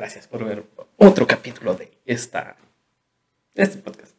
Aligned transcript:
Gracias 0.00 0.26
por 0.26 0.42
ver 0.46 0.64
otro 0.96 1.26
capítulo 1.26 1.74
de 1.74 1.92
esta, 2.06 2.56
este 3.54 3.76
podcast. 3.76 4.14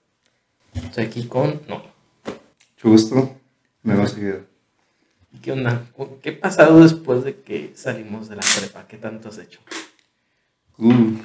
Estoy 0.76 1.06
aquí 1.06 1.26
con 1.26 1.60
no. 1.68 1.82
Mucho 2.24 2.90
gusto. 2.90 3.36
Me 3.81 3.96
va 3.96 4.04
a 4.04 4.07
seguir. 4.07 4.46
¿Qué 5.41 5.52
onda? 5.52 5.88
¿Qué 6.21 6.29
ha 6.29 6.39
pasado 6.39 6.83
después 6.83 7.23
de 7.23 7.38
que 7.38 7.71
salimos 7.73 8.29
de 8.29 8.36
la 8.36 8.44
prepa? 8.59 8.88
¿Qué 8.88 8.97
tanto 8.97 9.29
has 9.29 9.39
hecho? 9.39 9.59
Uh, 10.78 11.15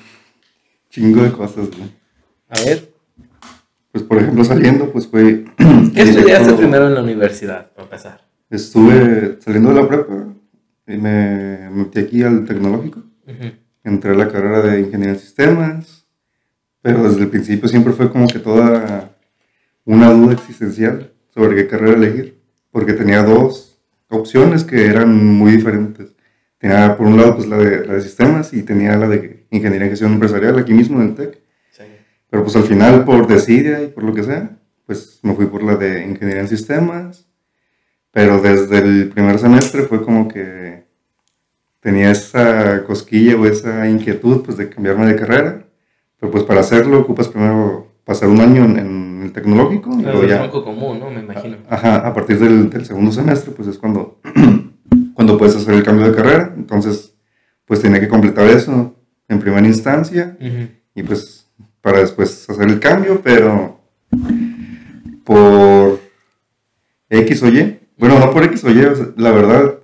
chingo 0.88 1.23
de 1.25 1.32
cosas, 1.32 1.68
güey. 1.68 1.91
A 2.48 2.59
ver, 2.62 2.91
Pues 3.93 4.04
por 4.04 4.16
ejemplo, 4.16 4.43
saliendo, 4.43 4.91
pues 4.91 5.07
fue. 5.07 5.45
¿qué 5.95 6.00
estudiaste 6.00 6.54
primero 6.54 6.86
en 6.86 6.95
la 6.95 7.02
universidad, 7.02 7.70
para 7.73 7.82
empezar? 7.82 8.25
Estuve 8.48 9.38
saliendo 9.38 9.75
de 9.75 9.82
la 9.82 9.86
prepa 9.86 10.29
y 10.86 10.96
me 10.96 11.68
metí 11.68 11.98
aquí 11.98 12.23
al 12.23 12.46
tecnológico. 12.46 13.02
Ujú. 13.27 13.66
Entré 13.87 14.11
a 14.11 14.14
la 14.14 14.29
carrera 14.29 14.62
de 14.62 14.80
ingeniería 14.80 15.14
en 15.14 15.21
sistemas, 15.21 16.09
pero 16.82 17.04
desde 17.04 17.22
el 17.22 17.29
principio 17.29 17.68
siempre 17.68 17.93
fue 17.93 18.11
como 18.11 18.26
que 18.26 18.40
toda 18.40 19.17
una 19.85 20.11
duda 20.11 20.32
existencial 20.32 21.12
sobre 21.32 21.54
qué 21.54 21.68
carrera 21.68 21.96
elegir, 21.96 22.36
porque 22.72 22.95
tenía 22.95 23.22
dos 23.22 23.79
opciones 24.09 24.64
que 24.64 24.86
eran 24.86 25.25
muy 25.25 25.53
diferentes. 25.53 26.17
Tenía 26.59 26.96
por 26.96 27.07
un 27.07 27.17
lado 27.17 27.36
pues 27.36 27.46
la 27.46 27.59
de, 27.59 27.86
la 27.86 27.95
de 27.95 28.00
sistemas 28.00 28.53
y 28.53 28.64
tenía 28.64 28.96
la 28.96 29.07
de 29.07 29.46
ingeniería 29.50 29.85
en 29.85 29.90
gestión 29.90 30.14
empresarial 30.14 30.59
aquí 30.59 30.73
mismo 30.73 31.00
en 31.00 31.11
el 31.11 31.14
TEC. 31.14 31.39
Sí. 31.71 31.84
Pero 32.28 32.42
pues 32.42 32.56
al 32.56 32.64
final, 32.64 33.05
por 33.05 33.28
desidia 33.28 33.84
y 33.84 33.87
por 33.87 34.03
lo 34.03 34.12
que 34.12 34.25
sea, 34.25 34.59
pues 34.84 35.20
me 35.23 35.34
fui 35.34 35.47
por 35.47 35.62
la 35.62 35.77
de 35.77 36.05
ingeniería 36.05 36.42
en 36.42 36.48
sistemas. 36.48 37.28
Pero 38.11 38.41
desde 38.41 38.78
el 38.78 39.11
primer 39.11 39.39
semestre 39.39 39.83
fue 39.83 40.03
como 40.03 40.27
que 40.27 40.66
tenía 41.86 42.11
esa 42.11 42.83
cosquilla 42.83 43.36
o 43.36 43.47
esa 43.47 43.89
inquietud 43.89 44.42
pues 44.45 44.56
de 44.56 44.69
cambiarme 44.69 45.06
de 45.06 45.14
carrera. 45.14 45.69
Pero 46.19 46.33
pues 46.33 46.42
para 46.42 46.59
hacerlo 46.59 46.98
ocupas 46.98 47.28
primero 47.28 47.92
pasar 48.05 48.28
un 48.28 48.41
año 48.41 48.65
en, 48.65 48.77
en 48.77 49.23
el 49.23 49.33
tecnológico 49.33 49.97
y 49.97 50.03
luego 50.03 50.25
es 50.25 50.31
ya, 50.31 50.39
tronco 50.39 50.64
común, 50.64 50.98
¿no? 50.98 51.12
Me 51.12 51.20
imagino. 51.20 51.59
ajá, 51.70 51.98
a 51.98 52.12
partir 52.12 52.41
del, 52.41 52.70
del 52.70 52.84
segundo 52.84 53.12
semestre 53.12 53.53
pues 53.55 53.69
es 53.69 53.79
cuando, 53.79 54.19
cuando 55.14 55.39
puedes 55.39 55.55
hacer 55.55 55.75
el 55.75 55.84
cambio 55.84 56.09
de 56.09 56.17
carrera. 56.17 56.53
Entonces 56.57 57.14
pues 57.67 57.81
tenía 57.81 58.01
que 58.01 58.09
completar 58.09 58.48
eso 58.48 58.97
en 59.29 59.39
primera 59.39 59.64
instancia 59.64 60.37
y 60.92 61.03
pues 61.05 61.47
para 61.83 62.01
después 62.01 62.51
hacer 62.51 62.69
el 62.69 62.81
cambio, 62.81 63.20
pero 63.23 63.79
por 65.23 66.01
X 67.11 67.45
o 67.45 67.48
Y, 67.48 67.79
bueno, 67.97 68.19
no 68.19 68.33
por 68.33 68.42
X 68.42 68.64
o 68.64 68.70
Y, 68.70 68.84
o 68.87 68.97
sea, 68.97 69.07
la 69.17 69.31
verdad, 69.31 69.79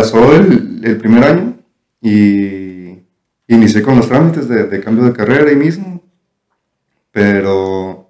pasó 0.00 0.34
el, 0.34 0.80
el 0.82 0.96
primer 0.96 1.24
año 1.24 1.58
y 2.00 3.00
inicié 3.48 3.82
con 3.82 3.96
los 3.96 4.08
trámites 4.08 4.48
de, 4.48 4.64
de 4.64 4.80
cambio 4.80 5.04
de 5.04 5.12
carrera 5.12 5.50
ahí 5.50 5.56
mismo, 5.56 6.02
pero 7.10 8.08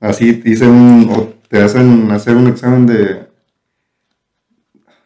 así 0.00 0.42
hice 0.44 0.66
un, 0.66 1.08
o 1.10 1.34
te 1.48 1.62
hacen 1.62 2.10
hacer 2.10 2.34
un 2.36 2.48
examen 2.48 2.86
de, 2.86 3.28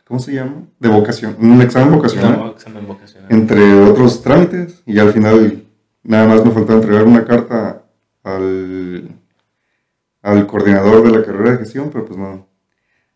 ¿cómo 0.07 0.21
se 0.21 0.33
llama? 0.33 0.63
De 0.79 0.89
vocación, 0.89 1.37
un 1.39 1.61
examen 1.61 1.93
vocacional 1.97 2.39
No, 2.39 2.51
examen 2.53 2.87
vocacional. 2.87 3.31
entre 3.31 3.75
otros 3.83 4.23
trámites 4.23 4.83
y 4.87 4.99
al 4.99 5.13
final 5.13 5.65
nada 6.03 6.27
más 6.29 6.43
me 6.45 6.51
faltaba 6.53 6.79
entregar 6.81 7.05
una 7.05 7.27
carta 7.27 7.83
al, 8.23 9.17
al 10.23 10.47
coordinador 10.47 11.03
de 11.03 11.19
la 11.19 11.25
carrera 11.27 11.51
de 11.53 11.59
gestión, 11.59 11.91
pero 11.93 12.07
pues 12.07 12.19
no, 12.19 12.49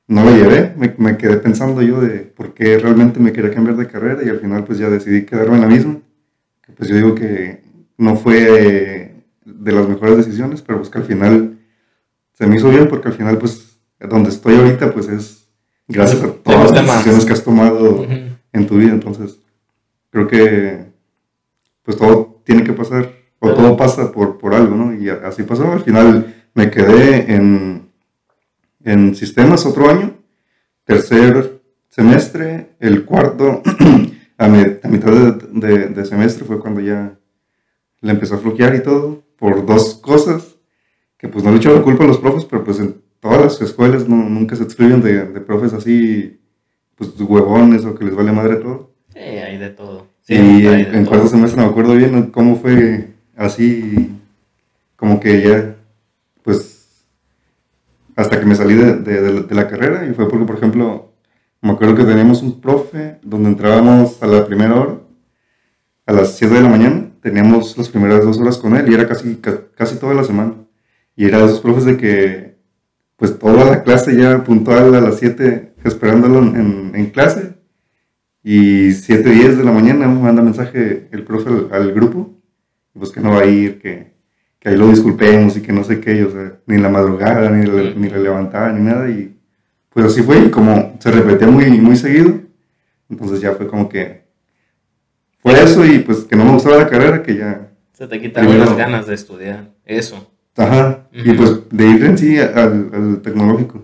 no 0.06 0.24
la 0.24 0.32
llevé, 0.32 0.74
me, 0.76 0.94
me 0.98 1.16
quedé 1.16 1.36
pensando 1.38 1.80
yo 1.82 2.00
de 2.00 2.20
por 2.20 2.52
qué 2.54 2.78
realmente 2.78 3.20
me 3.20 3.32
quería 3.32 3.52
cambiar 3.52 3.76
de 3.76 3.86
carrera 3.86 4.22
y 4.22 4.28
al 4.28 4.40
final 4.40 4.64
pues 4.64 4.78
ya 4.78 4.90
decidí 4.90 5.24
quedarme 5.24 5.56
en 5.56 5.60
la 5.62 5.68
misma, 5.68 5.98
que 6.62 6.72
pues 6.72 6.88
yo 6.88 6.96
digo 6.96 7.14
que 7.14 7.62
no 7.96 8.16
fue 8.16 9.14
de 9.44 9.72
las 9.72 9.88
mejores 9.88 10.16
decisiones, 10.18 10.62
pero 10.62 10.78
pues 10.78 10.90
que 10.90 10.98
al 10.98 11.04
final 11.04 11.58
se 12.32 12.46
me 12.46 12.56
hizo 12.56 12.68
bien 12.70 12.88
porque 12.88 13.08
al 13.08 13.14
final 13.14 13.38
pues 13.38 13.78
donde 14.00 14.30
estoy 14.30 14.56
ahorita 14.56 14.92
pues 14.92 15.08
es 15.08 15.48
gracias 15.88 16.22
a 16.22 16.32
todas 16.32 16.72
las 16.72 16.86
decisiones 16.86 17.24
que 17.24 17.32
has 17.32 17.44
tomado 17.44 18.02
Ujú. 18.02 18.12
en 18.52 18.66
tu 18.66 18.76
vida. 18.78 18.92
Entonces, 18.92 19.38
creo 20.10 20.26
que 20.26 20.84
pues 21.82 21.96
todo 21.96 22.40
tiene 22.44 22.64
que 22.64 22.72
pasar, 22.72 23.12
o 23.38 23.52
todo 23.52 23.76
pasa 23.76 24.10
por, 24.10 24.38
por 24.38 24.54
algo, 24.54 24.74
¿no? 24.74 24.94
Y 24.94 25.10
así 25.10 25.42
pasó. 25.42 25.70
Al 25.70 25.80
final 25.80 26.34
me 26.54 26.70
quedé 26.70 27.34
en, 27.34 27.83
en 28.84 29.14
sistemas 29.14 29.66
otro 29.66 29.88
año, 29.90 30.14
tercer 30.84 31.60
semestre, 31.88 32.76
el 32.80 33.04
cuarto, 33.04 33.62
a, 34.38 34.48
mi- 34.48 34.76
a 34.82 34.88
mitad 34.88 35.12
de, 35.12 35.32
de- 35.68 35.88
de 35.88 36.04
semestre 36.04 36.44
fue 36.44 36.58
cuando 36.60 36.80
ya 36.80 37.16
le 38.00 38.10
empezó 38.10 38.34
a 38.34 38.38
floquear 38.38 38.74
y 38.74 38.82
todo, 38.82 39.22
por 39.38 39.64
dos 39.64 39.94
cosas, 39.96 40.56
que 41.16 41.28
pues 41.28 41.44
no 41.44 41.50
le 41.52 41.56
echo 41.58 41.74
la 41.74 41.82
culpa 41.82 42.04
a 42.04 42.06
los 42.08 42.18
profes, 42.18 42.44
pero 42.44 42.64
pues 42.64 42.78
en 42.80 43.00
todas 43.20 43.40
las 43.40 43.60
escuelas 43.62 44.08
no, 44.08 44.16
nunca 44.28 44.56
se 44.56 44.64
escriben 44.64 45.00
de, 45.00 45.24
de 45.26 45.40
profes 45.40 45.72
así, 45.72 46.38
pues 46.96 47.10
huevones 47.18 47.84
o 47.84 47.94
que 47.94 48.04
les 48.04 48.14
vale 48.14 48.32
madre 48.32 48.56
todo. 48.56 48.92
Sí, 49.12 49.20
hay 49.20 49.56
de 49.58 49.70
todo. 49.70 50.06
y 50.28 50.34
Siempre 50.34 50.68
hay 50.68 50.82
en, 50.82 50.94
en 50.96 51.06
cuarto 51.06 51.28
semestre 51.28 51.62
me 51.62 51.68
acuerdo 51.68 51.94
bien 51.94 52.30
cómo 52.30 52.56
fue 52.56 53.14
así, 53.36 54.10
como 54.96 55.18
que 55.20 55.40
ya, 55.42 55.76
pues, 56.42 56.73
hasta 58.16 58.38
que 58.40 58.46
me 58.46 58.54
salí 58.54 58.74
de, 58.74 58.96
de- 58.96 59.20
de 59.20 59.42
de 59.42 59.54
la 59.54 59.68
carrera 59.68 60.06
y 60.06 60.14
fue 60.14 60.28
porque, 60.28 60.44
por 60.46 60.56
ejemplo, 60.56 61.12
me 61.62 61.72
acuerdo 61.72 61.94
que 61.96 62.04
teníamos 62.04 62.42
un 62.42 62.60
profe 62.60 63.18
donde 63.22 63.48
entrábamos 63.50 64.22
a 64.22 64.26
la 64.26 64.46
primera 64.46 64.74
hora, 64.80 64.98
a 66.06 66.12
las 66.12 66.36
7 66.36 66.54
de 66.54 66.60
la 66.62 66.68
mañana, 66.68 67.10
teníamos 67.22 67.76
las 67.78 67.88
primeras 67.88 68.24
dos 68.24 68.38
horas 68.38 68.58
con 68.58 68.76
él 68.76 68.90
y 68.90 68.94
era 68.94 69.08
casi, 69.08 69.36
ca- 69.36 69.62
casi 69.74 69.96
toda 69.96 70.14
la 70.14 70.24
semana. 70.24 70.54
Y 71.16 71.24
era 71.26 71.38
de 71.38 71.46
esos 71.46 71.60
profes 71.60 71.84
de 71.86 71.96
que, 71.96 72.56
pues, 73.16 73.38
toda 73.38 73.64
la 73.64 73.82
clase 73.82 74.14
ya 74.16 74.44
puntual 74.44 74.94
a 74.94 75.00
las 75.00 75.18
7 75.18 75.74
esperándolo 75.84 76.40
en, 76.40 76.92
en- 76.94 77.10
clase 77.10 77.54
y 78.42 78.92
7, 78.92 79.30
10 79.30 79.56
de 79.58 79.64
la 79.64 79.72
mañana 79.72 80.06
manda 80.08 80.42
mensaje 80.42 81.08
el 81.12 81.24
profe 81.24 81.48
al, 81.48 81.68
al 81.72 81.92
grupo, 81.92 82.38
pues 82.92 83.10
que 83.10 83.20
no 83.20 83.30
va 83.30 83.40
a 83.40 83.46
ir, 83.46 83.80
que, 83.80 84.13
que 84.64 84.70
ahí 84.70 84.76
lo 84.78 84.88
disculpemos 84.88 85.54
y 85.58 85.60
que 85.60 85.74
no 85.74 85.84
sé 85.84 86.00
qué, 86.00 86.24
o 86.24 86.30
sea, 86.30 86.54
ni 86.64 86.78
la 86.78 86.88
madrugada, 86.88 87.50
ni 87.50 87.66
la, 87.66 87.90
ni 87.94 88.08
la 88.08 88.16
levantada, 88.16 88.72
ni 88.72 88.80
nada, 88.82 89.10
y 89.10 89.36
pues 89.90 90.06
así 90.06 90.22
fue, 90.22 90.38
y 90.38 90.50
como 90.50 90.96
se 91.00 91.10
repetía 91.10 91.46
muy, 91.48 91.66
muy 91.82 91.96
seguido, 91.96 92.40
entonces 93.10 93.42
ya 93.42 93.52
fue 93.52 93.66
como 93.68 93.90
que 93.90 94.24
fue 95.40 95.52
eso, 95.62 95.84
y 95.84 95.98
pues 95.98 96.20
que 96.20 96.34
no 96.34 96.46
me 96.46 96.52
gustaba 96.52 96.78
la 96.78 96.88
carrera, 96.88 97.22
que 97.22 97.36
ya, 97.36 97.68
Se 97.92 98.06
te 98.08 98.18
quitaron 98.18 98.58
las 98.58 98.74
ganas 98.74 99.06
de 99.06 99.14
estudiar. 99.14 99.68
Eso. 99.84 100.30
ajá, 100.56 101.08
y 101.12 101.30
pues 101.34 101.68
de 101.70 101.86
ir 101.86 102.02
en 102.06 102.16
sí 102.16 102.38
al, 102.38 102.88
al 102.94 103.20
tecnológico, 103.22 103.82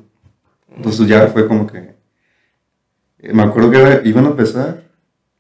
entonces 0.74 1.06
ya 1.08 1.26
fue 1.26 1.46
como 1.46 1.66
que, 1.66 1.94
eh, 3.19 3.32
me 3.34 3.42
acuerdo 3.42 3.70
que 3.70 3.76
era- 3.82 4.00
iban 4.08 4.24
a 4.24 4.30
empezar 4.30 4.84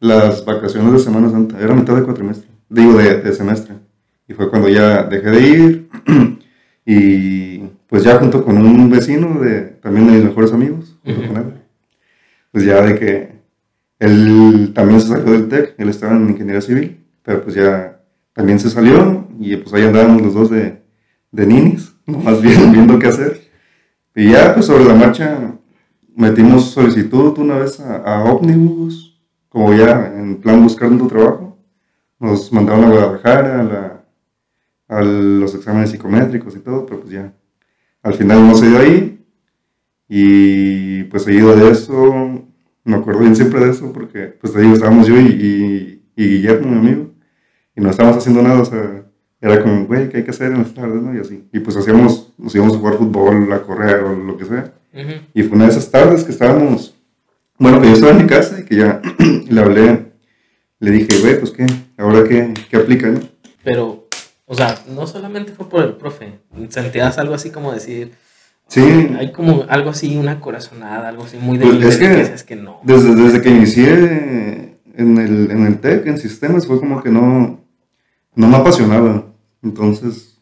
las 0.00 0.44
vacaciones 0.44 0.92
de 0.92 0.98
Semana 0.98 1.30
Santa, 1.30 1.58
era 1.58 1.74
mitad 1.74 1.96
de 1.96 2.02
cuatrimestre, 2.02 2.46
digo 2.68 2.92
de, 2.98 3.22
de 3.22 3.32
semestre, 3.32 3.76
y 4.30 4.34
fue 4.34 4.48
cuando 4.48 4.68
ya 4.68 5.02
dejé 5.02 5.30
de 5.30 5.40
ir, 5.48 5.88
y 6.86 7.58
pues 7.88 8.04
ya 8.04 8.18
junto 8.18 8.44
con 8.44 8.56
un 8.58 8.88
vecino, 8.88 9.40
de, 9.40 9.62
también 9.82 10.06
de 10.06 10.12
mis 10.14 10.24
mejores 10.24 10.52
amigos, 10.52 10.96
junto 11.04 11.20
Ujú. 11.20 11.32
con 11.32 11.36
él, 11.42 11.54
pues 12.52 12.64
ya 12.64 12.80
de 12.82 12.96
que 12.98 13.32
él 13.98 14.72
también 14.74 15.00
se 15.00 15.08
salió 15.08 15.32
del 15.32 15.48
TEC, 15.48 15.74
él 15.78 15.88
estaba 15.88 16.16
en 16.16 16.30
ingeniería 16.30 16.60
civil, 16.60 17.00
pero 17.24 17.42
pues 17.42 17.56
ya 17.56 18.00
también 18.32 18.60
se 18.60 18.70
salió, 18.70 19.26
y 19.40 19.56
pues 19.56 19.74
ahí 19.74 19.82
andábamos 19.82 20.22
los 20.22 20.34
dos 20.34 20.50
de, 20.50 20.80
de 21.32 21.46
ninis, 21.46 21.92
más 22.06 22.40
bien 22.40 22.70
viendo 22.72 22.98
qué 22.98 23.08
hacer. 23.08 23.40
Y 24.14 24.30
ya, 24.30 24.54
pues 24.54 24.66
sobre 24.66 24.84
la 24.84 24.94
marcha, 24.94 25.54
metimos 26.14 26.70
solicitud 26.70 27.36
una 27.38 27.56
vez 27.58 27.80
a, 27.80 27.96
a 27.96 28.24
Omnibus, 28.24 29.20
como 29.48 29.74
ya 29.74 30.12
en 30.16 30.36
plan 30.36 30.62
buscando 30.62 31.06
trabajo. 31.08 31.58
Nos 32.18 32.52
mandaron 32.52 32.84
a 32.84 32.88
Guadalajara, 32.90 33.60
a, 33.60 33.62
la- 33.62 33.99
a 34.90 35.02
los 35.02 35.54
exámenes 35.54 35.90
psicométricos 35.90 36.54
y 36.56 36.58
todo, 36.58 36.84
pero 36.84 37.00
pues 37.00 37.12
ya, 37.12 37.32
al 38.02 38.14
final 38.14 38.46
no 38.46 38.54
se 38.56 38.68
dio 38.68 38.78
ahí. 38.78 39.24
Y 40.08 41.04
pues 41.04 41.22
seguido 41.22 41.54
de 41.54 41.70
eso, 41.70 42.44
me 42.82 42.96
acuerdo 42.96 43.20
bien 43.20 43.36
siempre 43.36 43.60
de 43.60 43.70
eso, 43.70 43.92
porque 43.92 44.26
pues 44.40 44.52
te 44.52 44.60
digo, 44.60 44.74
estábamos 44.74 45.06
yo 45.06 45.18
y, 45.18 45.26
y, 45.26 46.02
y 46.16 46.28
Guillermo, 46.28 46.68
mi 46.72 46.78
amigo, 46.78 47.12
y 47.76 47.80
no 47.80 47.90
estábamos 47.90 48.18
haciendo 48.18 48.42
nada, 48.42 48.60
o 48.60 48.64
sea, 48.64 49.04
era 49.40 49.62
como, 49.62 49.86
güey, 49.86 50.08
¿qué 50.08 50.18
hay 50.18 50.24
que 50.24 50.30
hacer 50.30 50.50
en 50.50 50.58
las 50.58 50.74
tardes, 50.74 51.00
no? 51.00 51.14
Y 51.14 51.20
así. 51.20 51.48
Y 51.52 51.60
pues 51.60 51.76
hacíamos, 51.76 52.34
nos 52.36 52.52
íbamos 52.54 52.74
a 52.74 52.78
jugar 52.78 52.94
fútbol, 52.94 53.52
a 53.52 53.62
correr 53.62 54.02
o 54.02 54.16
lo 54.16 54.36
que 54.36 54.44
sea. 54.44 54.74
Ujú. 54.92 55.12
Y 55.32 55.42
fue 55.44 55.56
una 55.56 55.66
de 55.66 55.70
esas 55.70 55.90
tardes 55.90 56.24
que 56.24 56.32
estábamos, 56.32 56.98
bueno, 57.56 57.80
que 57.80 57.86
yo 57.86 57.94
estaba 57.94 58.12
en 58.12 58.18
mi 58.18 58.26
casa 58.26 58.58
y 58.60 58.64
que 58.64 58.76
ya 58.76 59.00
le 59.48 59.60
hablé, 59.60 60.12
le 60.80 60.90
dije, 60.90 61.20
güey, 61.20 61.38
pues 61.38 61.52
qué, 61.52 61.66
ahora 61.96 62.24
qué, 62.28 62.52
qué 62.68 62.76
aplica, 62.76 63.08
¿no? 63.08 63.20
Pero, 63.62 63.99
o 64.52 64.54
sea, 64.56 64.76
no 64.92 65.06
solamente 65.06 65.52
fue 65.52 65.68
por 65.68 65.84
el 65.84 65.92
profe. 65.94 66.40
Sentías 66.70 67.18
algo 67.18 67.34
así 67.34 67.50
como 67.50 67.70
decir. 67.72 68.12
Sí. 68.66 68.80
Hay 69.16 69.30
como 69.30 69.64
algo 69.68 69.90
así, 69.90 70.16
una 70.16 70.40
corazonada, 70.40 71.08
algo 71.08 71.22
así 71.22 71.36
muy 71.40 71.56
Pues 71.56 71.70
débil. 71.70 71.86
es 71.86 71.96
que- 71.98 72.08
dices 72.16 72.42
que 72.42 72.56
no. 72.56 72.80
Desde, 72.82 73.14
desde 73.14 73.40
que 73.40 73.48
inicié 73.50 74.76
en 74.96 75.18
el, 75.18 75.50
en 75.52 75.66
el 75.66 75.78
TEC, 75.80 76.06
en 76.06 76.18
sistemas, 76.18 76.66
fue 76.66 76.80
como 76.80 77.00
que 77.00 77.10
no, 77.10 77.60
no 78.34 78.46
me 78.48 78.56
apasionaba. 78.56 79.24
Entonces, 79.62 80.40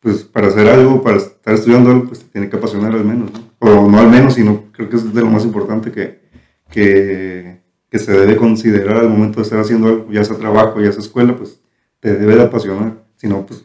pues 0.00 0.24
para 0.24 0.48
hacer 0.48 0.66
algo, 0.68 1.00
para 1.00 1.18
estar 1.18 1.54
estudiando 1.54 1.90
algo, 1.90 2.06
pues 2.08 2.20
te 2.20 2.26
tiene 2.26 2.48
que 2.50 2.56
apasionar 2.56 2.92
al 2.92 3.04
menos, 3.04 3.30
¿no? 3.32 3.40
O 3.60 3.88
no 3.88 3.98
al 4.00 4.10
menos, 4.10 4.34
sino 4.34 4.64
creo 4.72 4.88
que 4.88 4.96
es 4.96 5.14
de 5.14 5.20
lo 5.20 5.28
más 5.28 5.44
importante 5.44 5.92
que, 5.92 6.22
que, 6.70 7.60
que 7.88 7.98
se 8.00 8.12
debe 8.12 8.36
considerar 8.36 8.96
al 8.96 9.08
momento 9.10 9.36
de 9.36 9.42
estar 9.44 9.60
haciendo 9.60 9.86
algo, 9.88 10.10
ya 10.10 10.24
sea 10.24 10.36
trabajo, 10.36 10.80
ya 10.80 10.90
sea 10.90 11.00
escuela, 11.02 11.36
pues 11.36 11.60
te 12.00 12.14
debe 12.14 12.36
de 12.36 12.42
apasionar. 12.42 13.04
Si 13.16 13.26
no, 13.26 13.44
pues 13.46 13.64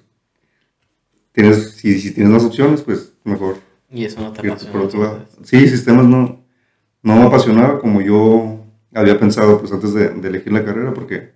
tienes, 1.32 1.72
si, 1.72 2.00
si 2.00 2.14
tienes 2.14 2.34
las 2.34 2.44
opciones, 2.44 2.82
pues 2.82 3.14
mejor. 3.24 3.58
Y 3.90 4.06
eso 4.06 4.22
no 4.22 4.32
te 4.32 4.48
apasiona. 4.48 4.72
por 4.72 4.82
otro 4.82 5.04
lado. 5.04 5.18
entonces. 5.18 5.48
Sí, 5.48 5.68
sistemas 5.68 6.06
no, 6.06 6.44
no 7.04 7.16
me 7.16 7.24
apasionaba 7.24 7.80
como 7.80 8.02
yo 8.02 8.66
había 8.94 9.20
pensado 9.20 9.60
pues 9.60 9.72
antes 9.72 9.94
de, 9.94 10.10
de 10.10 10.28
elegir 10.28 10.54
la 10.54 10.66
carrera, 10.66 10.94
porque 10.94 11.32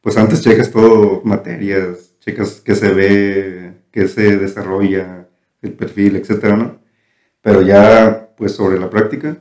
pues 0.00 0.16
antes 0.16 0.42
checas 0.42 0.70
todo, 0.70 1.22
materias, 1.24 2.14
checas 2.20 2.60
qué 2.64 2.74
se 2.74 2.92
ve, 2.92 3.74
qué 3.90 4.08
se 4.08 4.36
desarrolla, 4.36 5.28
el 5.62 5.72
perfil, 5.72 6.16
etcétera, 6.16 6.56
¿no? 6.56 6.78
Pero 7.40 7.62
ya, 7.62 8.30
pues 8.36 8.52
sobre 8.52 8.78
la 8.78 8.90
práctica, 8.90 9.38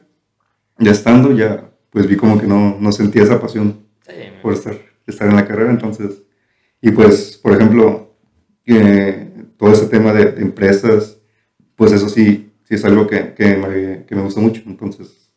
ya 0.78 0.92
estando, 0.92 1.32
ya 1.32 1.70
pues 1.90 2.08
vi 2.08 2.16
como 2.16 2.40
que 2.40 2.48
no, 2.48 2.78
no 2.80 2.92
sentía 2.92 3.24
esa 3.24 3.42
pasión 3.42 3.86
Sí, 4.08 4.14
por 4.42 4.54
estar, 4.54 4.76
estar 5.06 5.28
en 5.28 5.36
la 5.36 5.48
carrera, 5.48 5.72
entonces, 5.72 6.24
y 6.82 6.92
pues, 6.92 7.40
por 7.42 7.54
ejemplo, 7.54 8.16
eh, 8.66 9.46
todo 9.58 9.72
ese 9.72 9.86
tema 9.86 10.12
de, 10.14 10.32
de 10.32 10.42
empresas, 10.42 11.18
pues 11.76 11.92
eso 11.92 12.10
sí, 12.10 12.52
sí 12.64 12.76
es 12.76 12.84
algo 12.84 13.08
que, 13.08 13.34
que, 13.34 13.56
me, 13.56 14.06
que 14.06 14.16
me 14.16 14.24
gusta 14.24 14.42
mucho, 14.42 14.62
entonces, 14.66 15.32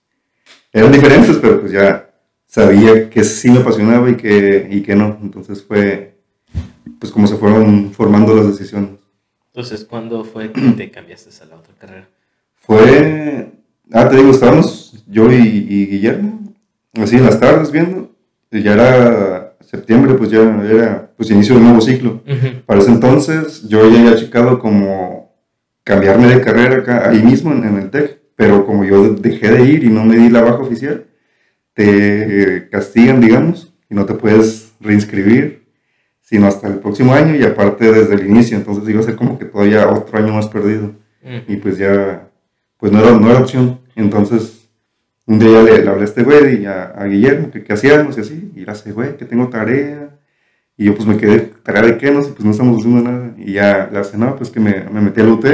eran 0.73 0.93
diferentes, 0.93 1.37
pero 1.37 1.61
pues 1.61 1.73
ya 1.73 2.11
sabía 2.47 3.11
que 3.11 3.23
sí 3.25 3.51
me 3.51 3.59
apasionaba 3.59 4.09
y 4.11 4.17
que, 4.17 4.69
y 4.71 4.83
que 4.83 4.97
no, 4.97 5.19
entonces 5.23 5.63
fue, 5.63 6.17
pues 6.99 7.13
como 7.13 7.27
se 7.27 7.37
fueron 7.37 7.93
formando 7.93 8.35
las 8.35 8.47
decisiones. 8.47 9.01
Entonces, 9.47 9.85
¿cuándo 9.85 10.25
fue 10.25 10.51
que 10.51 10.61
te 10.77 10.91
cambiaste 10.91 11.31
a 11.43 11.47
la 11.47 11.57
otra 11.57 11.75
carrera? 11.75 12.09
Fue, 12.57 13.53
ah, 13.93 14.09
te 14.09 14.17
digo, 14.17 14.31
estábamos 14.31 15.05
yo 15.07 15.31
y, 15.31 15.37
y 15.37 15.87
Guillermo, 15.87 16.55
así 16.95 17.17
en 17.17 17.25
las 17.27 17.39
tardes 17.39 17.71
viendo, 17.71 18.11
y 18.51 18.63
ya 18.63 18.73
era 18.73 19.44
septiembre, 19.75 20.15
pues 20.15 20.31
ya 20.31 20.41
era 20.41 21.11
pues 21.17 21.31
inicio 21.31 21.55
del 21.55 21.65
nuevo 21.65 21.81
ciclo. 21.81 22.23
Para 22.67 22.81
ese 22.81 22.91
entonces 22.91 23.69
yo 23.69 23.91
ya 23.91 24.01
había 24.01 24.17
checado 24.17 24.59
como 24.59 25.35
cambiarme 25.83 26.29
de 26.29 26.41
carrera 26.41 26.77
acá, 26.79 27.11
ahí 27.11 27.23
mismo 27.23 27.53
en, 27.53 27.65
en 27.65 27.77
el 27.79 27.91
TEC, 27.91 28.21
pero 28.37 28.65
como 28.67 28.85
yo 28.85 29.15
dejé 29.15 29.51
de 29.51 29.65
ir 29.65 29.85
y 29.85 29.89
no 29.91 30.05
me 30.05 30.17
di 30.17 30.29
la 30.31 30.43
baja 30.43 30.59
oficial, 30.59 31.07
te 31.75 32.69
castigan, 32.71 33.21
digamos, 33.21 33.75
y 33.91 33.95
no 33.95 34.07
te 34.07 34.15
puedes 34.15 34.73
reinscribir, 34.81 35.65
sino 36.21 36.47
hasta 36.47 36.69
el 36.69 36.79
próximo 36.79 37.13
año 37.13 37.35
y 37.37 37.43
aparte 37.43 37.93
desde 37.93 38.15
el 38.15 38.27
inicio, 38.27 38.57
entonces 38.57 38.89
iba 38.89 39.01
a 39.01 39.05
ser 39.05 39.17
como 39.17 39.39
que 39.39 39.45
todavía 39.45 39.89
otro 39.91 40.19
año 40.19 40.33
más 40.33 40.47
perdido 40.47 40.93
Ujú. 41.23 41.53
y 41.53 41.57
pues 41.57 41.79
ya, 41.79 42.29
pues 42.79 42.93
no 42.93 43.01
era, 43.01 43.13
no 43.13 43.31
era 43.31 43.41
opción. 43.41 43.81
Entonces, 43.97 44.64
un 45.27 45.39
día 45.39 45.63
le, 45.63 45.83
le 45.83 45.89
hablé 45.89 46.03
a 46.03 46.05
este 46.05 46.23
güey 46.23 46.63
y 46.63 46.67
a, 46.67 46.85
a 46.85 47.07
Guillermo, 47.07 47.51
que 47.51 47.63
qué 47.65 47.73
hacíamos 47.73 48.17
y 48.19 48.21
así, 48.21 48.53
y 48.55 48.65
le 48.65 48.71
hace, 48.71 48.93
güey, 48.93 49.17
que 49.17 49.25
tengo 49.25 49.49
tarea. 49.49 50.19
Y 50.77 50.87
yo 50.87 50.95
pues 50.95 51.07
me 51.07 51.17
quedé, 51.17 51.53
¿tarea 51.63 51.83
de 51.83 51.97
qué? 51.97 52.11
No 52.11 52.23
sé, 52.23 52.33
pues 52.33 52.45
no 52.45 52.51
estamos 52.51 52.79
haciendo 52.79 53.09
nada. 53.09 53.35
Y 53.39 53.53
ya 53.53 53.89
le 53.93 53.99
hace, 53.99 54.19
no, 54.19 54.37
pues 54.37 54.51
que 54.51 54.61
me, 54.61 54.85
me 54.91 55.01
metí 55.01 55.21
a 55.21 55.25
la 55.25 55.33
UT, 55.33 55.45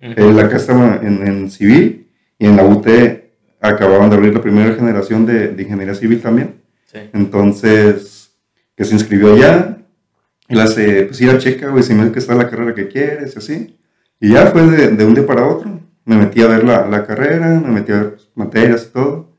él 0.00 0.38
acá 0.38 0.56
estaba 0.56 1.00
en, 1.02 1.26
en 1.26 1.50
civil, 1.50 2.08
y 2.38 2.46
en 2.46 2.56
la 2.56 2.64
UT 2.64 2.86
acababan 3.60 4.10
de 4.10 4.16
abrir 4.16 4.34
la 4.34 4.42
primera 4.42 4.74
generación 4.74 5.24
de, 5.26 5.48
de 5.48 5.62
ingeniería 5.62 5.94
civil 5.94 6.20
también. 6.20 6.56
Sí. 6.84 6.98
Entonces, 7.12 8.32
que 8.76 8.84
se 8.84 8.94
inscribió 8.94 9.32
allá, 9.32 9.78
y 10.48 10.54
le 10.54 10.62
hace, 10.62 11.02
pues 11.04 11.20
ir 11.20 11.30
a 11.30 11.38
checa, 11.38 11.68
güey, 11.70 11.82
si 11.82 11.94
me 11.94 12.12
que 12.12 12.18
está 12.18 12.34
la 12.34 12.48
carrera 12.48 12.74
que 12.74 12.86
quieres, 12.86 13.34
y 13.34 13.38
así. 13.38 13.76
Y 14.20 14.32
ya 14.34 14.46
fue 14.46 14.62
de, 14.66 14.88
de 14.88 15.04
un 15.04 15.14
día 15.14 15.26
para 15.26 15.46
otro. 15.46 15.80
Me 16.06 16.16
metí 16.16 16.40
a 16.40 16.46
ver 16.46 16.64
la, 16.64 16.86
la 16.86 17.04
carrera, 17.04 17.60
me 17.60 17.70
metí 17.70 17.92
a 17.92 17.96
ver 17.96 18.10
pues, 18.12 18.30
materias 18.34 18.86
y 18.88 18.92
todo. 18.92 19.36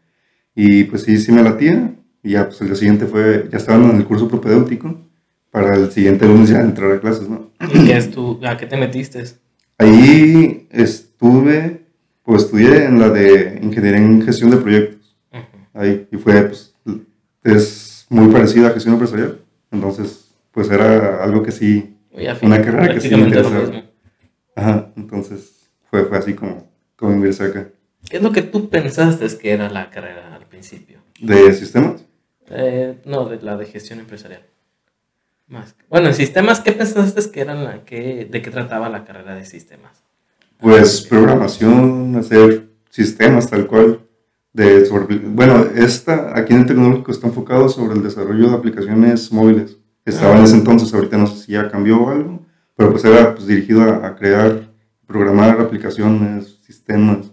Y 0.53 0.83
pues 0.83 1.03
sí, 1.03 1.17
sí 1.17 1.31
me 1.31 1.41
latía. 1.41 1.95
Y 2.21 2.31
ya, 2.31 2.45
pues 2.47 2.59
el 2.61 2.67
día 2.67 2.75
siguiente 2.75 3.05
fue, 3.05 3.47
ya 3.49 3.57
estaban 3.57 3.89
en 3.89 3.95
el 3.95 4.05
curso 4.05 4.27
propedéutico. 4.27 4.95
Para 5.49 5.75
el 5.75 5.89
siguiente 5.91 6.27
lunes 6.27 6.49
ya 6.49 6.59
entrar 6.59 6.91
a 6.91 6.99
clases, 6.99 7.29
¿no? 7.29 7.51
¿Y 7.73 7.85
qué 7.85 7.97
es 7.97 8.11
tu, 8.11 8.39
a 8.45 8.57
qué 8.57 8.65
te 8.65 8.75
metiste? 8.75 9.23
Ahí 9.77 10.67
estuve, 10.69 11.85
pues 12.21 12.43
estudié 12.43 12.83
en 12.83 12.99
la 12.99 13.09
de 13.09 13.59
Ingeniería 13.63 14.01
en 14.01 14.21
Gestión 14.21 14.51
de 14.51 14.57
Proyectos. 14.57 15.15
Ujú. 15.31 15.43
Ahí, 15.73 16.07
y 16.11 16.17
fue, 16.17 16.43
pues, 16.43 16.75
es 17.43 18.05
muy 18.09 18.31
parecida 18.31 18.67
a 18.67 18.71
gestión 18.71 18.95
empresarial. 18.95 19.39
Entonces, 19.71 20.31
pues 20.51 20.69
era 20.69 21.23
algo 21.23 21.43
que 21.43 21.51
sí, 21.51 21.97
fin, 22.11 22.27
Una 22.41 22.61
carrera 22.61 22.93
que 22.93 22.99
sí 22.99 23.15
me 23.15 23.23
interesaba. 23.23 23.83
ajá, 24.55 24.91
entonces 24.95 25.56
fue, 25.89 26.05
fue 26.05 26.17
así 26.17 26.33
como, 26.33 26.67
como 26.95 27.13
ingresé 27.13 27.45
acá. 27.45 27.67
¿Qué 28.09 28.17
es 28.17 28.23
lo 28.23 28.31
que 28.31 28.41
tú 28.41 28.69
pensaste 28.69 29.25
que 29.37 29.51
era 29.51 29.69
la 29.69 29.89
carrera 29.89 30.33
al 30.35 30.45
principio? 30.45 30.99
¿De 31.19 31.51
sistemas? 31.53 32.03
Eh, 32.49 32.97
no, 33.05 33.25
de 33.25 33.41
la 33.41 33.57
de 33.57 33.65
gestión 33.65 33.99
empresarial. 33.99 34.41
Más. 35.47 35.75
Bueno, 35.89 36.07
en 36.07 36.13
sistemas, 36.13 36.59
¿qué 36.59 36.71
pensaste 36.73 37.31
que 37.31 37.41
eran 37.41 37.63
la 37.63 37.85
que, 37.85 38.25
de 38.29 38.41
qué 38.41 38.51
trataba 38.51 38.89
la 38.89 39.03
carrera 39.05 39.35
de 39.35 39.45
sistemas? 39.45 40.03
Pues 40.59 41.01
programación, 41.01 42.15
hacer 42.17 42.67
sistemas 42.89 43.49
tal 43.49 43.67
cual. 43.67 44.01
De 44.53 44.85
sobre- 44.87 45.19
bueno, 45.19 45.65
esta 45.75 46.37
aquí 46.37 46.53
en 46.53 46.61
el 46.61 46.65
tecnológico 46.65 47.11
está 47.11 47.27
enfocado 47.27 47.69
sobre 47.69 47.93
el 47.95 48.01
desarrollo 48.03 48.49
de 48.49 48.55
aplicaciones 48.55 49.31
móviles. 49.31 49.77
Estaba 50.03 50.33
en 50.35 50.41
Ah. 50.41 50.43
ese 50.45 50.55
entonces, 50.55 50.93
ahorita 50.93 51.17
no 51.17 51.27
sé 51.27 51.43
si 51.45 51.51
ya 51.51 51.69
cambió 51.69 52.01
o 52.01 52.09
algo, 52.09 52.39
pero 52.75 52.91
pues 52.91 53.05
era 53.05 53.35
pues, 53.35 53.45
dirigido 53.45 53.81
a, 53.83 54.07
a 54.07 54.15
crear, 54.15 54.66
programar 55.07 55.59
aplicaciones, 55.61 56.59
sistemas. 56.65 57.31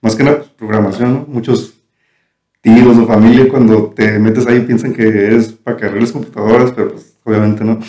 Más 0.00 0.16
que 0.16 0.22
nada, 0.24 0.38
pues, 0.38 0.50
programación, 0.50 1.12
¿no? 1.12 1.26
Muchos 1.28 1.74
tíos 2.62 2.96
o 2.96 3.06
familia 3.06 3.48
cuando 3.48 3.86
te 3.94 4.18
metes 4.18 4.46
ahí 4.46 4.60
piensan 4.60 4.92
que 4.92 5.34
es 5.34 5.48
para 5.52 5.76
que 5.76 5.86
arregles 5.86 6.12
computadoras, 6.12 6.72
pero 6.72 6.92
pues 6.92 7.16
obviamente 7.24 7.64
no. 7.64 7.80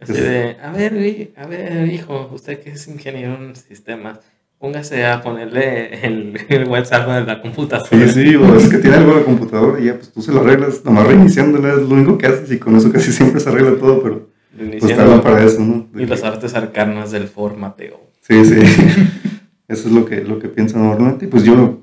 Así 0.00 0.12
de, 0.12 0.56
a 0.62 0.70
ver, 0.72 1.32
a 1.36 1.46
ver, 1.46 1.88
hijo, 1.92 2.30
usted 2.32 2.60
que 2.60 2.70
es 2.70 2.86
ingeniero 2.86 3.34
en 3.34 3.56
sistemas, 3.56 4.20
póngase 4.58 5.04
a 5.06 5.20
ponerle 5.22 6.04
el, 6.06 6.38
el 6.48 6.68
WhatsApp 6.68 7.08
de 7.08 7.24
la 7.24 7.40
computadora. 7.42 7.88
Sí, 7.88 8.08
sí, 8.08 8.36
o 8.36 8.56
es 8.56 8.68
que 8.68 8.78
tiene 8.78 8.96
algo 8.96 9.16
de 9.16 9.24
computadora 9.24 9.80
y 9.80 9.86
ya, 9.86 9.94
pues 9.94 10.12
tú 10.12 10.22
se 10.22 10.32
lo 10.32 10.40
arreglas, 10.40 10.84
nomás 10.84 11.06
reiniciándola 11.06 11.72
es 11.74 11.78
lo 11.80 11.88
único 11.94 12.16
que 12.18 12.26
haces 12.26 12.50
y 12.52 12.58
con 12.58 12.76
eso 12.76 12.92
casi 12.92 13.12
siempre 13.12 13.40
se 13.40 13.48
arregla 13.48 13.76
todo, 13.78 14.02
pero 14.02 14.28
pues 14.56 14.68
Iniciando- 14.68 15.02
hablan 15.02 15.22
para 15.22 15.44
eso, 15.44 15.60
¿no? 15.60 15.88
De 15.92 16.02
y 16.02 16.06
las 16.06 16.22
artes 16.24 16.54
arcanas 16.54 17.10
del 17.10 17.26
formateo. 17.28 18.00
Sí, 18.28 18.44
sí, 18.44 18.56
eso 19.68 19.88
es 19.88 19.92
lo 19.94 20.04
que, 20.04 20.22
lo 20.22 20.38
que 20.38 20.48
piensan 20.48 20.82
normalmente 20.86 21.24
y 21.24 21.28
pues 21.28 21.44
yo, 21.44 21.80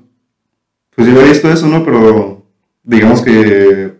pues 0.94 1.08
yo 1.08 1.20
he 1.20 1.28
visto 1.28 1.50
eso, 1.50 1.66
¿no? 1.66 1.84
Pero 1.84 2.44
digamos 2.84 3.22
que, 3.22 3.94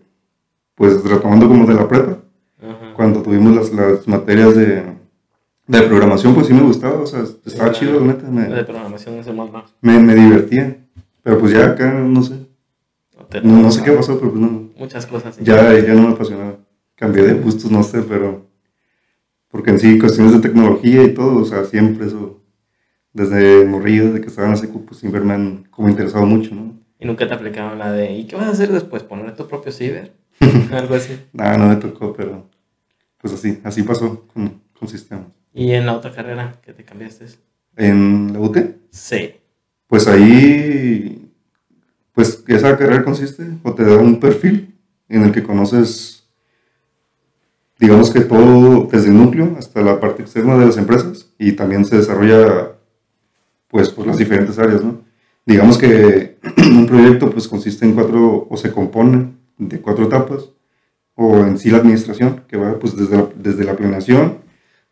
pues 0.75 1.03
retomando 1.03 1.47
como 1.47 1.65
de 1.65 1.73
la 1.75 1.87
prepa, 1.87 2.19
Ajá. 2.61 2.93
cuando 2.95 3.21
tuvimos 3.21 3.55
las, 3.55 3.73
las 3.73 4.07
materias 4.07 4.55
de, 4.55 4.83
de 5.67 5.81
programación, 5.83 6.33
pues 6.33 6.47
sí 6.47 6.53
me 6.53 6.61
gustaba, 6.61 6.99
o 7.01 7.05
sea, 7.07 7.23
estaba 7.45 7.73
Sí, 7.73 7.81
chido, 7.81 7.99
la 7.99 8.07
neta, 8.07 8.29
La 8.29 8.41
de 8.43 8.49
me, 8.49 8.63
programación 8.63 9.15
es 9.15 9.27
el 9.27 9.35
más 9.35 9.49
me, 9.81 9.99
me 9.99 10.15
divertía, 10.15 10.77
pero 11.23 11.37
pues 11.39 11.51
ya 11.51 11.67
acá, 11.67 11.91
no 11.93 12.23
sé, 12.23 12.35
no, 13.43 13.61
no 13.61 13.71
sé 13.71 13.83
qué 13.83 13.91
pasó, 13.91 14.17
pero 14.19 14.31
pues 14.31 14.41
no, 14.41 14.69
Muchas 14.77 15.05
cosas. 15.05 15.35
sí. 15.35 15.43
ya, 15.43 15.77
ya 15.79 15.93
no 15.93 16.03
me 16.07 16.13
apasionaba. 16.13 16.55
Cambié 16.95 17.23
de 17.23 17.33
gustos, 17.35 17.69
no 17.69 17.83
sé, 17.83 18.01
pero. 18.01 18.45
Porque 19.49 19.69
en 19.71 19.79
sí, 19.79 19.99
cuestiones 19.99 20.33
de 20.33 20.39
tecnología 20.39 21.03
y 21.03 21.13
todo, 21.13 21.41
o 21.41 21.45
sea, 21.45 21.63
siempre 21.65 22.07
eso. 22.07 22.36
Desde 23.13 23.65
morrido, 23.65 24.07
desde 24.07 24.21
que 24.21 24.27
estaba 24.27 24.47
en 24.47 24.53
la 24.53 24.59
secu, 24.59 24.85
pues 24.85 24.99
siempre 24.99 25.21
me 25.21 25.33
han 25.33 25.63
como 25.71 25.89
interesado 25.89 26.25
mucho, 26.25 26.53
¿no? 26.53 26.77
Y 26.99 27.05
nunca 27.05 27.27
te 27.27 27.33
aplicaban 27.33 27.77
la 27.79 27.91
de, 27.91 28.11
¿y 28.17 28.25
qué 28.25 28.35
vas 28.35 28.45
a 28.47 28.51
hacer 28.51 28.71
después? 28.71 29.03
¿Poner 29.03 29.35
tu 29.35 29.47
propio 29.47 29.71
ciber? 29.71 30.13
Algo 30.71 30.95
así. 30.95 31.19
Nada, 31.33 31.57
no 31.57 31.67
me 31.67 31.75
tocó, 31.77 32.13
pero. 32.13 32.49
Pues 33.19 33.33
así, 33.33 33.59
así 33.63 33.83
pasó 33.83 34.27
con, 34.27 34.61
con 34.79 34.87
sistemas. 34.87 35.27
¿Y 35.53 35.71
en 35.71 35.85
la 35.87 35.93
otra 35.95 36.11
carrera 36.11 36.59
que 36.63 36.73
te 36.73 36.83
cambiaste? 36.83 37.25
En 37.75 38.33
la 38.33 38.39
UT, 38.39 38.57
Sí. 38.91 39.33
pues 39.87 40.07
ahí. 40.07 41.23
Pues 42.13 42.43
esa 42.47 42.77
carrera 42.77 43.03
consiste, 43.03 43.43
o 43.63 43.73
te 43.73 43.83
da 43.83 43.97
un 43.97 44.19
perfil 44.19 44.75
en 45.09 45.23
el 45.23 45.31
que 45.31 45.43
conoces. 45.43 46.27
Digamos 47.79 48.09
que 48.09 48.21
todo 48.21 48.87
desde 48.91 49.09
el 49.09 49.17
núcleo 49.17 49.55
hasta 49.57 49.81
la 49.81 49.99
parte 49.99 50.23
externa 50.23 50.57
de 50.57 50.65
las 50.65 50.77
empresas 50.77 51.31
y 51.37 51.51
también 51.51 51.85
se 51.85 51.95
desarrolla 51.97 52.71
pues 53.67 53.89
por 53.89 54.07
las 54.07 54.17
diferentes 54.17 54.57
áreas, 54.59 54.83
¿no? 54.83 55.01
Digamos 55.45 55.77
que 55.77 56.37
un 56.57 56.85
proyecto 56.85 57.29
pues 57.29 57.47
consiste 57.47 57.85
en 57.85 57.93
cuatro 57.93 58.47
o 58.49 58.57
se 58.57 58.71
compone 58.71 59.33
de 59.57 59.79
cuatro 59.81 60.05
etapas 60.05 60.49
o 61.15 61.37
en 61.39 61.57
sí 61.57 61.69
la 61.69 61.77
administración 61.77 62.43
que 62.47 62.57
va 62.57 62.77
pues 62.79 62.95
desde 62.95 63.17
la, 63.17 63.27
desde 63.35 63.63
la 63.63 63.75
planeación 63.75 64.39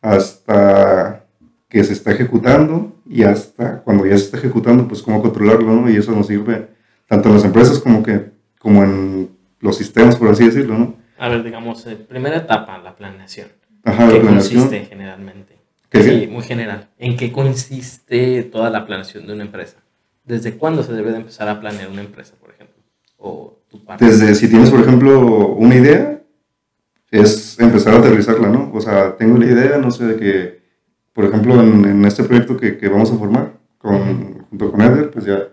hasta 0.02 1.26
que 1.70 1.84
se 1.84 1.94
está 1.94 2.12
ejecutando 2.12 2.96
y 3.08 3.24
hasta 3.24 3.82
cuando 3.82 4.06
ya 4.06 4.18
se 4.18 4.26
está 4.26 4.38
ejecutando 4.38 4.88
pues 4.88 5.02
cómo 5.02 5.22
controlarlo, 5.22 5.74
¿no? 5.74 5.90
Y 5.90 5.98
eso 5.98 6.12
nos 6.12 6.28
sirve 6.28 6.68
tanto 7.08 7.30
en 7.30 7.36
las 7.36 7.44
empresas 7.44 7.80
como 7.80 8.02
que 8.02 8.32
como 8.60 8.84
en 8.84 9.30
los 9.60 9.78
sistemas, 9.78 10.16
por 10.16 10.30
así 10.30 10.46
decirlo, 10.46 10.78
¿no? 10.78 10.96
A 11.18 11.30
ver, 11.30 11.44
digamos, 11.44 11.86
eh, 11.88 11.96
primera 11.96 12.38
etapa, 12.38 12.78
la 12.80 12.96
planeación. 12.96 13.48
Ajá, 13.84 14.08
¿Qué 14.08 14.16
la 14.16 14.22
planeación. 14.22 14.62
consiste 14.64 14.86
generalmente? 14.90 15.55
¿Qué 15.96 16.04
sí, 16.04 16.28
muy 16.28 16.44
general. 16.44 16.90
¿En 16.98 17.16
qué 17.16 17.32
consiste 17.32 18.44
toda 18.44 18.70
la 18.70 18.86
planeación 18.86 19.28
de 19.28 19.34
una 19.34 19.44
empresa? 19.44 19.78
¿Desde 20.24 20.58
cuándo 20.58 20.84
se 20.84 20.94
debe 20.94 21.12
de 21.12 21.18
empezar 21.18 21.48
a 21.48 21.60
planear 21.60 21.90
una 21.90 22.02
empresa, 22.02 22.34
por 22.40 22.52
ejemplo? 22.52 22.76
O 23.18 23.60
tu 23.70 23.84
parte. 23.84 24.04
Desde, 24.04 24.36
si 24.36 24.50
tienes, 24.50 24.70
por 24.70 24.82
ejemplo, 24.82 25.48
una 25.48 25.76
idea, 25.76 26.22
es 27.12 27.60
empezar 27.60 27.94
a 27.94 28.00
aterrizarla, 28.00 28.50
¿no? 28.50 28.72
O 28.74 28.82
sea, 28.82 29.16
tengo 29.16 29.38
la 29.38 29.46
idea, 29.46 29.78
no 29.78 29.92
sé, 29.92 30.06
de 30.06 30.16
que, 30.18 30.62
por 31.14 31.26
ejemplo, 31.26 31.62
en, 31.62 31.86
en 31.86 32.06
este 32.06 32.24
proyecto 32.24 32.58
que, 32.58 32.78
que 32.78 32.90
vamos 32.90 33.12
a 33.12 33.18
formar 33.18 33.54
con, 33.78 34.46
junto 34.50 34.72
con 34.72 34.82
Eder, 34.82 35.12
pues 35.12 35.26
ya, 35.26 35.48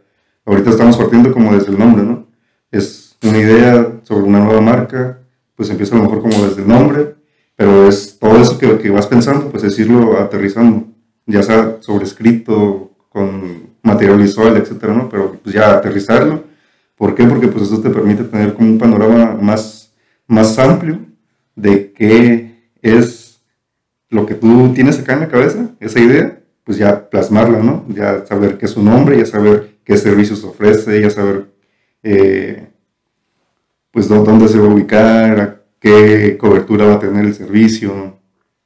ahorita 0.45 0.71
estamos 0.71 0.97
partiendo 0.97 1.33
como 1.33 1.55
desde 1.55 1.71
el 1.71 1.79
nombre, 1.79 2.03
¿no? 2.03 2.27
Es 2.71 3.17
una 3.23 3.39
idea 3.39 4.01
sobre 4.03 4.25
una 4.25 4.41
nueva 4.41 4.61
marca, 4.61 5.21
pues 5.55 5.71
empieza 5.71 5.95
a 5.95 5.99
lo 5.99 6.05
mejor 6.05 6.23
como 6.23 6.45
desde 6.45 6.63
el 6.63 6.69
nombre, 6.69 7.15
pero 7.57 7.89
es 7.89 8.19
todo 8.19 8.37
eso 8.41 8.59
que, 8.59 8.79
que 8.79 8.91
vas 8.91 9.07
pensando, 9.07 9.49
pues 9.51 9.65
es 9.65 9.79
irlo 9.79 10.19
aterrizando, 10.19 10.87
ya 11.27 11.43
sea 11.43 11.79
sobre 11.81 12.05
escrito, 12.05 12.91
con 13.09 13.71
material 13.83 14.19
visual, 14.19 14.57
etcétera, 14.57 14.95
¿no? 14.95 15.09
Pero 15.09 15.39
pues 15.43 15.55
ya 15.55 15.73
aterrizarlo. 15.73 16.45
¿Por 16.97 17.15
qué? 17.15 17.25
Porque 17.25 17.49
pues 17.49 17.65
eso 17.65 17.81
te 17.81 17.91
permite 17.91 18.25
tener 18.25 18.55
como 18.55 18.69
un 18.71 18.79
panorama 18.79 19.37
más, 19.41 19.93
más 20.27 20.59
amplio 20.59 21.01
de 21.57 21.93
qué 21.93 22.55
es 22.81 23.41
lo 24.11 24.27
que 24.27 24.35
tú 24.35 24.73
tienes 24.75 24.99
acá 25.01 25.15
en 25.15 25.21
la 25.21 25.29
cabeza, 25.29 25.71
esa 25.81 26.01
idea, 26.01 26.41
pues 26.65 26.79
ya 26.79 27.09
plasmarla, 27.11 27.59
¿no? 27.61 27.85
Ya 27.89 28.25
saber 28.27 28.59
qué 28.59 28.67
es 28.67 28.73
su 28.73 28.83
nombre, 28.83 29.19
ya 29.19 29.27
saber 29.27 29.79
qué 29.85 29.97
servicios 29.97 30.45
ofrece, 30.45 31.01
ya 31.01 31.11
saber 31.11 31.47
eh, 32.03 32.69
pues 33.91 34.09
dó- 34.09 34.25
dónde 34.25 34.49
se 34.49 34.59
va 34.59 34.67
a 34.67 34.75
ubicar, 34.75 35.62
qué 35.83 36.39
cobertura 36.39 36.87
va 36.87 36.95
a 36.95 36.99
tener 37.01 37.25
el 37.25 37.35
servicio, 37.35 38.17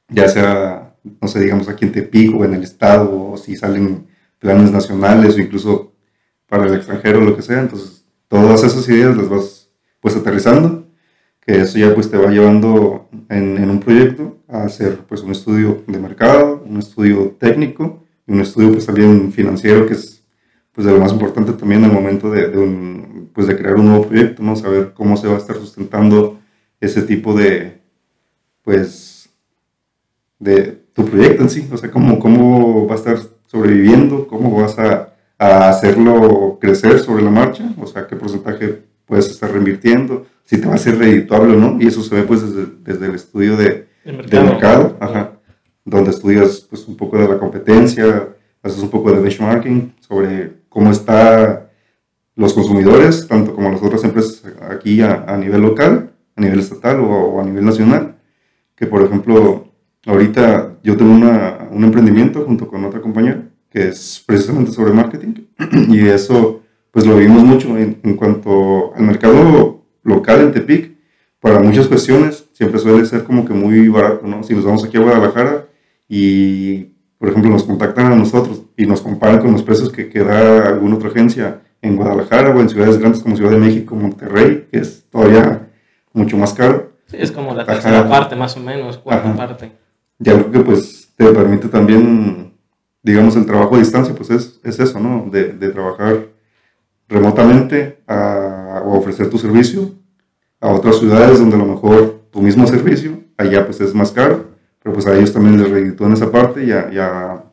ya 0.07 0.29
sea, 0.29 0.95
no 1.19 1.27
sé, 1.27 1.41
digamos 1.41 1.67
aquí 1.67 1.85
en 1.85 1.91
Tepic 1.91 2.33
o 2.35 2.45
en 2.45 2.53
el 2.53 2.63
estado, 2.63 3.31
o 3.31 3.37
si 3.37 3.55
salen 3.55 4.05
planes 4.37 4.71
nacionales 4.71 5.35
o 5.35 5.41
incluso 5.41 5.93
para 6.47 6.67
el 6.67 6.75
extranjero, 6.75 7.19
lo 7.21 7.35
que 7.35 7.41
sea. 7.41 7.59
Entonces, 7.59 8.05
todas 8.27 8.63
esas 8.63 8.87
ideas 8.87 9.17
las 9.17 9.27
vas 9.27 9.69
pues 9.99 10.15
aterrizando, 10.15 10.87
que 11.41 11.61
eso 11.61 11.79
ya 11.79 11.93
pues 11.95 12.09
te 12.09 12.17
va 12.17 12.29
llevando 12.29 13.09
en, 13.29 13.57
en 13.57 13.69
un 13.71 13.79
proyecto 13.79 14.37
a 14.47 14.63
hacer 14.63 14.99
pues 15.07 15.21
un 15.21 15.31
estudio 15.31 15.83
de 15.87 15.97
mercado, 15.97 16.63
un 16.65 16.77
estudio 16.77 17.35
técnico 17.39 18.03
y 18.27 18.33
un 18.33 18.41
estudio 18.41 18.73
pues 18.73 18.85
también 18.85 19.31
financiero, 19.31 19.87
que 19.87 19.93
es 19.93 20.23
pues 20.71 20.85
de 20.85 20.93
lo 20.93 20.99
más 20.99 21.11
importante 21.11 21.53
también 21.53 21.83
el 21.83 21.91
momento 21.91 22.29
de, 22.29 22.49
de 22.49 22.57
un, 22.59 23.31
pues 23.33 23.47
de 23.47 23.57
crear 23.57 23.75
un 23.75 23.87
nuevo 23.87 24.07
proyecto, 24.07 24.43
¿no? 24.43 24.55
Saber 24.55 24.93
cómo 24.93 25.17
se 25.17 25.27
va 25.27 25.33
a 25.33 25.39
estar 25.39 25.55
sustentando 25.55 26.39
ese 26.79 27.01
tipo 27.01 27.33
de, 27.33 27.79
pues, 28.63 29.29
de 30.39 30.83
tu 30.93 31.05
proyecto 31.05 31.43
en 31.43 31.49
sí, 31.49 31.67
o 31.71 31.77
sea, 31.77 31.91
cómo, 31.91 32.19
cómo 32.19 32.87
va 32.87 32.95
a 32.95 32.97
estar 32.97 33.17
sobreviviendo, 33.47 34.27
cómo 34.27 34.61
vas 34.61 34.77
a, 34.77 35.13
a 35.37 35.69
hacerlo 35.69 36.57
crecer 36.59 36.99
sobre 36.99 37.23
la 37.23 37.29
marcha, 37.29 37.71
o 37.79 37.87
sea, 37.87 38.07
qué 38.07 38.15
porcentaje 38.15 38.83
puedes 39.05 39.29
estar 39.29 39.51
reinvirtiendo, 39.51 40.25
si 40.43 40.59
te 40.59 40.67
va 40.67 40.75
a 40.75 40.79
ser 40.79 40.97
redituable 40.97 41.55
o 41.55 41.59
no, 41.59 41.81
y 41.81 41.87
eso 41.87 42.01
se 42.03 42.15
ve 42.15 42.23
pues 42.23 42.41
desde, 42.41 42.71
desde 42.83 43.05
el 43.07 43.15
estudio 43.15 43.57
de, 43.57 43.87
El 44.03 44.17
mercado, 44.17 44.97
ajá, 44.99 45.33
donde 45.83 46.11
estudias 46.11 46.61
pues 46.69 46.87
un 46.87 46.95
poco 46.97 47.17
de 47.17 47.27
la 47.27 47.37
competencia, 47.37 48.29
haces 48.61 48.81
un 48.81 48.89
poco 48.89 49.11
de 49.11 49.21
benchmarking 49.21 49.93
sobre 49.99 50.53
cómo 50.69 50.91
están 50.91 51.67
los 52.35 52.53
consumidores, 52.53 53.27
tanto 53.27 53.53
como 53.55 53.71
las 53.71 53.81
otras 53.81 54.03
empresas 54.03 54.43
aquí 54.69 55.01
a, 55.01 55.23
a 55.27 55.37
nivel 55.37 55.61
local, 55.61 56.06
a 56.37 56.41
nivel 56.41 56.59
estatal 56.59 56.99
o, 56.99 57.09
o 57.09 57.41
a 57.41 57.43
nivel 57.43 57.65
nacional, 57.65 58.15
que 58.75 58.85
por 58.85 59.01
ejemplo, 59.01 59.67
ahorita 60.05 60.77
yo 60.83 60.95
tengo 60.95 61.11
una, 61.11 61.67
un 61.71 61.83
emprendimiento 61.83 62.45
junto 62.45 62.67
con 62.67 62.85
otra 62.85 63.01
compañera 63.01 63.43
que 63.69 63.89
es 63.89 64.23
precisamente 64.25 64.71
sobre 64.71 64.93
marketing 64.93 65.33
y 65.89 66.07
eso 66.07 66.61
pues 66.91 67.05
lo 67.05 67.17
vimos 67.17 67.43
mucho 67.43 67.77
en, 67.77 67.99
en 68.03 68.15
cuanto 68.15 68.95
al 68.95 69.03
mercado 69.03 69.83
local 70.03 70.41
en 70.41 70.53
Tepic, 70.53 70.95
para 71.39 71.59
muchas 71.59 71.87
cuestiones 71.87 72.47
siempre 72.53 72.79
suele 72.79 73.05
ser 73.05 73.23
como 73.23 73.45
que 73.45 73.53
muy 73.53 73.87
barato, 73.89 74.25
¿no? 74.25 74.41
Si 74.43 74.55
nos 74.55 74.65
vamos 74.65 74.83
aquí 74.83 74.97
a 74.97 75.01
Guadalajara 75.01 75.67
y, 76.09 76.93
por 77.19 77.29
ejemplo, 77.29 77.51
nos 77.51 77.63
contactan 77.63 78.11
a 78.11 78.15
nosotros 78.15 78.63
y 78.75 78.85
nos 78.85 79.01
comparan 79.01 79.39
con 79.39 79.51
los 79.51 79.61
precios 79.61 79.91
que, 79.91 80.09
que 80.09 80.23
da 80.23 80.69
alguna 80.69 80.95
otra 80.95 81.09
agencia 81.09 81.61
en 81.81 81.95
Guadalajara 81.95 82.49
o 82.55 82.59
en 82.59 82.69
ciudades 82.69 82.97
grandes 82.97 83.21
como 83.21 83.35
Ciudad 83.35 83.51
de 83.51 83.57
México, 83.57 83.95
Monterrey, 83.95 84.67
que 84.71 84.79
es 84.79 85.05
todavía 85.11 85.66
mucho 86.17 86.37
más 86.37 86.53
caro, 86.53 86.91
Sí, 87.05 87.15
es 87.19 87.31
como 87.31 87.53
la 87.55 87.63
Ajá. 87.63 87.73
tercera 87.73 88.09
parte, 88.09 88.35
más 88.35 88.57
o 88.57 88.59
menos, 88.59 88.97
cuarta 88.97 89.29
Ajá. 89.29 89.37
parte. 89.37 89.71
y 90.19 90.29
algo 90.29 90.51
que 90.51 90.59
pues 90.59 91.07
te 91.15 91.25
permite 91.31 91.69
también, 91.69 92.53
digamos, 93.01 93.35
el 93.37 93.45
trabajo 93.45 93.75
a 93.75 93.79
distancia, 93.79 94.13
pues 94.13 94.29
es, 94.31 94.59
es 94.63 94.77
eso, 94.79 94.99
¿no? 94.99 95.29
De, 95.31 95.53
de 95.53 95.69
trabajar 95.69 96.25
remotamente 97.07 97.99
a, 98.07 98.81
o 98.85 98.97
ofrecer 98.97 99.29
tu 99.29 99.37
servicio 99.37 99.91
a 100.59 100.69
otras 100.69 100.97
ciudades 100.99 101.39
donde 101.39 101.55
a 101.55 101.59
lo 101.59 101.65
mejor 101.65 102.23
tu 102.31 102.41
mismo 102.41 102.65
servicio, 102.67 103.19
allá 103.37 103.63
pues 103.65 103.79
es 103.79 103.93
más 103.93 104.11
caro, 104.11 104.47
pero 104.83 104.93
pues 104.93 105.05
a 105.07 105.15
ellos 105.15 105.31
también 105.31 105.61
les 105.61 105.69
reditúan 105.69 106.11
esa 106.13 106.31
parte 106.31 106.63
y 106.65 106.71
a, 106.71 106.89
y 106.91 106.97
a- 106.97 107.43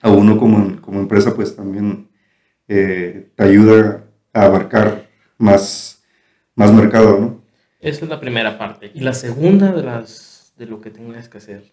a 0.00 0.10
uno 0.10 0.38
como, 0.38 0.80
como 0.80 0.98
empresa 1.00 1.34
pues 1.34 1.54
también 1.54 2.08
eh, 2.68 3.30
te 3.36 3.44
ayuda 3.44 4.04
a 4.32 4.42
abarcar 4.44 5.08
más, 5.38 6.02
más 6.56 6.72
mercado, 6.72 7.18
¿no? 7.20 7.37
Esa 7.80 8.04
es 8.04 8.08
la 8.10 8.20
primera 8.20 8.58
parte. 8.58 8.90
Y 8.94 9.00
la 9.00 9.12
segunda 9.14 9.72
de 9.72 9.82
las 9.82 10.52
de 10.56 10.66
lo 10.66 10.80
que 10.80 10.90
tengas 10.90 11.28
que 11.28 11.38
hacer, 11.38 11.72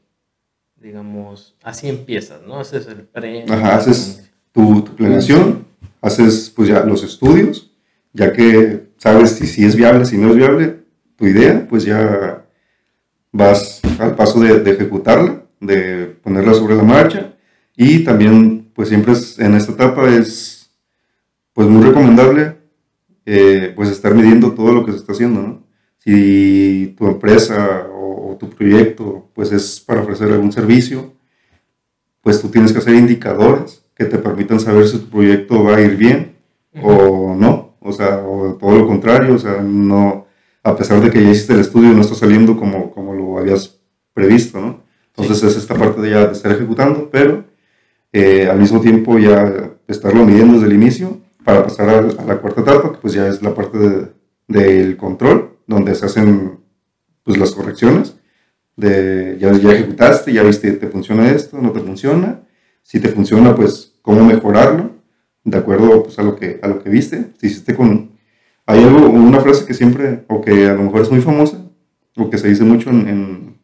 digamos, 0.76 1.56
así 1.64 1.88
empiezas, 1.90 2.42
¿no? 2.44 2.60
Haces 2.60 2.86
el 2.88 3.04
pre. 3.04 3.46
Ajá, 3.50 3.78
haces 3.78 4.30
tu, 4.52 4.82
tu 4.84 4.96
planeación, 4.96 5.66
haces 6.02 6.52
pues 6.56 6.70
ya 6.70 6.82
los 6.82 7.04
estudios, 7.04 7.72
ya 8.14 8.32
que 8.32 8.90
sabes 8.98 9.32
si, 9.32 9.48
si 9.48 9.66
es 9.66 9.76
viable, 9.76 10.06
si 10.06 10.18
no 10.18 10.30
es 10.30 10.36
viable, 10.36 10.80
tu 11.16 11.26
idea, 11.26 11.66
pues 11.68 11.84
ya 11.86 12.46
vas 13.32 13.82
al 14.00 14.16
paso 14.16 14.40
de, 14.40 14.60
de 14.60 14.72
ejecutarla, 14.72 15.44
de 15.60 16.06
ponerla 16.22 16.54
sobre 16.54 16.76
la 16.76 16.84
marcha 16.84 17.34
y 17.76 18.04
también 18.04 18.70
pues 18.74 18.90
siempre 18.90 19.14
es- 19.14 19.40
en 19.40 19.56
esta 19.56 19.72
etapa 19.74 20.08
es 20.14 20.70
pues 21.54 21.68
muy 21.68 21.84
recomendable 21.84 22.58
eh, 23.26 23.74
pues 23.76 23.90
estar 23.90 24.14
midiendo 24.14 24.52
todo 24.54 24.72
lo 24.72 24.86
que 24.86 24.92
se 24.92 24.98
está 25.00 25.14
haciendo, 25.14 25.42
¿no? 25.42 25.65
Si 26.06 26.94
tu 26.98 27.08
empresa 27.08 27.88
o, 27.92 28.32
o 28.32 28.36
tu 28.38 28.50
proyecto 28.50 29.28
pues 29.34 29.52
es 29.52 29.80
para 29.80 30.02
ofrecer 30.02 30.32
algún 30.32 30.52
servicio, 30.52 31.14
pues 32.22 32.42
tú 32.42 32.50
tienes 32.50 32.72
que 32.72 32.78
hacer 32.80 32.96
indicadores 32.96 33.84
que 33.96 34.06
te 34.06 34.18
permitan 34.18 34.60
saber 34.60 34.88
si 34.88 35.00
tu 35.00 35.10
proyecto 35.10 35.64
va 35.64 35.78
a 35.78 35.82
ir 35.82 35.96
bien 35.98 36.36
o 36.84 37.36
no, 37.36 37.76
o 37.80 37.92
sea, 37.94 38.18
o 38.20 38.56
todo 38.56 38.78
lo 38.78 38.86
contrario, 38.88 39.36
o 39.36 39.40
sea, 39.40 39.62
no, 39.62 40.28
a 40.64 40.76
pesar 40.76 41.00
de 41.02 41.10
que 41.10 41.24
ya 41.24 41.30
hiciste 41.30 41.54
el 41.54 41.62
estudio, 41.62 41.94
no 41.94 42.02
está 42.02 42.16
saliendo 42.16 42.58
como, 42.58 42.92
como 42.92 43.14
lo 43.14 43.38
habías 43.40 43.80
previsto, 44.14 44.60
¿no? 44.60 44.82
Entonces 45.16 45.42
es 45.44 45.56
esta 45.58 45.76
parte 45.76 46.02
de 46.02 46.10
ya 46.10 46.28
de 46.28 46.34
estar 46.34 46.52
ejecutando, 46.52 47.10
pero 47.10 47.46
eh, 48.12 48.48
al 48.50 48.60
mismo 48.60 48.82
tiempo 48.82 49.18
ya 49.18 49.72
estarlo 49.88 50.26
midiendo 50.26 50.56
desde 50.56 50.68
el 50.68 50.74
inicio 50.74 51.22
para 51.46 51.64
pasar 51.64 51.90
a, 51.90 52.00
a 52.00 52.26
la 52.26 52.38
cuarta 52.42 52.62
etapa, 52.62 52.92
que 52.92 52.98
pues 52.98 53.14
ya 53.14 53.28
es 53.28 53.42
la 53.42 53.54
parte 53.56 53.78
de- 53.78 54.08
del 54.48 54.98
control, 54.98 55.55
donde 55.68 55.96
se 55.96 56.06
hacen 56.06 56.60
pues 57.24 57.38
las 57.38 57.52
correcciones, 57.52 58.16
de 58.76 59.38
ya, 59.40 59.52
ya 59.54 59.72
ejecutaste, 59.72 60.34
ya 60.34 60.44
viste, 60.44 60.72
te 60.74 60.88
funciona 60.88 61.32
esto, 61.32 61.58
no 61.62 61.72
te 61.72 61.80
funciona, 61.80 62.42
si 62.84 63.00
te 63.00 63.10
funciona, 63.10 63.56
pues 63.56 63.96
cómo 64.02 64.24
mejorarlo, 64.24 64.92
de 65.44 65.58
acuerdo 65.58 66.04
pues, 66.04 66.20
a, 66.20 66.24
lo 66.24 66.36
que, 66.36 66.60
a 66.62 66.68
lo 66.68 66.84
que 66.84 66.90
viste, 66.90 67.32
si 67.40 67.48
hiciste 67.48 67.76
con... 67.76 68.12
Hay 68.68 68.84
algo, 68.84 69.10
una 69.10 69.42
frase 69.42 69.66
que 69.66 69.76
siempre, 69.76 70.24
o 70.28 70.42
que 70.42 70.68
a 70.68 70.74
lo 70.74 70.84
mejor 70.84 71.02
es 71.02 71.12
muy 71.12 71.22
famosa, 71.22 71.58
o 72.18 72.30
que 72.30 72.38
se 72.38 72.48
dice 72.48 72.64
mucho 72.64 72.90
en, 72.90 73.58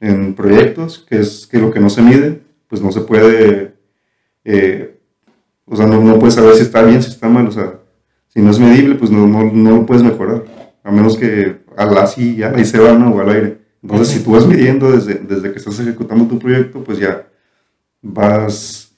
en, 0.00 0.34
proyectos, 0.34 1.04
que 1.08 1.18
es 1.18 1.46
que 1.46 1.58
lo 1.58 1.72
que 1.72 1.80
no 1.80 1.90
se 1.90 2.02
mide, 2.02 2.40
pues 2.68 2.80
no 2.80 2.92
se 2.92 3.00
puede, 3.00 3.74
eh, 4.44 4.96
o 5.64 5.76
sea, 5.76 5.86
no, 5.86 6.00
no 6.00 6.18
puedes 6.18 6.34
saber 6.34 6.54
si 6.54 6.62
está 6.62 6.82
bien, 6.82 7.02
si 7.02 7.10
está 7.10 7.28
mal, 7.28 7.48
o 7.48 7.50
sea, 7.50 7.80
si 8.28 8.40
no 8.40 8.50
es 8.50 8.60
medible, 8.60 8.94
pues 8.94 9.10
no, 9.10 9.26
no, 9.26 9.44
no 9.44 9.70
lo 9.70 9.86
puedes 9.86 10.04
mejorar, 10.04 10.44
a 10.84 10.92
menos 10.92 11.18
que 11.18 11.62
al 11.76 11.98
así, 11.98 12.36
ya 12.36 12.50
ahí 12.50 12.66
se 12.66 12.80
va, 12.80 12.94
¿no? 12.94 13.12
O 13.14 13.20
al 13.20 13.30
aire. 13.30 13.58
Entonces, 13.82 14.08
si 14.10 14.24
tú 14.24 14.32
vas 14.32 14.46
midiendo 14.46 14.92
desde, 14.92 15.16
desde 15.16 15.52
que 15.52 15.58
estás 15.58 15.80
ejecutando 15.80 16.26
tu 16.26 16.38
proyecto, 16.40 16.84
pues 16.84 16.98
ya 17.00 17.28
vas, 18.02 18.94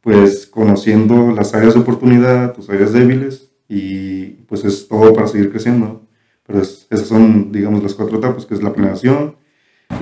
pues, 0.00 0.46
conociendo 0.46 1.32
las 1.32 1.54
áreas 1.54 1.74
de 1.74 1.80
oportunidad, 1.80 2.54
tus 2.54 2.70
áreas 2.70 2.92
débiles, 2.92 3.50
y 3.68 4.26
pues 4.48 4.64
es 4.64 4.88
todo 4.88 5.14
para 5.14 5.28
seguir 5.28 5.50
creciendo. 5.50 6.02
Pero 6.46 6.60
es- 6.62 6.86
esas 6.90 7.08
son, 7.08 7.52
digamos, 7.52 7.82
las 7.82 7.94
cuatro 7.94 8.18
etapas, 8.18 8.46
que 8.46 8.54
es 8.54 8.62
la 8.62 8.72
planeación, 8.72 9.36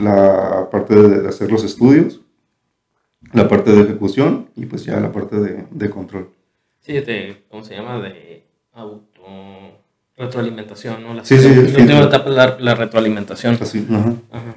la 0.02 0.68
parte 0.70 0.94
de, 0.96 1.22
de 1.22 1.28
hacer 1.28 1.50
los 1.52 1.64
estudios, 1.64 2.22
la 3.32 3.48
parte 3.48 3.72
de 3.72 3.82
ejecución 3.82 4.50
y 4.54 4.66
pues 4.66 4.84
ya 4.84 5.00
la 5.00 5.10
parte 5.10 5.36
de, 5.40 5.66
de 5.70 5.90
control. 5.90 6.30
Sí, 6.80 6.94
de, 7.00 7.44
¿cómo 7.48 7.62
se 7.62 7.74
llama? 7.74 7.98
De 8.00 8.44
retroalimentación, 10.20 11.02
¿no? 11.02 11.14
La, 11.14 11.24
Sí, 11.24 11.36
sí, 11.38 11.48
la 11.48 11.60
última 11.62 12.00
etapa 12.02 12.28
es 12.30 12.36
la, 12.36 12.56
la 12.60 12.74
retroalimentación. 12.74 13.58
Así, 13.60 13.86
ajá. 13.90 14.14
Ajá. 14.30 14.54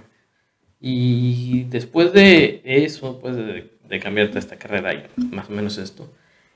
Y 0.79 1.63
después 1.65 2.11
de 2.13 2.61
eso, 2.63 3.19
pues 3.19 3.35
de, 3.35 3.71
de 3.87 3.99
cambiarte 3.99 4.37
a 4.37 4.39
esta 4.39 4.57
carrera, 4.57 4.93
y 4.93 5.05
más 5.33 5.49
o 5.49 5.53
menos 5.53 5.77
esto, 5.77 6.11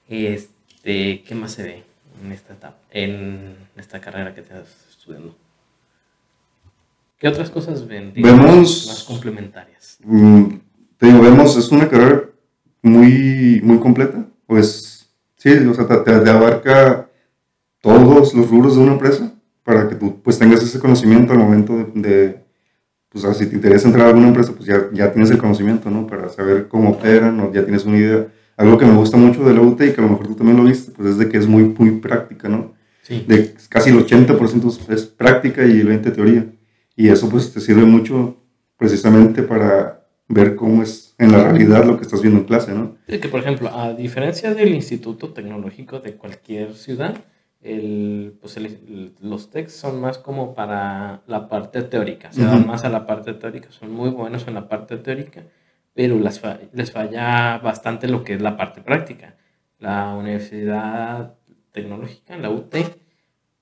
este, 0.10 1.24
¿qué 1.24 1.36
más 1.36 1.54
se 1.54 1.64
ve 1.64 1.84
en 2.24 2.32
esta 2.32 2.54
etapa, 2.54 2.78
en 2.92 3.56
esta 3.78 4.00
carrera 4.02 4.36
que 4.36 4.42
estás 4.42 4.68
estudiando? 4.90 5.36
¿Qué 7.20 7.28
otras 7.28 7.50
cosas 7.50 7.88
ven? 7.88 8.14
Vemos- 8.16 8.86
más 8.88 9.04
complementarias. 9.04 9.98
Mm, 10.04 10.58
te 10.98 11.06
digo, 11.08 11.22
vemos, 11.22 11.56
es 11.58 11.70
una 11.72 11.88
carrera 11.90 12.24
muy, 12.82 13.60
muy 13.64 13.80
completa. 13.80 14.26
Pues 14.46 15.10
sí, 15.38 15.50
o 15.52 15.74
sea, 15.74 16.04
te 16.04 16.30
abarca 16.30 17.07
todos 17.82 18.34
los 18.34 18.50
rubros 18.50 18.76
de 18.76 18.82
una 18.82 18.94
empresa 18.94 19.34
para 19.64 19.88
que 19.90 19.96
tú 19.96 20.22
pues 20.22 20.40
tengas 20.40 20.64
ese 20.64 20.80
conocimiento 20.80 21.34
al 21.34 21.40
momento 21.40 21.78
de, 21.78 22.02
de, 22.02 22.40
pues 23.10 23.26
ah, 23.26 23.34
si 23.34 23.48
te 23.48 23.56
interesa 23.56 23.88
entrar 23.88 24.06
a 24.06 24.10
alguna 24.10 24.28
empresa, 24.28 24.54
pues 24.54 24.66
ya, 24.66 24.88
ya 24.94 25.12
tienes 25.12 25.30
el 25.32 25.38
conocimiento, 25.38 25.90
¿no? 25.90 26.08
Para 26.08 26.30
saber 26.30 26.68
cómo 26.68 26.92
operan 26.92 27.40
o 27.40 27.52
ya 27.52 27.64
tienes 27.64 27.86
una 27.86 27.98
idea. 27.98 28.28
Algo 28.56 28.78
que 28.78 28.86
me 28.86 28.96
gusta 28.96 29.18
mucho 29.18 29.44
de 29.44 29.54
la 29.54 29.62
UT 29.62 29.82
y 29.82 29.92
que 29.92 30.02
a 30.02 30.04
lo 30.04 30.10
mejor 30.10 30.28
tú 30.28 30.36
también 30.36 30.58
lo 30.58 30.64
viste, 30.64 30.92
pues 30.92 31.10
es 31.10 31.18
de 31.18 31.30
que 31.30 31.38
es 31.38 31.48
muy, 31.48 31.64
muy 31.64 31.92
práctica, 32.00 32.50
¿no? 32.50 32.76
Sí. 33.04 33.24
de 33.26 33.54
casi 33.70 33.90
el 33.92 34.06
80% 34.06 34.90
es 34.90 35.06
práctica 35.06 35.66
y 35.66 35.80
el 35.80 35.88
20% 35.88 36.14
teoría. 36.14 36.46
Y 36.96 37.08
eso 37.08 37.30
pues 37.30 37.54
te 37.54 37.62
sirve 37.62 37.86
mucho 37.86 38.38
precisamente 38.78 39.44
para 39.44 40.08
ver 40.28 40.56
cómo 40.56 40.84
es 40.84 41.16
en 41.18 41.32
la 41.32 41.44
realidad 41.44 41.86
lo 41.86 41.98
que 41.98 42.04
estás 42.04 42.22
viendo 42.22 42.40
en 42.40 42.46
clase, 42.46 42.74
¿no? 42.74 42.98
Sí, 43.08 43.20
que, 43.20 43.30
por 43.30 43.40
ejemplo, 43.40 43.70
a 43.74 43.94
diferencia 43.94 44.54
del 44.54 44.74
Instituto 44.74 45.34
Tecnológico 45.34 46.00
de 46.00 46.16
cualquier 46.16 46.74
ciudad, 46.76 47.16
el, 47.62 48.38
pues 48.40 48.58
el- 48.58 48.66
el- 48.68 49.14
los 49.22 49.50
TECs 49.50 49.74
son 49.74 50.00
más 50.02 50.18
como 50.20 50.54
para 50.56 51.22
la 51.28 51.50
parte 51.50 51.82
teórica, 51.84 52.32
se 52.32 52.44
dan 52.44 52.60
Ujú. 52.60 52.68
más 52.68 52.84
a 52.86 52.90
la 52.90 53.06
parte 53.08 53.34
teórica, 53.34 53.72
son 53.72 53.92
muy 53.92 54.10
buenos 54.10 54.48
en 54.48 54.54
la 54.54 54.68
parte 54.70 54.98
teórica, 54.98 55.44
pero 55.94 56.20
las 56.20 56.40
fa- 56.40 56.60
les 56.74 56.92
falla 56.92 57.58
bastante 57.60 58.08
lo 58.08 58.24
que 58.24 58.36
es 58.36 58.42
la 58.42 58.56
parte 58.58 58.82
práctica. 58.82 59.36
La 59.80 60.14
Universidad 60.16 61.36
Tecnológica, 61.72 62.38
la 62.38 62.50
UT, 62.50 62.76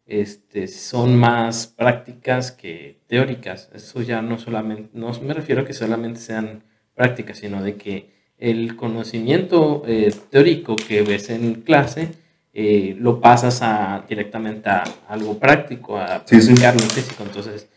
este, 0.06 0.68
son 0.68 1.16
más 1.18 1.68
prácticas 1.68 2.52
que 2.52 3.02
teóricas. 3.08 3.70
Eso 3.74 4.02
ya 4.02 4.22
no 4.22 4.38
solamente, 4.38 4.90
no 4.94 5.12
me 5.22 5.34
refiero 5.34 5.62
a 5.62 5.66
que 5.66 5.74
solamente 5.74 6.20
sean 6.20 6.64
prácticas, 6.94 7.40
sino 7.40 7.64
de 7.64 7.76
que 7.76 8.14
el 8.38 8.76
conocimiento 8.76 9.84
eh, 9.88 10.14
teórico 10.30 10.76
que 10.76 11.02
ves 11.02 11.30
en 11.30 11.56
clase 11.62 12.10
eh, 12.56 12.96
lo 13.00 13.20
pasas 13.22 13.62
a, 13.62 14.06
directamente 14.10 14.70
a 14.70 14.84
algo 15.10 15.38
práctico, 15.40 15.98
a 16.00 16.24
Sí, 16.26 16.42
sí. 16.42 16.48
practicarlo 16.48 16.82
en 16.84 16.90
físico. 16.90 17.24
Entonces, 17.24 17.70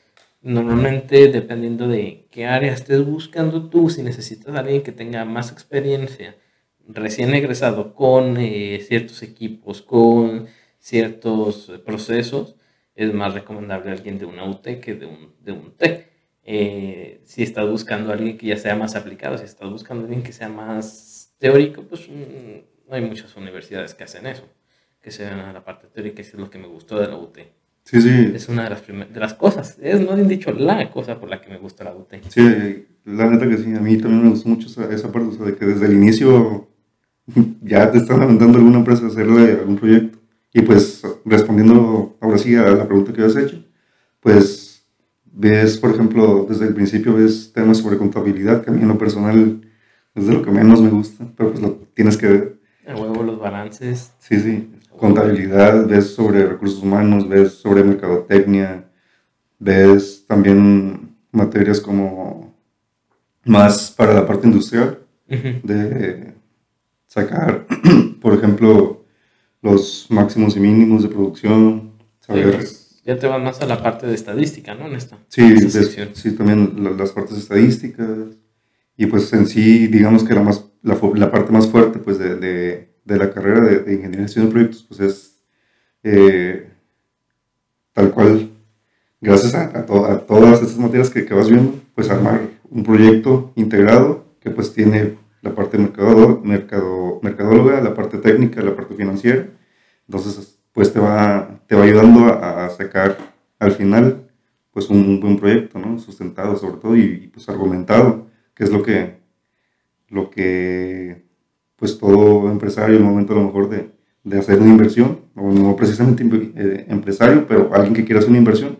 normalmente 0.42 1.28
dependiendo 1.28 1.88
de 1.88 2.26
qué 2.30 2.46
área 2.46 2.72
estés 2.72 3.04
buscando 3.04 3.68
tú, 3.68 3.90
si 3.90 4.02
necesitas 4.02 4.54
a 4.54 4.60
alguien 4.60 4.82
que 4.82 4.92
tenga 4.92 5.24
más 5.24 5.52
experiencia, 5.52 6.36
recién 6.88 7.34
egresado 7.34 7.94
con 7.94 8.36
eh, 8.38 8.80
ciertos 8.86 9.22
equipos, 9.22 9.82
con 9.82 10.46
ciertos 10.78 11.72
procesos, 11.84 12.56
es 12.94 13.12
más 13.14 13.34
recomendable 13.34 13.90
alguien 13.92 14.18
de 14.18 14.26
una 14.26 14.44
UT 14.44 14.62
que 14.80 14.94
de 14.94 15.06
un, 15.06 15.34
de 15.42 15.52
un 15.52 15.76
TEC. 15.76 16.08
Eh, 16.50 17.20
si 17.24 17.42
estás 17.42 17.68
buscando 17.68 18.10
a 18.10 18.14
alguien 18.14 18.38
que 18.38 18.46
ya 18.46 18.56
sea 18.56 18.74
más 18.74 18.96
aplicado, 18.96 19.36
si 19.38 19.44
estás 19.44 19.68
buscando 19.70 20.04
a 20.04 20.06
alguien 20.06 20.22
que 20.22 20.32
sea 20.32 20.48
más 20.48 21.34
teórico, 21.38 21.82
pues 21.82 22.08
mm, 22.08 22.88
no 22.88 22.94
hay 22.96 23.02
muchas 23.02 23.36
universidades 23.36 23.94
que 23.94 24.04
hacen 24.04 24.26
eso, 24.26 24.44
que 25.02 25.10
se 25.10 25.24
ven 25.24 25.38
a 25.38 25.52
la 25.52 25.64
parte 25.64 25.86
teórica, 25.88 26.20
y 26.20 26.24
eso 26.24 26.36
es 26.36 26.40
lo 26.40 26.50
que 26.50 26.58
me 26.58 26.66
gustó 26.66 26.98
de 26.98 27.08
la 27.08 27.16
UT. 27.16 27.38
Sí, 27.84 28.02
sí, 28.02 28.32
Es 28.34 28.48
una 28.50 28.64
de 28.64 28.70
las, 28.70 28.86
de 28.86 29.20
las 29.20 29.32
cosas, 29.34 29.78
es 29.80 30.00
no 30.00 30.14
bien 30.14 30.28
dicho 30.28 30.52
la 30.52 30.90
cosa 30.90 31.18
por 31.18 31.30
la 31.30 31.40
que 31.40 31.48
me 31.48 31.56
gusta 31.58 31.84
la 31.84 31.94
UT. 31.94 32.12
sí, 32.28 32.86
la 33.04 33.30
neta 33.30 33.48
que 33.48 33.56
sí, 33.56 33.74
a 33.74 33.80
mí 33.80 33.96
también 33.96 34.24
me 34.24 34.28
gustó 34.30 34.48
mucho 34.50 34.66
esa, 34.66 34.92
esa 34.92 35.10
parte, 35.10 35.28
o 35.28 35.32
sea, 35.32 35.46
de 35.46 35.56
que 35.56 35.64
desde 35.64 35.86
el 35.86 35.94
inicio 35.94 36.68
ya 37.62 37.90
te 37.90 37.98
están 37.98 38.20
aventando 38.20 38.58
alguna 38.58 38.78
empresa 38.78 39.04
a 39.04 39.08
hacerle 39.08 39.52
algún 39.52 39.76
proyecto. 39.76 40.18
Y 40.52 40.62
pues 40.62 41.02
respondiendo 41.24 42.16
ahora 42.20 42.38
sí 42.38 42.54
a 42.56 42.62
la 42.62 42.86
pregunta 42.86 43.12
que 43.12 43.22
habías 43.22 43.36
hecho, 43.36 43.64
pues 44.20 44.86
ves, 45.24 45.78
por 45.78 45.90
ejemplo, 45.90 46.46
desde 46.48 46.66
el 46.66 46.74
principio 46.74 47.14
ves 47.14 47.52
temas 47.54 47.78
sobre 47.78 47.96
contabilidad, 47.96 48.62
que 48.64 48.70
a 48.70 48.72
mí 48.72 48.82
en 48.82 48.88
lo 48.88 48.98
personal 48.98 49.60
es 50.14 50.26
de 50.26 50.32
lo 50.34 50.42
que 50.42 50.50
menos 50.50 50.82
me 50.82 50.90
gusta, 50.90 51.26
pero 51.36 51.50
pues 51.50 51.62
lo 51.62 51.72
tienes 51.94 52.16
que 52.16 52.26
ver. 52.26 52.58
A 52.86 52.94
huevo 52.96 53.22
los 53.22 53.38
balances, 53.38 54.12
Sí, 54.18 54.40
sí. 54.40 54.70
Contabilidad, 54.98 55.86
ves 55.86 56.14
sobre 56.14 56.44
recursos 56.46 56.82
humanos, 56.82 57.28
ves 57.28 57.52
sobre 57.54 57.82
mercadotecnia, 57.84 58.84
ves 59.58 60.24
también 60.26 61.16
materias 61.32 61.80
como 61.80 62.54
más 63.44 63.90
para 63.96 64.12
la 64.14 64.26
parte 64.26 64.46
industrial, 64.46 64.98
de 65.62 66.34
sacar, 67.06 67.66
por 68.20 68.34
ejemplo, 68.34 69.04
los 69.62 70.06
máximos 70.10 70.56
y 70.56 70.60
mínimos 70.60 71.02
de 71.02 71.08
producción, 71.08 71.92
Sí, 72.20 72.32
pues, 72.42 73.00
ya 73.04 73.18
te 73.18 73.26
vas 73.26 73.40
más 73.42 73.60
a 73.62 73.66
la 73.66 73.82
parte 73.82 74.06
de 74.06 74.14
estadística, 74.14 74.74
¿no? 74.74 74.86
En 74.86 74.94
esta. 74.96 75.16
sí, 75.28 75.56
sí, 76.14 76.32
también 76.32 76.84
la- 76.84 76.90
las 76.90 77.12
partes 77.12 77.38
estadísticas, 77.38 78.08
y 78.96 79.06
pues 79.06 79.32
en 79.32 79.46
sí, 79.46 79.86
digamos 79.86 80.24
que 80.24 80.34
la, 80.34 80.42
más, 80.42 80.64
la, 80.82 81.30
parte 81.30 81.52
más 81.52 81.68
fuerte 81.68 81.98
pues 82.00 82.18
de, 82.18 82.34
de- 82.36 82.88
de 83.08 83.18
la 83.18 83.32
carrera 83.32 83.60
de, 83.62 83.94
ingeniería 83.94 84.26
de 84.26 84.28
de 84.42 84.50
proyectos 84.50 84.84
pues 84.88 85.00
es 85.00 85.40
eh, 86.04 86.70
tal 87.92 88.10
cual, 88.12 88.50
gracias 89.20 89.54
a, 89.54 89.64
a 89.78 89.86
to- 89.86 90.06
a 90.06 90.26
todas 90.26 90.62
estas 90.62 90.78
materias 90.78 91.10
que, 91.10 91.24
que 91.26 91.34
vas 91.34 91.50
viendo, 91.50 91.74
pues 91.94 92.10
armar 92.10 92.40
un 92.70 92.82
proyecto 92.84 93.52
integrado 93.56 94.24
que 94.40 94.50
pues 94.50 94.72
tiene 94.72 95.16
la 95.42 95.54
parte 95.54 95.78
mercado, 95.78 97.20
mercadóloga, 97.22 97.80
la 97.80 97.94
parte 97.94 98.18
técnica, 98.18 98.62
la 98.62 98.76
parte 98.76 98.94
financiera. 98.94 99.46
Entonces, 100.08 100.58
pues 100.72 100.92
te 100.92 101.00
va, 101.00 101.60
te 101.66 101.74
va 101.76 101.84
ayudando 101.84 102.26
a, 102.26 102.66
a 102.66 102.70
sacar 102.70 103.16
al 103.58 103.72
final 103.72 104.28
pues 104.72 104.90
un 104.90 105.20
buen 105.20 105.38
proyecto, 105.38 105.78
¿no? 105.78 105.98
Sustentado 105.98 106.56
sobre 106.56 106.78
todo 106.80 106.96
y, 106.96 107.02
y, 107.02 107.26
pues 107.28 107.48
argumentado, 107.48 108.26
que 108.54 108.64
es 108.64 108.70
lo 108.70 108.82
que, 108.82 109.18
lo 110.08 110.30
que 110.30 111.24
pues 111.78 111.96
todo 111.96 112.50
empresario 112.50 112.96
en 112.96 113.02
el 113.02 113.08
momento 113.08 113.32
a 113.32 113.36
lo 113.36 113.44
mejor 113.44 113.70
de, 113.70 113.90
de 114.24 114.38
hacer 114.38 114.60
una 114.60 114.70
inversión, 114.70 115.20
o 115.36 115.50
no 115.52 115.76
precisamente 115.76 116.24
eh, 116.24 116.86
empresario, 116.88 117.46
pero 117.46 117.72
alguien 117.72 117.94
que 117.94 118.04
quiera 118.04 118.18
hacer 118.18 118.30
una 118.30 118.38
inversión, 118.38 118.78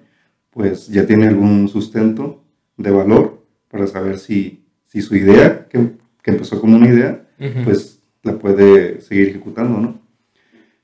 pues 0.50 0.88
ya 0.88 1.06
tiene 1.06 1.28
algún 1.28 1.68
sustento 1.68 2.42
de 2.76 2.90
valor 2.90 3.46
para 3.68 3.86
saber 3.86 4.18
si, 4.18 4.64
si 4.86 5.00
su 5.00 5.14
idea, 5.14 5.68
que, 5.68 5.92
que 6.22 6.30
empezó 6.32 6.60
como 6.60 6.76
una 6.76 6.88
idea, 6.88 7.24
pues 7.64 8.00
la 8.24 8.36
puede 8.36 9.00
seguir 9.00 9.28
ejecutando, 9.28 9.78
¿no? 9.78 10.00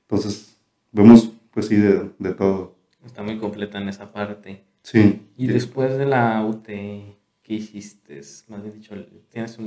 Entonces, 0.03 0.57
vemos 0.92 1.33
pues 1.50 1.66
sí 1.66 1.77
de, 1.77 2.11
de 2.18 2.33
todo. 2.33 2.77
Está 3.05 3.22
muy 3.22 3.38
completa 3.38 3.81
en 3.81 3.88
esa 3.88 4.12
parte. 4.12 4.62
Sí. 4.83 5.20
Y 5.37 5.48
después 5.48 5.98
de 5.98 6.07
la 6.07 6.44
UT, 6.44 6.66
¿qué 6.66 7.55
hiciste? 7.55 8.20
Más 8.48 8.62
bien 8.62 8.74
dicho, 8.74 8.94
tienes 9.31 9.59
un, 9.59 9.66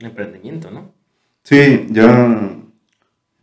un 0.00 0.06
emprendimiento, 0.06 0.70
¿no? 0.70 0.95
Sí, 1.46 1.86
ya 1.90 2.58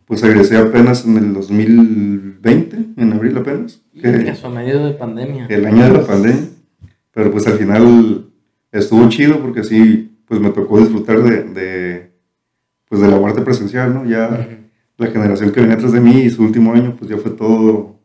pues 0.05 0.21
egresé 0.23 0.57
apenas 0.57 1.05
en 1.05 1.15
el 1.15 1.33
2020, 1.33 2.77
en 2.97 3.13
abril 3.13 3.37
apenas, 3.37 3.81
que 3.93 4.29
a 4.43 4.49
medio 4.49 4.85
de 4.85 4.91
pandemia. 4.91 5.45
el 5.47 5.65
año 5.65 5.85
de 5.85 5.93
la 5.93 6.05
pandemia, 6.05 6.49
pero 7.13 7.31
pues 7.31 7.47
al 7.47 7.53
final 7.53 8.25
estuvo 8.73 9.07
chido 9.07 9.39
porque 9.39 9.63
sí, 9.63 10.17
pues 10.27 10.41
me 10.41 10.49
tocó 10.49 10.81
disfrutar 10.81 11.23
de, 11.23 11.43
de 11.45 12.11
pues 12.89 12.99
de 12.99 13.07
la 13.07 13.21
parte 13.21 13.41
presencial, 13.41 13.93
¿no? 13.93 14.03
Ya 14.03 14.49
la 14.97 15.07
generación 15.07 15.53
que 15.53 15.61
venía 15.61 15.75
atrás 15.77 15.93
de 15.93 16.01
mí 16.01 16.23
y 16.23 16.29
su 16.29 16.43
último 16.43 16.73
año, 16.73 16.97
pues 16.99 17.09
ya 17.09 17.15
fue 17.15 17.31
todo, 17.31 18.01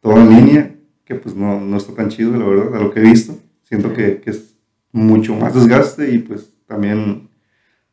todo 0.00 0.18
en 0.18 0.28
línea, 0.28 0.74
que 1.06 1.14
pues 1.14 1.34
no, 1.34 1.58
no 1.58 1.78
está 1.78 1.94
tan 1.94 2.10
chido, 2.10 2.36
la 2.36 2.44
verdad, 2.44 2.74
a 2.74 2.80
lo 2.80 2.92
que 2.92 3.00
he 3.00 3.04
visto. 3.04 3.38
Siento 3.62 3.94
que, 3.94 4.20
que 4.20 4.32
es 4.32 4.54
mucho 4.92 5.34
más 5.34 5.54
desgaste 5.54 6.12
y 6.12 6.18
pues 6.18 6.52
también 6.66 7.29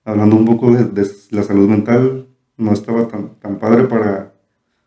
hablando 0.08 0.36
un 0.38 0.46
poco 0.46 0.72
de, 0.72 0.86
de 0.86 1.06
la 1.32 1.44
salud 1.44 1.68
mental, 1.70 2.28
no 2.56 2.72
estaba 2.72 3.08
tan, 3.08 3.36
tan 3.40 3.60
padre 3.60 3.84
para, 3.84 4.34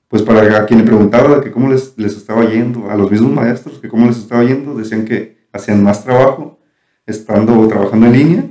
pues 0.09 0.23
para 0.23 0.57
a 0.57 0.67
quien 0.67 0.81
le 0.81 0.87
preguntaba 0.87 1.43
que 1.43 1.51
cómo 1.51 1.69
les, 1.71 1.97
les 1.99 2.17
estaba 2.17 2.45
yendo, 2.47 2.91
a 2.91 2.97
los 2.97 3.11
mismos 3.11 3.33
maestros, 3.33 3.79
que 3.79 3.89
cómo 3.89 4.07
les 4.07 4.17
estaba 4.17 4.43
yendo, 4.43 4.75
decían 4.75 5.05
que 5.05 5.47
hacían 5.53 5.83
más 5.83 6.03
trabajo 6.05 6.59
estando 7.07 7.59
o 7.61 7.69
trabajando 7.69 8.07
en 8.07 8.13
línea 8.13 8.45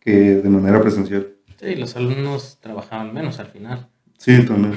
que 0.00 0.36
de 0.36 0.48
manera 0.48 0.80
presencial. 0.80 1.28
Sí, 1.60 1.74
los 1.76 1.94
alumnos 1.94 2.58
trabajaban 2.60 3.12
menos 3.12 3.38
al 3.38 3.46
final. 3.46 3.88
Sí, 4.18 4.44
también. 4.44 4.74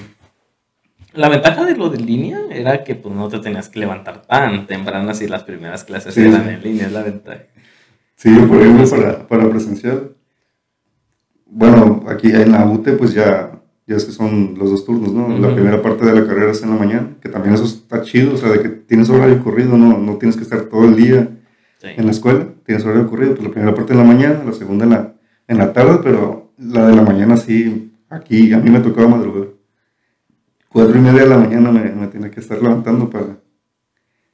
La 1.14 1.30
ventaja 1.30 1.66
de 1.66 1.76
lo 1.76 1.90
de 1.90 2.00
línea 2.00 2.40
era 2.52 2.84
que 2.84 2.94
pues 2.96 3.16
no 3.16 3.30
te 3.30 3.40
tenías 3.40 3.70
que 3.70 3.80
levantar 3.80 4.22
tan 4.24 4.68
temprano 4.68 5.14
si 5.14 5.28
las 5.28 5.44
primeras 5.44 5.84
clases 5.86 6.14
Sí, 6.14 6.22
eran 6.22 6.44
sí. 6.44 6.50
en 6.50 6.62
línea, 6.62 6.86
es 6.88 6.92
la 6.92 7.04
ventaja. 7.04 7.44
Sí, 8.16 8.30
por 8.36 8.62
ejemplo, 8.62 8.90
para, 8.90 9.28
para 9.28 9.50
presencial. 9.50 10.17
Bueno, 11.58 12.04
aquí 12.08 12.30
en 12.32 12.52
la 12.52 12.66
UTE 12.66 12.94
pues 12.94 13.14
ya 13.14 13.52
ya 13.88 13.96
es 13.96 14.04
que 14.06 14.12
son 14.12 14.56
los 14.60 14.70
dos 14.70 14.86
turnos, 14.86 15.14
¿no? 15.14 15.30
La 15.40 15.54
primera 15.56 15.82
parte 15.82 16.06
de 16.06 16.14
la 16.14 16.28
carrera 16.28 16.52
es 16.52 16.62
en 16.62 16.70
la 16.72 16.76
mañana, 16.76 17.08
que 17.22 17.30
también 17.30 17.54
eso 17.56 17.64
está 17.64 18.02
chido, 18.02 18.34
o 18.34 18.38
sea, 18.38 18.50
de 18.50 18.62
que 18.62 18.68
tienes 18.70 19.10
horario 19.10 19.42
corrido, 19.42 19.78
no, 19.78 19.98
no 19.98 20.18
tienes 20.18 20.36
que 20.36 20.44
estar 20.44 20.62
todo 20.64 20.84
el 20.86 20.96
día 20.96 21.30
Sí. 21.80 21.88
en 21.96 22.06
la 22.06 22.12
escuela, 22.12 22.46
tienes 22.66 22.84
horario 22.86 23.08
corrido, 23.10 23.34
pues 23.36 23.48
la 23.48 23.54
primera 23.54 23.74
parte 23.74 23.94
en 23.94 24.00
la 24.00 24.04
mañana, 24.04 24.42
la 24.46 24.52
segunda 24.52 24.84
en 24.86 24.90
la, 24.92 25.14
en 25.48 25.58
la 25.58 25.72
tarde, 25.74 26.00
pero 26.04 26.52
la 26.58 26.88
de 26.88 26.96
la 26.96 27.02
mañana 27.04 27.38
sí, 27.38 27.94
aquí 28.10 28.52
a 28.52 28.58
mí 28.58 28.70
me 28.70 28.80
tocaba 28.82 29.08
madrugar. 29.08 29.48
Cuatro 30.70 30.98
y 30.98 31.02
media 31.02 31.22
de 31.24 31.30
la 31.30 31.38
mañana 31.38 31.72
me, 31.72 31.90
me 31.92 32.08
tenía 32.08 32.30
que 32.30 32.40
estar 32.42 32.62
levantando 32.62 33.10
para, 33.10 33.38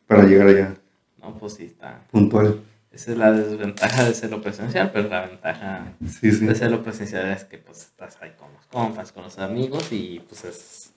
para 0.07 0.23
llegar 0.23 0.47
allá, 0.47 0.73
No, 1.21 1.37
pues 1.37 1.53
sí, 1.53 1.65
está. 1.65 2.01
puntual. 2.11 2.59
Esa 2.93 3.11
es 3.11 3.17
la 3.17 3.31
desventaja 3.31 4.03
de 4.03 4.11
hacerlo 4.11 4.39
presencial, 4.41 4.91
pero 4.93 5.09
la 5.09 5.25
ventaja 5.25 5.93
Sí, 6.05 6.31
sí. 6.31 6.45
de 6.45 6.77
presencial 6.77 7.31
es 7.31 7.43
que 7.43 7.57
pues 7.57 7.79
estás 7.79 8.17
ahí 8.21 8.31
con 8.37 8.53
los 8.53 8.67
compas, 8.67 9.11
con 9.11 9.23
los 9.23 9.39
amigos 9.39 9.91
y 9.91 10.21
pues 10.29 10.45
es 10.45 10.93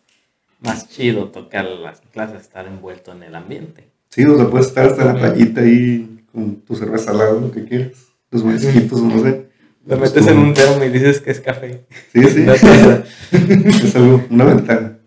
más 0.61 0.91
chido 0.91 1.29
tocar 1.31 1.65
las 1.65 2.03
clases, 2.13 2.43
estar 2.43 2.67
envuelto 2.67 3.13
en 3.13 3.23
el 3.23 3.35
ambiente. 3.35 3.89
Sí, 4.11 4.25
o 4.27 4.37
sea, 4.37 4.49
puedes 4.49 4.67
estar 4.67 4.87
hasta 4.87 5.07
la 5.07 5.15
playita 5.15 5.63
ahí 5.63 6.23
con 6.33 6.57
tu 6.57 6.77
cerveza 6.77 7.13
al 7.13 7.19
lado, 7.19 7.41
lo 7.41 7.51
que 7.51 7.65
quieras, 7.65 7.93
los 8.31 8.45
marisquitos, 8.45 9.01
no 9.01 9.23
sé. 9.23 9.47
Lo 9.87 9.97
metes 9.97 10.27
en 10.27 10.39
un 10.39 10.53
termo 10.53 10.85
y 10.85 10.89
dices 10.91 11.21
que 11.21 11.31
es 11.31 11.41
café. 11.41 11.85
Sí, 12.13 12.23
sí, 12.25 12.45
es 13.85 13.97
algo, 13.97 14.23
una 14.29 14.45
ventaja. 14.45 14.99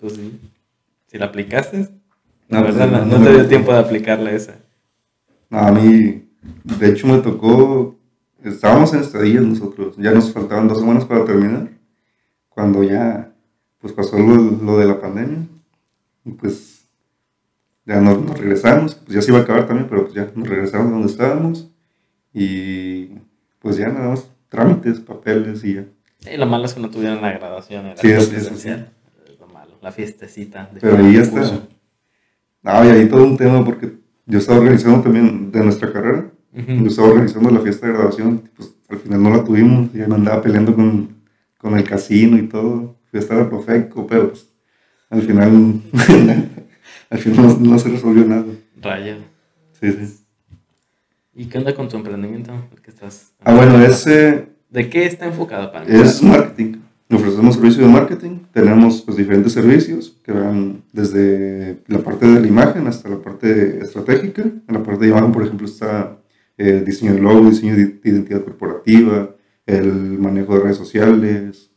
Pues 0.00 0.14
sí. 0.14 0.40
Si 1.10 1.18
la 1.18 1.26
aplicaste, 1.26 1.88
No, 2.48 2.60
la 2.60 2.62
verdad 2.62 2.86
no, 2.88 3.04
no, 3.04 3.18
no 3.18 3.24
te 3.24 3.32
dio 3.32 3.46
tiempo 3.46 3.72
de 3.74 3.78
aplicarle 3.78 4.34
esa. 4.36 4.54
No, 5.52 5.58
a 5.58 5.70
mí, 5.70 6.24
de 6.64 6.88
hecho, 6.88 7.06
me 7.06 7.18
tocó, 7.18 7.94
estábamos 8.42 8.94
en 8.94 9.00
estadillas 9.00 9.42
nosotros, 9.44 9.96
ya 9.98 10.10
nos 10.12 10.32
faltaban 10.32 10.66
dos 10.66 10.78
semanas 10.80 11.04
para 11.04 11.26
terminar, 11.26 11.68
cuando 12.48 12.82
ya, 12.82 13.34
pues 13.78 13.92
pasó 13.92 14.18
lo, 14.18 14.34
lo 14.36 14.78
de 14.78 14.86
la 14.86 14.98
pandemia, 14.98 15.46
y 16.24 16.30
pues 16.30 16.88
ya 17.84 18.00
nos, 18.00 18.18
nos 18.22 18.38
regresamos, 18.38 18.94
pues 18.94 19.14
ya 19.14 19.20
se 19.20 19.30
iba 19.30 19.40
a 19.40 19.42
acabar 19.42 19.66
también, 19.66 19.88
pero 19.90 20.04
pues 20.04 20.14
ya 20.14 20.32
nos 20.34 20.48
regresamos 20.48 20.90
donde 20.90 21.08
estábamos, 21.08 21.70
y 22.32 23.10
pues 23.58 23.76
ya 23.76 23.88
nada 23.88 24.08
más 24.08 24.26
trámites, 24.48 25.00
papeles 25.00 25.62
y 25.64 25.74
ya. 25.74 25.84
Y 26.32 26.38
lo 26.38 26.46
malo 26.46 26.64
es 26.64 26.72
que 26.72 26.80
no 26.80 26.88
tuvieron 26.88 27.20
la 27.20 27.30
graduación, 27.32 27.84
era 27.86 27.96
Sí, 27.98 28.10
es- 28.10 28.32
lo 29.38 29.48
malo, 29.48 29.76
la 29.82 29.92
fiestecita. 29.92 30.70
de 30.72 30.80
Pero 30.80 30.96
ahí 30.96 31.12
ya 31.12 31.20
está. 31.22 31.42
No, 32.62 32.84
y 32.84 32.88
ahí 32.88 33.06
todo 33.08 33.24
un 33.24 33.36
tema 33.36 33.62
porque 33.64 34.00
yo 34.32 34.38
estaba 34.38 34.60
organizando 34.60 35.02
también 35.02 35.52
de 35.52 35.60
nuestra 35.62 35.92
carrera, 35.92 36.30
Yo 36.54 36.86
estaba 36.86 37.08
organizando 37.08 37.50
la 37.50 37.60
fiesta 37.60 37.86
de 37.86 37.92
graduación, 37.92 38.50
pues 38.56 38.74
al 38.88 38.98
final 38.98 39.22
no 39.22 39.30
la 39.30 39.44
tuvimos, 39.44 39.94
y 39.94 40.00
ahí 40.00 40.08
me 40.08 40.14
andaba 40.14 40.40
peleando 40.40 40.74
con, 40.74 41.16
con 41.58 41.76
el 41.76 41.84
casino 41.84 42.38
y 42.38 42.48
todo, 42.48 42.96
fui 43.10 43.18
a 43.18 43.22
estar 43.22 43.38
a 43.38 43.50
Profeco, 43.50 44.06
pero 44.06 44.30
pues, 44.30 44.48
al 45.10 45.20
final, 45.20 45.82
al 47.10 47.18
final 47.18 47.46
no, 47.46 47.72
no 47.72 47.78
se 47.78 47.90
resolvió 47.90 48.24
nada. 48.24 48.46
Rayo. 48.80 49.16
Sí, 49.78 49.92
sí. 49.92 50.18
¿Y 51.34 51.46
qué 51.46 51.58
onda 51.58 51.74
con 51.74 51.88
tu 51.90 51.98
emprendimiento? 51.98 52.52
Que 52.82 52.90
estás... 52.90 53.32
Ah, 53.44 53.54
bueno, 53.54 53.82
ese 53.82 54.48
¿De 54.70 54.88
qué 54.88 55.04
está 55.04 55.26
enfocado 55.26 55.70
para 55.70 55.84
mí? 55.84 55.94
es 55.94 56.22
marketing. 56.22 56.78
Ofrecemos 57.14 57.56
servicio 57.56 57.82
de 57.82 57.92
marketing, 57.92 58.38
tenemos 58.52 59.02
pues 59.02 59.18
diferentes 59.18 59.52
servicios 59.52 60.16
que 60.24 60.32
van 60.32 60.82
desde 60.92 61.78
la 61.86 61.98
parte 61.98 62.26
de 62.26 62.40
la 62.40 62.46
imagen 62.46 62.86
hasta 62.86 63.08
la 63.08 63.20
parte 63.20 63.80
estratégica. 63.80 64.42
En 64.42 64.74
la 64.74 64.82
parte 64.82 65.04
de 65.04 65.10
imagen, 65.10 65.30
por 65.30 65.42
ejemplo, 65.42 65.66
está 65.66 66.18
eh, 66.56 66.82
diseño 66.84 67.12
de 67.12 67.20
logo, 67.20 67.50
diseño 67.50 67.76
de 67.76 67.86
de 67.86 68.10
identidad 68.10 68.42
corporativa, 68.42 69.34
el 69.66 70.18
manejo 70.18 70.54
de 70.54 70.60
redes 70.60 70.76
sociales, 70.76 71.70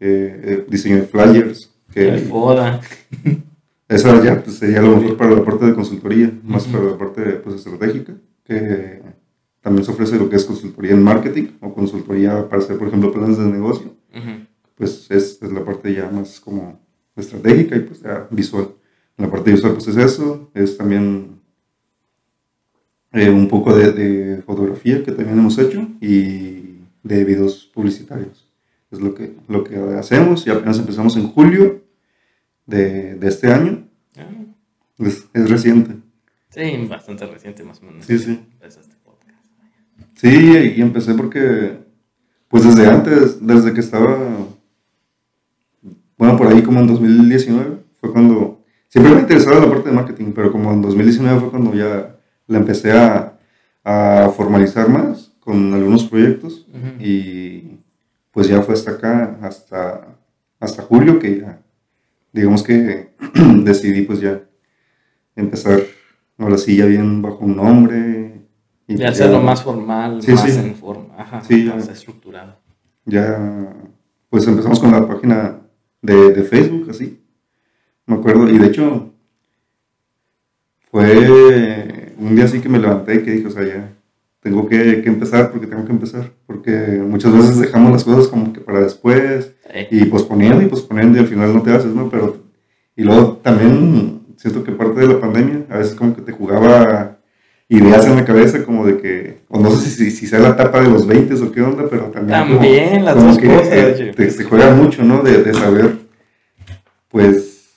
eh, 0.00 0.40
eh, 0.44 0.66
diseño 0.68 0.96
de 0.96 1.02
flyers, 1.02 1.74
que 1.92 2.08
El 2.08 2.20
FODA. 2.20 2.80
esa 3.88 4.22
ya 4.22 4.42
pues, 4.42 4.58
sería 4.58 4.80
lo 4.80 4.96
mejor 4.96 5.16
para 5.16 5.32
la 5.32 5.44
parte 5.44 5.66
de 5.66 5.74
consultoría, 5.74 6.32
más 6.44 6.66
para 6.66 6.84
la 6.84 6.98
parte 6.98 7.22
pues, 7.42 7.56
estratégica, 7.56 8.14
que 8.44 9.02
también 9.60 9.84
se 9.84 9.90
ofrece 9.90 10.16
lo 10.18 10.28
que 10.28 10.36
es 10.36 10.44
consultoría 10.44 10.92
en 10.92 11.02
marketing 11.02 11.48
o 11.60 11.74
consultoría 11.74 12.48
para 12.48 12.62
hacer, 12.62 12.78
por 12.78 12.88
ejemplo, 12.88 13.12
planes 13.12 13.38
de 13.38 13.44
negocio. 13.44 13.97
Pues 14.78 15.10
es, 15.10 15.42
es 15.42 15.52
la 15.52 15.64
parte 15.64 15.92
ya 15.92 16.08
más 16.10 16.40
como 16.40 16.80
estratégica 17.16 17.76
y 17.76 17.80
pues 17.80 18.00
ya 18.00 18.26
visual. 18.30 18.68
La 19.16 19.28
parte 19.30 19.50
visual 19.50 19.74
pues 19.74 19.88
es 19.88 19.96
eso, 19.96 20.50
es 20.54 20.76
también 20.78 21.40
eh, 23.12 23.30
un 23.30 23.48
poco 23.48 23.74
de, 23.76 23.92
de 23.92 24.42
fotografía 24.42 25.02
que 25.02 25.12
también 25.12 25.38
hemos 25.38 25.58
hecho 25.58 25.86
y 26.00 26.78
de 27.02 27.24
videos 27.24 27.70
publicitarios. 27.74 28.48
Es 28.90 29.00
lo 29.00 29.14
que, 29.14 29.34
lo 29.48 29.64
que 29.64 29.76
hacemos 29.98 30.46
y 30.46 30.50
apenas 30.50 30.78
empezamos 30.78 31.16
en 31.16 31.28
julio 31.28 31.82
de, 32.66 33.16
de 33.16 33.28
este 33.28 33.52
año. 33.52 33.86
Ah, 34.16 34.28
Es, 34.98 35.26
es 35.34 35.50
reciente. 35.50 35.96
Sí, 36.50 36.86
bastante 36.88 37.26
reciente 37.26 37.62
más 37.64 37.80
o 37.82 37.86
menos. 37.86 38.06
Sí, 38.06 38.18
sí. 38.18 38.40
Podcast. 39.04 39.44
Sí, 40.14 40.74
y 40.76 40.80
empecé 40.80 41.14
porque, 41.14 41.78
pues 42.48 42.64
desde 42.64 42.86
antes, 42.88 43.46
desde 43.46 43.74
que 43.74 43.80
estaba, 43.80 44.16
bueno, 46.18 46.36
por 46.36 46.48
ahí 46.48 46.62
como 46.62 46.80
en 46.80 46.86
2019, 46.88 47.78
fue 48.00 48.12
cuando, 48.12 48.60
siempre 48.88 49.14
me 49.14 49.20
interesaba 49.20 49.60
la 49.60 49.70
parte 49.70 49.88
de 49.90 49.94
marketing, 49.94 50.32
pero 50.34 50.50
como 50.52 50.72
en 50.72 50.82
2019 50.82 51.40
fue 51.40 51.50
cuando 51.50 51.74
ya 51.74 52.16
la 52.46 52.58
empecé 52.58 52.92
a, 52.92 53.38
a 53.84 54.28
formalizar 54.36 54.88
más 54.88 55.32
con 55.40 55.72
algunos 55.72 56.04
proyectos 56.04 56.66
y 57.00 57.78
pues 58.32 58.48
ya 58.48 58.60
fue 58.62 58.74
hasta 58.74 58.92
acá, 58.92 59.38
hasta, 59.42 60.08
hasta 60.60 60.82
julio 60.82 61.18
que 61.18 61.40
ya, 61.40 61.60
digamos 62.32 62.62
que 62.62 63.10
decidí 63.64 64.02
pues 64.02 64.20
ya 64.20 64.40
empezar, 65.36 65.80
ahora 66.38 66.58
sí 66.58 66.76
ya 66.76 66.84
bien 66.86 67.22
bajo 67.22 67.38
un 67.44 67.56
nombre. 67.56 68.42
Y 68.86 68.96
pues 68.96 69.08
hacerlo 69.10 69.40
más 69.40 69.62
formal, 69.62 70.22
Sí, 70.22 70.32
más 70.32 70.42
sí. 70.42 70.58
en 70.58 70.74
forma, 70.74 71.14
ajá, 71.16 71.40
Sí, 71.42 71.64
ya. 71.64 71.74
más 71.74 71.88
estructurado. 71.88 72.56
ya 73.04 73.72
pues 74.30 74.46
empezamos 74.46 74.78
con 74.80 74.90
la 74.92 75.06
página 75.08 75.60
de, 76.02 76.32
de 76.32 76.42
Facebook, 76.42 76.88
así. 76.90 77.20
Me 78.06 78.16
acuerdo, 78.16 78.48
y 78.48 78.58
de 78.58 78.66
hecho 78.66 79.12
fue 80.90 82.14
un 82.18 82.34
día 82.34 82.44
así 82.46 82.60
que 82.60 82.68
me 82.68 82.78
levanté 82.78 83.16
y 83.16 83.22
que 83.22 83.32
dije, 83.32 83.46
o 83.46 83.50
sea, 83.50 83.64
ya 83.64 83.92
tengo 84.40 84.66
que, 84.68 85.02
que 85.02 85.08
empezar 85.08 85.50
porque 85.50 85.66
tengo 85.66 85.84
que 85.84 85.92
empezar, 85.92 86.32
porque 86.46 86.70
muchas 87.06 87.32
veces 87.32 87.60
dejamos 87.60 87.92
las 87.92 88.04
cosas 88.04 88.28
como 88.28 88.52
que 88.52 88.60
para 88.60 88.80
después 88.80 89.52
Eh, 89.70 89.86
y 89.90 90.04
posponiendo 90.06 90.62
y 90.62 90.66
posponiendo 90.66 91.18
y 91.18 91.20
al 91.20 91.26
final 91.26 91.52
no 91.52 91.62
te 91.62 91.72
haces, 91.72 91.94
¿no? 91.94 92.08
Pero, 92.08 92.38
y 92.96 93.02
luego 93.02 93.36
también 93.42 94.22
siento 94.36 94.64
que 94.64 94.72
parte 94.72 95.00
de 95.00 95.08
la 95.08 95.20
pandemia 95.20 95.66
a 95.68 95.78
veces 95.78 95.94
como 95.94 96.14
que 96.14 96.22
te 96.22 96.32
jugaba 96.32 97.17
ideas 97.68 98.06
en 98.06 98.16
la 98.16 98.24
cabeza 98.24 98.64
como 98.64 98.86
de 98.86 98.96
que, 98.98 99.38
o 99.48 99.60
no 99.60 99.70
sé 99.70 99.90
si, 99.90 100.10
si 100.10 100.26
sea 100.26 100.38
la 100.38 100.50
etapa 100.50 100.80
de 100.80 100.88
los 100.88 101.06
20 101.06 101.34
o 101.34 101.52
qué 101.52 101.60
onda, 101.62 101.84
pero 101.90 102.04
también... 102.04 102.38
como- 102.40 102.54
También 102.60 103.04
las 103.04 103.14
como 103.14 103.26
dos 103.28 103.38
que, 103.38 103.46
cosas. 103.48 103.68
te, 104.16 104.26
te 104.26 104.44
juega 104.44 104.70
mucho, 104.74 105.02
¿no? 105.04 105.22
De, 105.22 105.42
de 105.42 105.52
saber, 105.54 105.96
pues, 107.08 107.68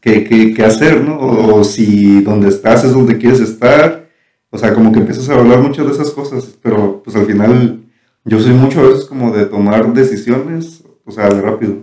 qué, 0.00 0.24
qué, 0.24 0.54
qué 0.54 0.64
hacer, 0.64 1.02
¿no? 1.02 1.16
O, 1.18 1.60
o 1.60 1.64
si 1.64 2.20
donde 2.22 2.48
estás 2.48 2.84
es 2.84 2.92
donde 2.92 3.18
quieres 3.18 3.40
estar. 3.40 4.08
O 4.50 4.58
sea, 4.58 4.74
como 4.74 4.92
que 4.92 4.98
empiezas 4.98 5.28
a 5.30 5.34
hablar 5.34 5.60
mucho 5.60 5.84
de 5.84 5.92
esas 5.92 6.10
cosas, 6.10 6.58
pero 6.62 7.02
pues 7.02 7.16
al 7.16 7.24
final 7.24 7.80
yo 8.24 8.38
soy 8.38 8.52
mucho 8.52 8.80
a 8.80 8.88
veces 8.88 9.06
como 9.06 9.32
de 9.34 9.46
tomar 9.46 9.90
decisiones, 9.94 10.84
o 11.06 11.10
sea, 11.10 11.30
de 11.30 11.40
rápido. 11.40 11.76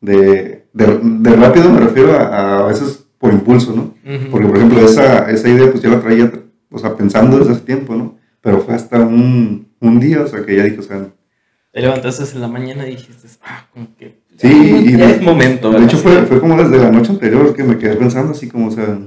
De, 0.00 0.64
de, 0.72 1.00
de 1.02 1.30
rápido 1.36 1.68
me 1.70 1.80
refiero 1.80 2.12
a, 2.18 2.60
a 2.60 2.66
veces 2.68 3.04
por 3.18 3.32
impulso, 3.34 3.74
¿no? 3.74 3.94
Porque, 4.30 4.46
por 4.46 4.56
ejemplo, 4.56 4.80
esa, 4.80 5.30
esa 5.30 5.48
idea 5.48 5.70
pues 5.70 5.82
ya 5.82 5.90
la 5.90 6.00
traía, 6.00 6.30
o 6.70 6.78
sea, 6.78 6.96
pensando 6.96 7.38
desde 7.38 7.52
hace 7.52 7.62
tiempo, 7.62 7.94
¿no? 7.94 8.16
Pero 8.40 8.60
fue 8.60 8.74
hasta 8.74 9.00
un, 9.00 9.68
un 9.80 10.00
día, 10.00 10.22
o 10.22 10.26
sea, 10.26 10.44
que 10.44 10.56
ya 10.56 10.64
dije, 10.64 10.78
o 10.80 10.82
sea, 10.82 11.08
Te 11.72 11.80
levantaste 11.80 12.24
en 12.34 12.40
la 12.40 12.48
mañana 12.48 12.86
y 12.86 12.92
dijiste, 12.92 13.28
ah, 13.44 13.66
como 13.72 13.94
que 13.96 14.20
Sí, 14.38 14.48
y 14.48 14.92
de- 14.92 15.10
es 15.12 15.22
momento. 15.22 15.70
De 15.70 15.84
hecho, 15.84 15.96
fue, 15.98 16.22
fue 16.26 16.40
como 16.40 16.56
desde 16.62 16.78
la 16.78 16.90
noche 16.90 17.10
anterior 17.12 17.54
que 17.54 17.64
me 17.64 17.78
quedé 17.78 17.96
pensando 17.96 18.32
así 18.32 18.48
como, 18.48 18.68
o 18.68 18.70
sea, 18.70 18.98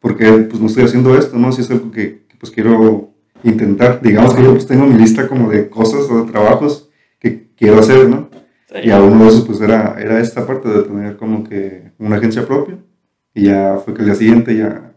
porque 0.00 0.30
pues 0.48 0.60
no 0.60 0.66
estoy 0.68 0.84
haciendo 0.84 1.16
esto, 1.16 1.36
¿no? 1.36 1.50
Si 1.52 1.60
es 1.62 1.70
algo 1.70 1.90
que, 1.90 2.24
que, 2.28 2.36
pues 2.38 2.52
quiero 2.52 3.12
intentar. 3.42 4.00
Digamos 4.02 4.34
que 4.34 4.42
yo 4.42 4.52
pues 4.52 4.66
tengo 4.66 4.86
mi 4.86 4.94
lista 4.96 5.28
como 5.28 5.50
de 5.50 5.68
cosas 5.68 6.08
o 6.10 6.24
de 6.24 6.30
trabajos 6.30 6.88
que 7.18 7.48
quiero 7.56 7.80
hacer, 7.80 8.08
¿no? 8.08 8.28
Sí. 8.70 8.76
Y 8.84 8.90
a 8.90 9.02
uno 9.02 9.24
de 9.24 9.28
esos 9.30 9.44
pues 9.46 9.60
era, 9.60 9.96
era 9.98 10.20
esta 10.20 10.46
parte 10.46 10.68
de 10.68 10.82
tener 10.82 11.16
como 11.16 11.42
que 11.44 11.92
una 11.98 12.16
agencia 12.16 12.46
propia. 12.46 12.78
Y 13.34 13.44
ya 13.46 13.78
fue 13.84 13.94
que 13.94 14.00
el 14.00 14.06
día 14.06 14.14
siguiente 14.14 14.56
ya 14.56 14.87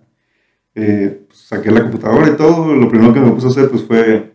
eh, 0.76 1.26
pues, 1.28 1.40
saqué 1.40 1.72
la 1.72 1.82
computadora 1.82 2.30
y 2.30 2.38
todo. 2.38 2.74
Lo 2.76 2.90
primero 2.90 3.14
que 3.14 3.20
me 3.20 3.32
puse 3.32 3.48
a 3.48 3.50
hacer 3.50 3.70
pues 3.70 3.84
fue 3.84 4.34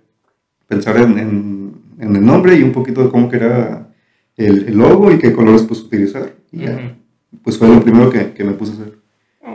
pensar 0.67 0.97
en, 0.97 1.19
en, 1.19 1.83
en 1.99 2.17
el 2.17 2.25
nombre 2.25 2.57
y 2.57 2.63
un 2.63 2.73
poquito 2.73 3.05
de 3.05 3.11
cómo 3.11 3.29
quería 3.29 3.89
el, 4.37 4.69
el 4.69 4.77
logo 4.77 5.11
y 5.11 5.19
qué 5.19 5.33
colores 5.33 5.63
pues 5.63 5.81
utilizar. 5.81 6.35
Y 6.53 6.61
ya, 6.61 6.97
pues 7.43 7.59
fue 7.59 7.69
lo 7.69 7.83
primero 7.83 8.11
que, 8.11 8.33
que 8.33 8.45
me 8.45 8.53
puse 8.53 8.73
a 8.73 8.75
hacer. 8.75 8.99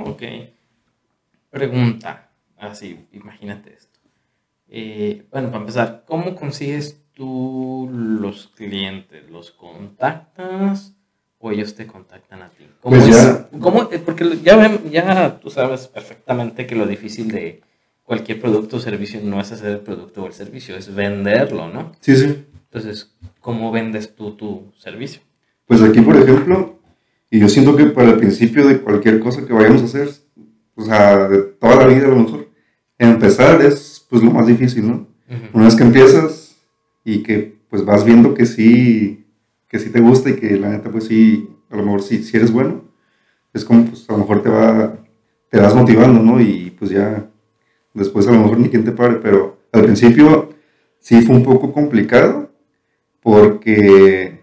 Ok. 0.06 0.24
Pregunta, 1.50 2.32
así, 2.58 3.08
imagínate 3.12 3.74
esto. 3.74 4.00
Eh, 4.70 5.28
bueno, 5.32 5.48
para 5.48 5.60
empezar, 5.60 6.04
¿cómo 6.08 6.34
consigues 6.34 7.04
tú 7.14 7.90
los 7.92 8.48
clientes 8.56 9.30
los 9.30 9.52
contactas 9.52 10.96
o 11.42 11.52
ellos 11.52 11.76
te 11.76 11.88
contactan 11.88 12.42
a 12.44 12.50
ti? 12.50 12.66
¿Cómo 12.82 12.96
Pues 12.98 13.08
es? 13.10 13.16
ya- 13.24 13.50
¿Cómo? 13.60 13.90
Eh, 13.92 14.00
Porque 14.04 14.38
ya, 14.44 14.80
ya 14.90 15.40
tú 15.40 15.50
sabes 15.50 15.88
perfectamente 15.88 16.66
que 16.68 16.76
lo 16.76 16.86
difícil 16.86 17.30
de 17.30 17.62
cualquier 18.04 18.40
producto 18.40 18.78
o 18.78 18.80
servicio 18.80 19.20
no 19.24 19.40
es 19.42 19.52
hacer 19.52 19.72
el 19.72 19.80
producto 19.80 20.24
o 20.24 20.28
el 20.28 20.34
servicio, 20.34 20.76
es 20.76 20.94
venderlo, 20.94 21.68
¿no? 21.70 21.92
Sí, 22.02 22.16
sí. 22.16 22.46
Entonces, 22.72 23.14
¿cómo 23.40 23.72
vendes 23.72 24.16
tú 24.16 24.32
tu 24.36 24.72
servicio? 24.78 25.22
Pues 25.66 25.82
aquí, 25.82 26.02
por 26.02 26.16
ejemplo, 26.18 26.80
y 27.30 27.40
yo 27.40 27.50
siento 27.50 27.76
que 27.76 27.86
para 27.86 28.10
el 28.12 28.18
principio 28.18 28.68
de 28.68 28.80
cualquier 28.82 29.20
cosa 29.20 29.46
que 29.46 29.54
vayamos 29.54 29.82
a 29.82 29.86
hacer, 29.86 30.10
o 30.76 30.84
sea, 30.84 31.28
de 31.28 31.42
toda 31.44 31.76
la 31.78 31.88
vida 31.88 32.06
a 32.06 32.10
lo 32.10 32.18
mejor, 32.18 32.48
empezar 32.98 33.62
es 33.62 34.06
pues 34.10 34.22
lo 34.22 34.32
más 34.32 34.48
difícil, 34.48 34.88
¿no? 34.88 34.94
Ujú. 35.30 35.40
Una 35.54 35.66
vez 35.66 35.76
que 35.76 35.84
empiezas 35.84 36.58
y 37.06 37.24
que 37.24 37.56
pues 37.70 37.86
vas 37.86 38.04
viendo 38.04 38.34
que 38.34 38.46
sí, 38.46 39.21
que 39.72 39.80
sí 39.80 39.90
te 39.90 40.02
gusta 40.02 40.30
y 40.30 40.36
que 40.36 40.58
la 40.58 40.68
neta 40.68 40.92
pues 40.92 41.06
sí, 41.06 41.50
a 41.70 41.78
lo 41.78 41.84
mejor 41.84 42.02
sí, 42.02 42.22
sí 42.24 42.36
eres 42.36 42.52
bueno, 42.52 42.82
es 43.54 43.64
como 43.64 43.86
pues 43.86 44.08
a 44.10 44.12
lo 44.12 44.20
mejor 44.20 44.44
te 44.44 44.50
va, 44.50 44.98
te 45.50 45.62
vas 45.62 45.74
motivando, 45.74 46.22
¿no? 46.22 46.42
Y 46.42 46.76
pues 46.78 46.92
ya 46.92 47.26
después 47.94 48.28
a 48.28 48.34
lo 48.34 48.42
mejor 48.42 48.60
ni 48.60 48.68
quien 48.68 48.84
te 48.84 48.92
pare, 48.92 49.16
pero 49.16 49.60
al 49.72 49.84
principio 49.84 50.50
sí 51.00 51.22
fue 51.22 51.38
un 51.38 51.44
poco 51.44 51.72
complicado 51.72 52.52
porque 53.22 54.42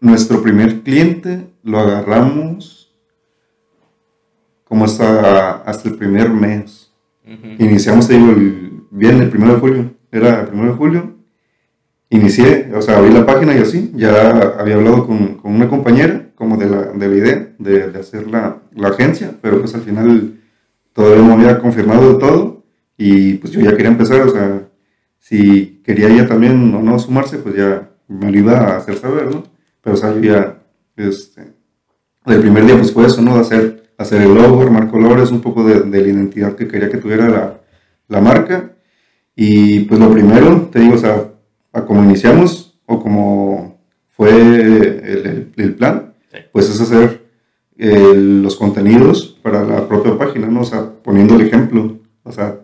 nuestro 0.00 0.42
primer 0.42 0.80
cliente 0.80 1.52
lo 1.62 1.80
agarramos 1.80 2.90
como 4.64 4.86
hasta, 4.86 5.56
hasta 5.56 5.90
el 5.90 5.96
primer 5.96 6.30
mes. 6.30 6.90
Iniciamos, 7.58 8.08
te 8.08 8.14
digo, 8.14 8.30
el, 8.32 8.84
bien 8.90 9.20
el 9.20 9.28
primero 9.28 9.54
de 9.54 9.60
julio. 9.60 9.94
Era 10.10 10.40
el 10.40 10.46
primero 10.46 10.70
de 10.72 10.76
julio. 10.78 11.21
Inicié, 12.12 12.70
o 12.74 12.82
sea, 12.82 12.98
abrí 12.98 13.10
la 13.10 13.24
página 13.24 13.54
y 13.56 13.60
así. 13.60 13.90
Ya 13.94 14.54
había 14.58 14.74
hablado 14.74 15.06
con, 15.06 15.36
con 15.36 15.54
una 15.54 15.66
compañera, 15.66 16.26
como 16.34 16.58
de 16.58 16.68
la, 16.68 16.82
de 16.92 17.08
la 17.08 17.16
idea 17.16 17.48
de, 17.58 17.88
de 17.90 17.98
hacer 17.98 18.26
la, 18.26 18.58
la 18.76 18.88
agencia, 18.88 19.32
pero 19.40 19.60
pues 19.60 19.74
al 19.74 19.80
final 19.80 20.34
todavía 20.92 21.24
no 21.24 21.32
había 21.32 21.58
confirmado 21.58 22.08
del 22.10 22.18
todo. 22.18 22.64
Y 22.98 23.34
pues 23.34 23.50
yo 23.54 23.62
ya 23.62 23.74
quería 23.74 23.90
empezar, 23.90 24.20
o 24.20 24.30
sea, 24.30 24.68
si 25.18 25.80
quería 25.82 26.08
ella 26.08 26.28
también 26.28 26.74
o 26.74 26.82
no 26.82 26.98
sumarse, 26.98 27.38
pues 27.38 27.56
ya 27.56 27.88
me 28.08 28.30
lo 28.30 28.38
iba 28.38 28.58
a 28.58 28.76
hacer 28.76 28.96
saber, 28.96 29.30
¿no? 29.34 29.44
Pero 29.80 29.94
o 29.94 29.96
sea, 29.96 30.12
yo 30.12 30.20
ya, 30.20 30.58
este, 30.96 31.54
el 32.26 32.40
primer 32.40 32.66
día 32.66 32.76
pues 32.76 32.92
fue 32.92 33.06
eso, 33.06 33.22
¿no? 33.22 33.36
De 33.36 33.40
hacer, 33.40 33.94
hacer 33.96 34.20
el 34.20 34.34
logo, 34.34 34.60
armar 34.60 34.90
colores, 34.90 35.30
un 35.30 35.40
poco 35.40 35.64
de, 35.64 35.80
de 35.80 36.02
la 36.02 36.08
identidad 36.08 36.56
que 36.56 36.68
quería 36.68 36.90
que 36.90 36.98
tuviera 36.98 37.30
la, 37.30 37.60
la 38.08 38.20
marca. 38.20 38.72
Y 39.34 39.80
pues 39.80 39.98
lo 39.98 40.10
primero, 40.10 40.68
te 40.70 40.80
digo, 40.80 40.96
o 40.96 40.98
sea, 40.98 41.31
a 41.72 41.84
como 41.84 42.02
iniciamos 42.04 42.78
o 42.86 43.00
como 43.02 43.78
fue 44.10 44.30
el, 44.30 44.82
el- 45.04 45.52
el 45.56 45.74
plan, 45.74 46.12
Sí. 46.32 46.38
pues 46.52 46.68
es 46.70 46.80
hacer 46.80 47.22
eh, 47.78 48.14
los 48.14 48.56
contenidos 48.56 49.38
para 49.42 49.64
la 49.64 49.86
propia 49.88 50.16
página, 50.16 50.46
¿no? 50.46 50.60
O 50.60 50.64
sea, 50.64 50.88
poniendo 51.02 51.34
el 51.34 51.42
ejemplo, 51.42 51.98
o 52.22 52.32
sea, 52.32 52.58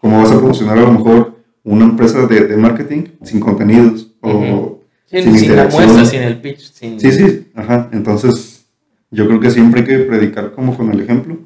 cómo 0.00 0.20
vas 0.20 0.30
a 0.32 0.38
promocionar 0.38 0.78
a 0.78 0.82
lo 0.82 0.92
mejor 0.92 1.36
una 1.64 1.84
empresa 1.84 2.26
de, 2.26 2.46
de 2.46 2.56
marketing 2.56 3.04
sin 3.22 3.40
contenidos 3.40 4.08
o 4.20 4.30
Ujú. 4.30 4.78
Sin, 5.06 5.22
sin 5.24 5.38
sin 5.38 5.56
la 5.56 5.68
muestra, 5.68 6.04
sin 6.06 6.22
el 6.22 6.40
pitch, 6.40 6.72
sin... 6.72 6.98
Sí, 6.98 7.12
sí, 7.12 7.48
ajá. 7.54 7.88
Entonces, 7.92 8.64
yo 9.10 9.26
creo 9.26 9.40
que 9.40 9.50
siempre 9.50 9.80
hay 9.80 9.86
que 9.86 9.98
predicar 10.00 10.52
como 10.52 10.74
con 10.76 10.90
el 10.90 11.00
ejemplo. 11.00 11.38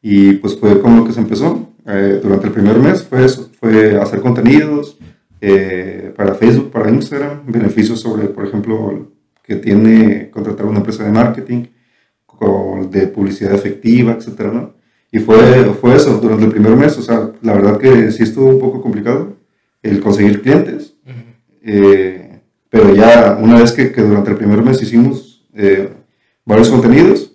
Y 0.00 0.34
pues 0.34 0.56
fue 0.58 0.80
como 0.80 0.98
lo 0.98 1.04
que 1.04 1.12
se 1.12 1.20
empezó. 1.20 1.68
Eh, 1.86 2.20
durante 2.22 2.46
el 2.46 2.52
primer 2.52 2.78
mes 2.78 3.02
fue 3.02 3.24
eso, 3.24 3.50
fue 3.60 3.96
hacer 4.00 4.20
contenidos 4.20 4.96
eh, 5.44 6.12
para 6.16 6.34
Facebook, 6.34 6.70
para 6.70 6.88
Instagram, 6.90 7.42
beneficios 7.46 8.00
sobre, 8.00 8.28
por 8.28 8.46
ejemplo, 8.46 9.08
que 9.42 9.56
tiene 9.56 10.30
contratar 10.30 10.66
una 10.66 10.78
empresa 10.78 11.02
de 11.04 11.10
marketing, 11.10 11.64
con- 12.26 12.88
de 12.90 13.08
publicidad 13.08 13.52
efectiva, 13.52 14.12
etcétera, 14.12 14.52
¿no? 14.52 14.74
Y 15.10 15.18
fue, 15.18 15.36
fue 15.80 15.96
eso 15.96 16.18
durante 16.18 16.44
el 16.44 16.50
primer 16.52 16.76
mes. 16.76 16.96
O 16.96 17.02
sea, 17.02 17.32
la 17.42 17.52
verdad 17.54 17.76
que 17.78 18.10
sí 18.12 18.22
estuvo 18.22 18.46
un 18.48 18.60
poco 18.60 18.80
complicado 18.80 19.36
el 19.82 20.00
conseguir 20.00 20.40
clientes. 20.42 20.94
Ujú. 21.04 21.14
Eh, 21.64 22.40
pero 22.70 22.94
ya 22.94 23.36
una 23.40 23.58
vez 23.60 23.72
que, 23.72 23.90
que 23.92 24.00
durante 24.00 24.30
el 24.30 24.36
primer 24.36 24.62
mes 24.62 24.80
hicimos 24.80 25.44
eh, 25.54 25.90
varios 26.46 26.68
contenidos 26.70 27.31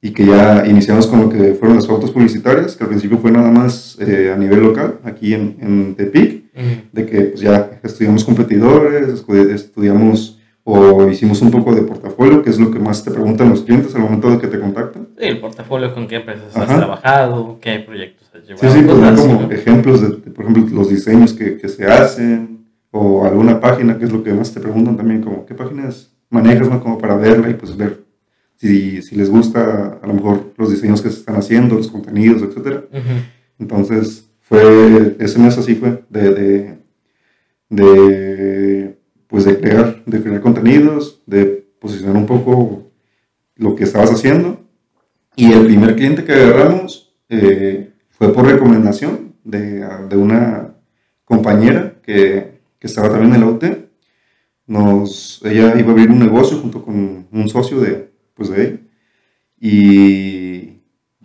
y 0.00 0.10
que 0.10 0.26
ya 0.26 0.64
iniciamos 0.66 1.06
con 1.06 1.20
lo 1.22 1.28
que 1.28 1.54
fueron 1.54 1.76
las 1.76 1.86
fotos 1.86 2.10
publicitarias, 2.10 2.76
que 2.76 2.84
al 2.84 2.90
principio 2.90 3.18
fue 3.18 3.32
nada 3.32 3.50
más 3.50 3.96
eh, 4.00 4.32
a 4.32 4.36
nivel 4.36 4.60
local, 4.62 4.98
aquí 5.04 5.34
en, 5.34 5.56
en 5.60 5.94
Tepic, 5.96 6.44
Ujú. 6.54 6.66
de 6.92 7.06
que 7.06 7.20
pues, 7.22 7.40
ya 7.40 7.70
estudiamos 7.82 8.24
competidores, 8.24 9.24
estudiamos 9.54 10.38
o 10.64 11.08
hicimos 11.08 11.40
un 11.40 11.50
poco 11.50 11.74
de 11.74 11.82
portafolio, 11.82 12.42
que 12.42 12.50
es 12.50 12.58
lo 12.60 12.70
que 12.70 12.78
más 12.78 13.02
te 13.02 13.10
preguntan 13.10 13.48
los 13.48 13.62
clientes 13.62 13.94
al 13.94 14.02
momento 14.02 14.30
de 14.30 14.38
que 14.38 14.48
te 14.48 14.60
contactan. 14.60 15.08
Sí, 15.18 15.24
el 15.24 15.40
portafolio, 15.40 15.94
con 15.94 16.06
qué 16.06 16.16
empresas 16.16 16.54
has 16.54 16.68
Ajá. 16.68 16.76
trabajado, 16.76 17.58
qué 17.60 17.78
proyectos 17.78 18.28
has 18.34 18.46
llevado. 18.46 18.68
Sí, 18.74 18.78
sí, 18.78 18.84
pues 18.84 19.02
así, 19.02 19.28
como 19.28 19.42
¿no? 19.42 19.50
ejemplos 19.50 20.00
de, 20.02 20.08
de, 20.08 20.30
por 20.30 20.44
ejemplo, 20.44 20.76
los 20.76 20.90
diseños 20.90 21.32
que, 21.32 21.56
que 21.56 21.68
se 21.68 21.86
hacen 21.86 22.66
o 22.90 23.24
alguna 23.24 23.60
página, 23.60 23.96
que 23.98 24.04
es 24.04 24.12
lo 24.12 24.22
que 24.22 24.32
más 24.32 24.52
te 24.52 24.60
preguntan 24.60 24.96
también, 24.96 25.22
como 25.22 25.46
qué 25.46 25.54
páginas 25.54 26.10
manejas, 26.28 26.68
¿no? 26.68 26.80
Como 26.82 26.98
para 26.98 27.16
verla 27.16 27.48
y 27.48 27.54
pues 27.54 27.74
ver 27.76 28.00
si, 28.58 29.02
si 29.02 29.14
les 29.14 29.30
gusta 29.30 29.98
a 30.02 30.06
lo 30.06 30.14
mejor 30.14 30.52
los 30.56 30.70
diseños 30.70 31.00
que 31.00 31.10
se 31.10 31.20
están 31.20 31.36
haciendo, 31.36 31.76
los 31.76 31.88
contenidos, 31.88 32.42
etcétera. 32.42 32.84
Ujú. 32.92 33.22
Entonces, 33.60 34.28
fue, 34.40 35.16
ese 35.20 35.38
mes 35.38 35.56
así 35.56 35.76
fue, 35.76 36.02
de, 36.10 36.34
de, 36.34 36.78
de, 37.68 38.98
pues 39.28 39.44
de 39.44 39.60
crear, 39.60 40.02
de 40.04 40.22
crear 40.22 40.40
contenidos, 40.40 41.22
de 41.26 41.44
posicionar 41.78 42.16
un 42.16 42.26
poco 42.26 42.90
lo 43.54 43.76
que 43.76 43.84
estabas 43.84 44.10
haciendo. 44.10 44.60
Y 45.36 45.52
el 45.52 45.66
primer 45.66 45.94
cliente 45.94 46.24
que 46.24 46.32
agarramos 46.32 47.14
eh, 47.28 47.92
fue 48.10 48.32
por 48.32 48.44
recomendación 48.44 49.34
de, 49.44 49.86
de 50.08 50.16
una 50.16 50.74
compañera 51.24 51.94
que, 52.02 52.58
que 52.80 52.86
estaba 52.88 53.08
también 53.08 53.34
en 53.34 53.40
la 53.40 53.46
UT. 53.46 53.64
Nos, 54.66 55.40
ella 55.44 55.78
iba 55.78 55.88
a 55.88 55.92
abrir 55.92 56.10
un 56.10 56.18
negocio 56.18 56.58
junto 56.58 56.82
con 56.82 57.28
un 57.30 57.48
socio 57.48 57.80
de, 57.80 58.07
pues 58.38 58.48
de 58.50 58.62
ella. 58.62 58.78
Y 59.60 60.78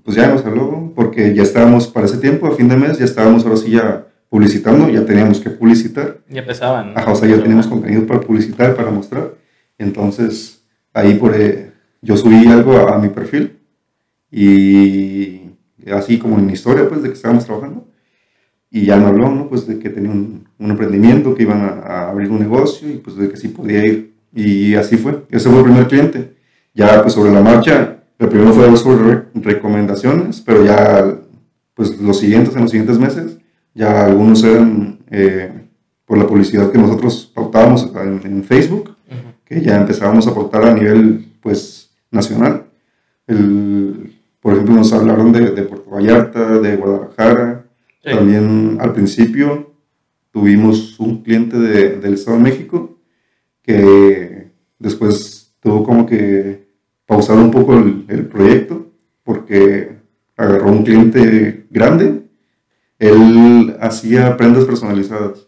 pues 0.04 0.18
ya 0.18 0.28
nos 0.28 0.46
habló, 0.46 0.92
porque 0.96 1.34
ya 1.34 1.44
estábamos 1.44 1.88
para 1.88 2.08
ese 2.08 2.18
tiempo, 2.18 2.48
a 2.48 2.56
fin 2.56 2.68
de 2.68 2.76
mes, 2.76 2.98
ya 2.98 3.06
estábamos 3.06 3.46
ahora 3.46 3.58
sí 3.58 3.72
ya 3.72 4.08
publicitando, 4.28 4.90
ya 4.90 5.06
teníamos 5.06 5.40
que 5.40 5.52
publicitar. 5.52 6.18
Ya 6.28 6.42
empezaban. 6.42 6.94
¿no? 6.94 7.00
Ajá, 7.00 7.12
o 7.12 7.16
sea, 7.16 7.30
ya 7.30 7.40
teníamos 7.42 7.68
contenido 7.68 8.06
para 8.08 8.20
publicitar, 8.20 8.76
para 8.76 8.90
mostrar. 8.90 9.36
Entonces, 9.78 10.66
ahí 10.92 11.14
por, 11.14 11.40
eh, 11.40 11.72
yo 12.02 12.18
subí 12.18 12.48
algo 12.48 12.74
a, 12.74 12.96
a 12.96 12.98
mi 12.98 13.10
perfil 13.10 13.60
y 14.32 15.42
así 15.92 16.18
como 16.18 16.40
en 16.40 16.48
mi 16.48 16.54
historia, 16.54 16.90
pues, 16.90 17.04
de 17.04 17.10
que 17.10 17.16
estábamos 17.16 17.46
trabajando. 17.46 17.88
Y 18.72 18.86
ya 18.86 18.98
me 18.98 19.06
habló, 19.06 19.30
¿no? 19.30 19.48
Pues 19.48 19.68
de 19.68 19.78
que 19.78 19.92
tenía 19.92 20.10
un, 20.10 20.48
un 20.58 20.72
emprendimiento, 20.72 21.36
que 21.36 21.44
iban 21.44 21.62
a, 21.62 21.68
a 21.68 22.10
abrir 22.10 22.32
un 22.32 22.40
negocio 22.40 22.90
y 22.90 22.96
pues 22.96 23.16
de 23.16 23.30
que 23.30 23.38
sí 23.38 23.50
podía 23.50 23.86
ir. 23.86 24.16
Y 24.34 24.74
así 24.74 24.98
fue. 24.98 25.26
Ese 25.30 25.48
fue 25.48 25.60
el 25.60 25.66
primer 25.66 25.88
cliente. 25.88 26.33
Ya, 26.74 27.02
pues, 27.02 27.14
sobre 27.14 27.32
la 27.32 27.42
marcha, 27.42 27.98
el 28.20 28.30
primero 28.30 28.54
fue 28.54 28.76
sobre 28.78 29.04
re- 29.04 29.24
recomendaciones, 29.36 30.42
pero 30.42 30.66
ya, 30.66 31.16
pues, 31.74 32.00
los 32.00 32.20
siguientes, 32.20 32.56
en 32.56 32.62
los 32.64 32.72
siguientes 32.72 32.98
meses, 33.00 33.38
ya 33.74 34.06
algunos 34.06 34.44
eran 34.44 35.00
eh, 35.12 35.52
por 36.06 36.18
la 36.18 36.28
publicidad 36.28 36.72
que 36.72 36.78
nosotros 36.78 37.32
pautábamos 37.34 37.92
en, 37.96 38.22
en 38.26 38.44
Facebook, 38.44 38.96
que 39.46 39.62
ya 39.62 39.78
empezábamos 39.78 40.28
a 40.28 40.34
pautar 40.34 40.64
a 40.66 40.74
nivel 40.74 41.26
pues 41.42 41.92
nacional. 42.12 42.66
El, 43.28 44.14
por 44.40 44.54
ejemplo, 44.54 44.76
nos 44.76 44.94
hablaron 44.94 45.32
de, 45.32 45.52
de 45.52 45.62
Puerto 45.64 45.90
Vallarta, 45.90 46.60
de 46.60 46.76
Guadalajara. 46.78 47.66
Sí. 48.04 48.12
También 48.12 48.78
al 48.80 48.94
principio 48.94 49.74
tuvimos 50.32 51.00
un 51.00 51.24
cliente 51.24 51.58
de- 51.58 51.98
del 52.00 52.14
Estado 52.16 52.38
de 52.38 52.44
México 52.44 52.98
que 53.62 54.52
después 54.80 55.54
tuvo 55.60 55.84
como 55.84 56.06
que 56.06 56.63
pausar 57.06 57.38
un 57.38 57.52
poco 57.52 57.74
el, 57.74 58.06
el 58.08 58.26
proyecto 58.28 58.88
porque 59.24 59.98
agarró 60.38 60.72
un 60.72 60.84
cliente 60.84 61.66
grande. 61.70 62.24
Él 63.00 63.76
hacía 63.82 64.38
prendas 64.38 64.66
personalizadas 64.66 65.48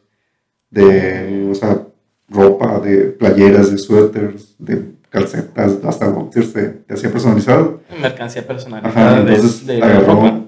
de, 0.70 1.48
o 1.50 1.56
sea, 1.56 1.84
ropa, 2.30 2.80
de 2.80 2.98
playeras, 3.06 3.72
de 3.72 3.78
suéteres, 3.78 4.56
de 4.58 4.96
calcetas, 5.10 5.78
hasta 5.84 6.10
boxers, 6.10 6.52
te, 6.52 6.63
te 6.63 6.94
hacía 6.94 7.12
personalizado. 7.12 7.82
Mercancía 8.02 8.46
personalizada 8.46 9.12
Ajá, 9.12 9.22
entonces 9.22 9.65
de, 9.65 9.82
agarró, 9.82 10.13
ropa. 10.15 10.41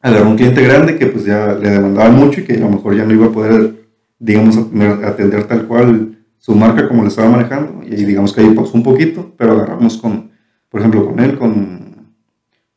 agarró 0.00 0.30
un 0.30 0.36
cliente 0.36 0.62
grande 0.62 0.98
que 0.98 1.06
pues 1.06 1.24
ya 1.24 1.54
le 1.54 1.70
demandaba 1.70 2.10
mucho 2.10 2.40
y 2.40 2.44
que 2.44 2.54
a 2.54 2.60
lo 2.60 2.70
mejor 2.70 2.96
ya 2.96 3.04
no 3.04 3.12
iba 3.12 3.26
a 3.26 3.32
poder, 3.32 3.74
digamos, 4.18 4.56
atender, 5.04 5.44
tal 5.44 5.68
cual 5.68 6.18
su 6.38 6.56
marca 6.56 6.88
como 6.88 7.02
le 7.02 7.08
estaba 7.08 7.30
manejando. 7.30 7.84
Y 7.84 8.04
digamos 8.04 8.32
que 8.32 8.40
ahí 8.40 8.50
pausó 8.50 8.76
un 8.76 8.82
poquito, 8.82 9.32
pero 9.36 9.52
agarramos 9.52 9.96
con, 9.98 10.31
por 10.72 10.80
ejemplo, 10.80 11.06
con 11.06 11.20
él, 11.20 11.38
con, 11.38 12.14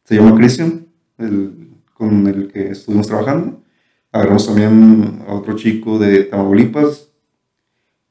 se 0.04 0.16
llama 0.16 0.36
Christian, 0.36 0.86
el, 1.18 1.70
con 1.94 2.28
el 2.28 2.52
que 2.52 2.72
estuvimos 2.72 3.08
trabajando. 3.08 3.64
Agarramos 4.12 4.46
también 4.46 5.24
a 5.26 5.34
otro 5.34 5.56
chico 5.56 5.98
de 5.98 6.26
Tamaulipas, 6.26 7.10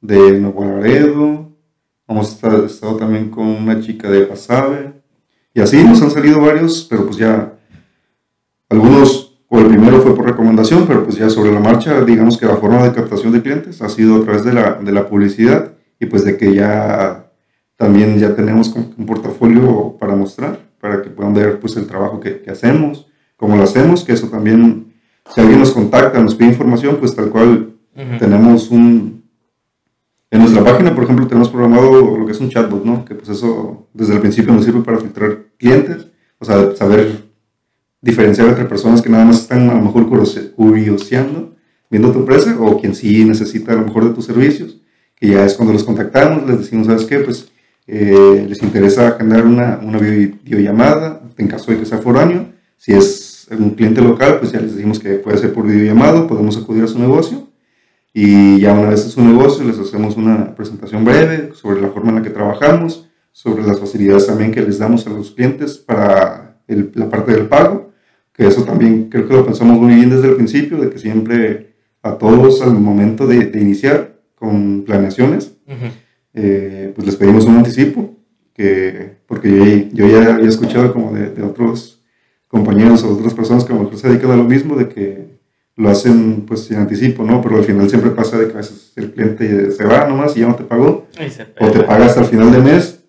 de 0.01 0.41
Nuevo 0.41 0.65
Laredo, 0.65 1.53
hemos 2.09 2.33
estado, 2.33 2.97
también 2.97 3.29
con 3.29 3.47
una 3.47 3.79
chica 3.81 4.11
de 4.11 4.23
Pasave, 4.23 5.03
y 5.53 5.61
así 5.61 5.85
nos 5.85 6.01
han 6.01 6.11
salido 6.11 6.41
varios, 6.41 6.87
pero 6.89 7.05
pues 7.05 7.19
ya 7.19 7.53
algunos, 8.71 9.39
o 9.49 9.59
el 9.59 9.67
primero 9.67 10.01
fue 10.01 10.17
por 10.17 10.25
recomendación, 10.25 10.87
pero 10.87 11.05
pues 11.05 11.17
ya 11.17 11.29
sobre 11.29 11.53
la 11.53 11.61
marcha, 11.61 12.03
digamos 12.05 12.39
que 12.39 12.47
la 12.47 12.57
forma 12.57 12.83
de 12.85 12.95
captación 12.95 13.33
de 13.33 13.43
clientes 13.43 13.83
ha 13.83 13.91
sido 13.91 14.17
a 14.17 14.25
través 14.25 14.45
de 14.45 14.55
la, 14.55 14.75
de 14.75 14.93
la 14.93 15.07
publicidad 15.07 15.73
y 16.01 16.07
pues 16.07 16.25
de 16.25 16.39
que 16.39 16.55
ya 16.55 17.24
también 17.77 18.19
ya 18.19 18.35
tenemos 18.35 18.75
un 18.75 19.07
portafolio 19.07 19.97
para 19.99 20.15
mostrar, 20.15 20.61
para 20.81 21.03
que 21.03 21.11
puedan 21.11 21.35
ver 21.35 21.59
pues 21.61 21.77
el 21.77 21.87
trabajo 21.87 22.21
que, 22.21 22.41
que 22.41 22.51
hacemos, 22.51 23.07
cómo 23.37 23.57
lo 23.57 23.65
hacemos, 23.65 24.05
que 24.05 24.13
eso 24.13 24.29
también, 24.29 24.93
si 25.35 25.41
alguien 25.41 25.61
nos 25.61 25.73
contacta, 25.73 26.21
nos 26.21 26.35
pide 26.35 26.49
información, 26.49 26.97
pues 26.99 27.15
tal 27.15 27.31
cual 27.31 27.75
tenemos 28.19 28.71
un... 28.71 29.25
En 30.31 30.41
nuestra 30.41 30.65
página, 30.65 30.95
por 30.95 31.05
ejemplo, 31.05 31.29
tenemos 31.29 31.49
programado 31.49 32.19
lo 32.19 32.27
que 32.27 32.33
es 32.33 32.41
un 32.41 32.49
chatbot, 32.49 32.85
¿no? 32.85 33.05
Que 33.05 33.15
pues 33.15 33.29
eso 33.29 33.87
desde 33.95 34.15
el 34.15 34.21
principio 34.21 34.53
nos 34.53 34.65
sirve 34.65 34.81
para 34.81 34.99
filtrar 34.99 35.45
clientes, 35.57 36.09
o 36.39 36.45
sea, 36.45 36.75
saber 36.75 37.23
diferenciar 38.01 38.49
entre 38.49 38.65
personas 38.65 39.01
que 39.01 39.09
nada 39.09 39.25
más 39.25 39.41
están 39.41 39.71
a 39.71 39.75
lo 39.75 39.81
mejor 39.81 40.09
curioseando, 40.09 41.55
viendo 41.89 42.11
tu 42.11 42.19
empresa, 42.19 42.57
o 42.59 42.81
quien 42.81 42.95
sí 42.95 43.25
necesita 43.25 43.73
a 43.73 43.77
lo 43.77 43.87
mejor 43.87 44.09
de 44.09 44.15
tus 44.15 44.25
servicios, 44.25 44.81
que 45.15 45.29
ya 45.29 45.45
es 45.45 45.55
cuando 45.55 45.73
los 45.73 45.85
contactamos, 45.85 46.47
les 46.49 46.59
decimos, 46.59 46.89
¿sabes 46.89 47.05
qué? 47.05 47.19
Pues 47.21 47.49
eh, 47.87 48.47
les 48.49 48.63
interesa 48.63 49.13
generar 49.19 49.47
una, 49.47 49.79
una 49.83 49.99
videollamada, 49.99 51.21
en 51.37 51.49
caso 51.49 51.71
de 51.71 51.79
que 51.79 51.87
sea 51.87 51.99
foráneo, 51.99 52.47
si 52.77 52.93
es 52.93 53.47
un 53.51 53.71
cliente 53.71 54.01
local, 54.01 54.39
pues 54.39 54.53
ya 54.53 54.61
les 54.61 54.75
decimos 54.75 54.99
que 54.99 55.15
puede 55.15 55.39
ser 55.39 55.53
por 55.53 55.67
videollamado, 55.67 56.27
podemos 56.27 56.57
acudir 56.57 56.85
a 56.85 56.89
su 56.89 56.99
negocio, 56.99 57.49
y 58.13 58.61
ya 58.61 58.73
una 58.73 58.91
vez 58.91 59.05
en 59.05 59.11
su 59.11 59.23
negocio 59.23 59.65
les 59.65 59.79
hacemos 59.79 60.17
una 60.17 60.55
presentación 60.55 61.05
breve 61.05 61.51
sobre 61.55 61.81
la 61.81 61.89
forma 61.89 62.11
en 62.11 62.17
la 62.17 62.23
que 62.23 62.31
trabajamos, 62.31 63.09
sobre 63.33 63.65
las 63.65 63.81
facilidades 63.81 64.29
también 64.29 64.53
que 64.53 64.63
les 64.63 64.79
damos 64.79 65.07
a 65.07 65.11
los 65.11 65.33
clientes 65.33 65.79
para 65.79 66.61
la 66.69 67.11
parte 67.11 67.33
del 67.33 67.47
pago, 67.47 67.93
que 68.33 68.47
eso 68.47 68.63
también 68.63 69.09
creo 69.11 69.27
que 69.27 69.35
lo 69.35 69.45
pensamos 69.45 69.79
muy 69.79 69.95
bien 69.95 70.11
desde 70.11 70.29
el 70.29 70.37
principio, 70.37 70.79
de 70.79 70.91
que 70.91 70.99
siempre 70.99 71.75
a 72.03 72.17
todos 72.17 72.63
al 72.63 72.75
momento 72.75 73.27
de, 73.27 73.51
iniciar 73.61 74.21
con 74.37 74.85
planeaciones, 74.85 75.57
eh, 76.35 76.93
pues 76.95 77.07
les 77.07 77.17
pedimos 77.17 77.45
un 77.47 77.57
anticipo, 77.57 78.15
que, 78.53 79.17
porque 79.27 79.89
yo, 79.93 80.07
ya 80.07 80.35
había 80.35 80.49
escuchado 80.49 80.93
como 80.93 81.13
de, 81.13 81.31
de, 81.31 81.43
otros 81.43 82.03
compañeros 82.47 83.03
o 83.03 83.15
otras 83.15 83.35
personas 83.35 83.65
que 83.65 83.73
a 83.73 83.77
lo 83.77 83.83
mejor 83.83 83.99
se 83.99 84.09
dedican 84.09 84.31
a 84.31 84.37
lo 84.37 84.45
mismo, 84.45 84.77
de 84.77 84.89
que 84.89 85.35
lo 85.77 85.89
hacen 85.89 86.45
pues 86.47 86.65
sin 86.65 86.77
anticipo, 86.77 87.25
¿no? 87.25 87.41
Pero 87.43 87.57
al 87.57 87.65
final 87.65 87.89
siempre 87.89 88.11
pasa 88.11 88.39
de 88.39 88.47
que 88.47 88.53
a 88.53 88.59
veces 88.59 88.93
el 88.97 89.13
cliente 89.13 89.73
se 89.73 89.85
va 89.85 90.07
nomás 90.07 90.37
y 90.37 90.41
ya 90.41 90.49
no 90.49 90.55
te 90.55 90.65
pagó, 90.65 91.09
o 91.61 91.71
te 91.71 91.81
paga 91.81 92.07
hasta 92.07 92.21
el 92.21 92.27
final 92.27 92.53
del 92.53 92.63
mes 92.63 93.01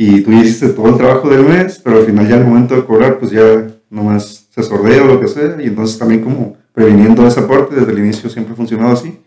y 0.00 0.20
tú 0.20 0.32
hiciste 0.32 0.68
todo 0.68 0.90
el 0.90 0.96
trabajo 0.96 1.28
del 1.28 1.44
mes, 1.44 1.80
pero 1.82 1.98
al 1.98 2.06
final 2.06 2.28
ya 2.28 2.36
el 2.36 2.44
momento 2.44 2.76
de 2.76 2.84
cobrar, 2.84 3.18
pues 3.18 3.32
ya 3.32 3.66
nomás 3.90 4.46
se 4.48 4.62
sordea 4.62 5.02
o 5.02 5.06
lo 5.08 5.20
que 5.20 5.26
sea, 5.26 5.56
y 5.60 5.66
entonces 5.66 5.98
también 5.98 6.22
como 6.22 6.56
previniendo 6.72 7.26
esa 7.26 7.48
parte, 7.48 7.74
desde 7.74 7.90
el 7.90 7.98
inicio 7.98 8.30
siempre 8.30 8.52
ha 8.52 8.56
funcionado 8.56 8.92
así, 8.92 9.18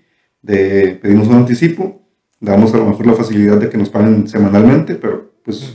de 0.41 0.97
pedimos 1.01 1.27
un 1.27 1.35
anticipo, 1.35 2.00
damos 2.41 2.73
a 2.73 2.77
lo 2.77 2.87
mejor 2.87 3.07
la 3.07 3.13
facilidad 3.13 3.57
de 3.57 3.69
que 3.69 3.77
nos 3.77 3.89
paguen 3.89 4.27
semanalmente, 4.27 4.95
pero 4.95 5.31
pues 5.45 5.73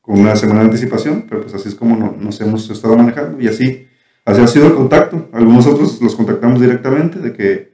con 0.00 0.20
una 0.20 0.36
semana 0.36 0.60
de 0.60 0.66
anticipación, 0.66 1.24
pero 1.28 1.40
pues 1.40 1.54
así 1.54 1.68
es 1.68 1.74
como 1.74 2.14
nos 2.20 2.40
hemos 2.40 2.70
estado 2.70 2.96
manejando, 2.96 3.40
y 3.40 3.48
así, 3.48 3.86
así 4.24 4.40
ha 4.40 4.46
sido 4.46 4.66
el 4.66 4.74
contacto. 4.74 5.28
Algunos 5.32 5.66
otros 5.66 6.00
los 6.00 6.14
contactamos 6.14 6.60
directamente, 6.60 7.18
de 7.18 7.32
que, 7.32 7.72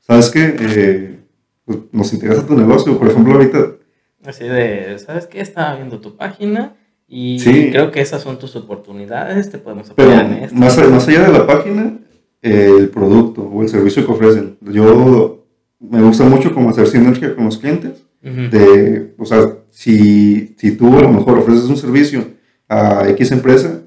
¿sabes 0.00 0.30
qué? 0.30 0.56
Eh, 0.58 1.18
pues, 1.66 1.78
nos 1.92 2.12
interesa 2.12 2.46
tu 2.46 2.56
negocio, 2.56 2.98
por 2.98 3.08
ejemplo, 3.08 3.34
ahorita 3.34 3.78
Así 4.24 4.44
de, 4.44 4.98
¿sabes 4.98 5.26
qué? 5.26 5.40
Estaba 5.40 5.76
viendo 5.76 6.00
tu 6.00 6.16
página 6.16 6.74
y 7.06 7.70
creo 7.70 7.90
que 7.90 8.00
esas 8.00 8.22
son 8.22 8.38
tus 8.38 8.56
oportunidades, 8.56 9.48
te 9.50 9.58
podemos 9.58 9.90
apoyar 9.90 10.26
en 10.26 10.32
esto. 10.44 10.56
Más, 10.56 10.76
más 10.90 11.08
allá 11.08 11.22
de 11.22 11.32
la 11.32 11.46
página, 11.46 11.98
el 12.42 12.88
producto 12.88 13.42
o 13.42 13.62
el 13.62 13.68
servicio 13.68 14.04
que 14.04 14.12
ofrecen. 14.12 14.58
Yo 14.60 15.37
me 15.80 16.02
gusta 16.02 16.24
mucho 16.24 16.54
como 16.54 16.70
hacer 16.70 16.86
sinergia 16.86 17.34
con 17.34 17.44
los 17.44 17.58
clientes. 17.58 18.04
de, 18.20 19.14
o 19.16 19.24
sea, 19.24 19.54
si, 19.70 20.54
si 20.58 20.72
tú 20.72 20.98
a 20.98 21.02
lo 21.02 21.12
mejor 21.12 21.38
ofreces 21.38 21.64
un 21.64 21.76
servicio 21.76 22.24
a 22.68 23.08
X 23.10 23.30
empresa, 23.32 23.82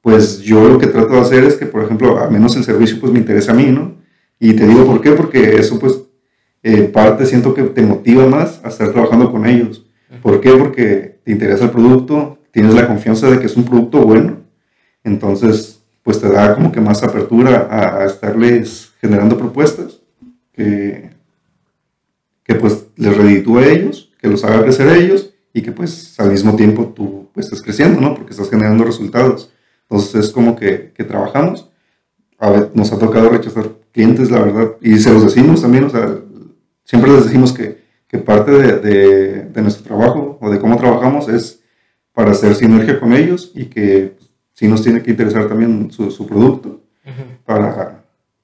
pues 0.00 0.40
yo 0.40 0.68
lo 0.68 0.78
que 0.78 0.86
trato 0.86 1.14
de 1.14 1.20
hacer 1.20 1.44
es 1.44 1.56
que, 1.56 1.66
por 1.66 1.82
ejemplo, 1.82 2.18
a 2.18 2.30
menos 2.30 2.56
el 2.56 2.64
servicio 2.64 2.98
pues 3.00 3.12
me 3.12 3.18
interesa 3.18 3.52
a 3.52 3.54
mí, 3.54 3.66
¿no? 3.66 3.96
Y 4.38 4.54
te 4.54 4.66
digo 4.66 4.86
por 4.86 5.00
qué, 5.00 5.10
porque 5.12 5.56
eso 5.56 5.78
pues 5.78 6.00
en 6.62 6.92
parte 6.92 7.26
siento 7.26 7.54
que 7.54 7.62
te 7.64 7.82
motiva 7.82 8.26
más 8.26 8.60
a 8.64 8.68
estar 8.68 8.92
trabajando 8.92 9.30
con 9.30 9.46
ellos. 9.46 9.84
¿Por 10.22 10.40
qué? 10.40 10.52
Porque 10.52 11.20
te 11.24 11.32
interesa 11.32 11.64
el 11.64 11.70
producto, 11.70 12.38
tienes 12.50 12.74
la 12.74 12.86
confianza 12.86 13.30
de 13.30 13.38
que 13.38 13.46
es 13.46 13.56
un 13.56 13.64
producto 13.64 13.98
bueno, 13.98 14.38
entonces 15.04 15.82
pues 16.02 16.20
te 16.20 16.28
da 16.30 16.54
como 16.54 16.72
que 16.72 16.80
más 16.80 17.02
apertura 17.02 17.68
a, 17.70 18.06
estarles 18.06 18.92
generando 19.00 19.36
propuestas 19.36 19.97
que, 20.58 21.10
que 22.42 22.54
pues 22.56 22.88
les 22.96 23.16
reditúe 23.16 23.58
a 23.58 23.66
ellos, 23.66 24.12
que 24.20 24.26
los 24.26 24.42
haga 24.42 24.64
crecer 24.64 24.88
a 24.88 24.96
ellos 24.96 25.32
y 25.54 25.62
que 25.62 25.70
pues 25.70 26.18
al 26.18 26.32
mismo 26.32 26.56
tiempo 26.56 26.92
tú 26.94 27.28
pues 27.32 27.46
estés 27.46 27.62
creciendo, 27.62 28.00
¿no? 28.00 28.14
Porque 28.16 28.32
estás 28.32 28.50
generando 28.50 28.82
resultados. 28.84 29.52
Entonces 29.82 30.26
es 30.26 30.32
como 30.32 30.56
que, 30.56 30.92
que 30.92 31.04
trabajamos. 31.04 31.70
A 32.38 32.50
ver, 32.50 32.70
nos 32.74 32.92
ha 32.92 32.98
tocado 32.98 33.28
rechazar 33.28 33.70
clientes, 33.92 34.32
la 34.32 34.40
verdad, 34.40 34.72
y 34.80 34.98
se 34.98 35.12
los 35.12 35.24
decimos 35.24 35.62
también, 35.62 35.84
o 35.84 35.90
sea, 35.90 36.18
siempre 36.84 37.12
les 37.12 37.24
decimos 37.24 37.52
que, 37.52 37.82
que 38.06 38.18
parte 38.18 38.50
de, 38.50 39.44
de, 39.44 39.62
nuestro 39.62 39.84
trabajo 39.84 40.38
o 40.40 40.50
de 40.50 40.58
cómo 40.58 40.76
trabajamos 40.76 41.28
es 41.28 41.62
para 42.12 42.32
hacer 42.32 42.54
sinergia 42.54 43.00
con 43.00 43.12
ellos 43.12 43.52
y 43.54 43.66
que 43.66 44.16
sí 44.54 44.68
nos 44.68 44.82
tiene 44.82 45.02
que 45.02 45.10
interesar 45.10 45.48
también 45.48 45.90
su, 45.90 46.10
su 46.10 46.26
producto 46.26 46.80
para 47.44 47.97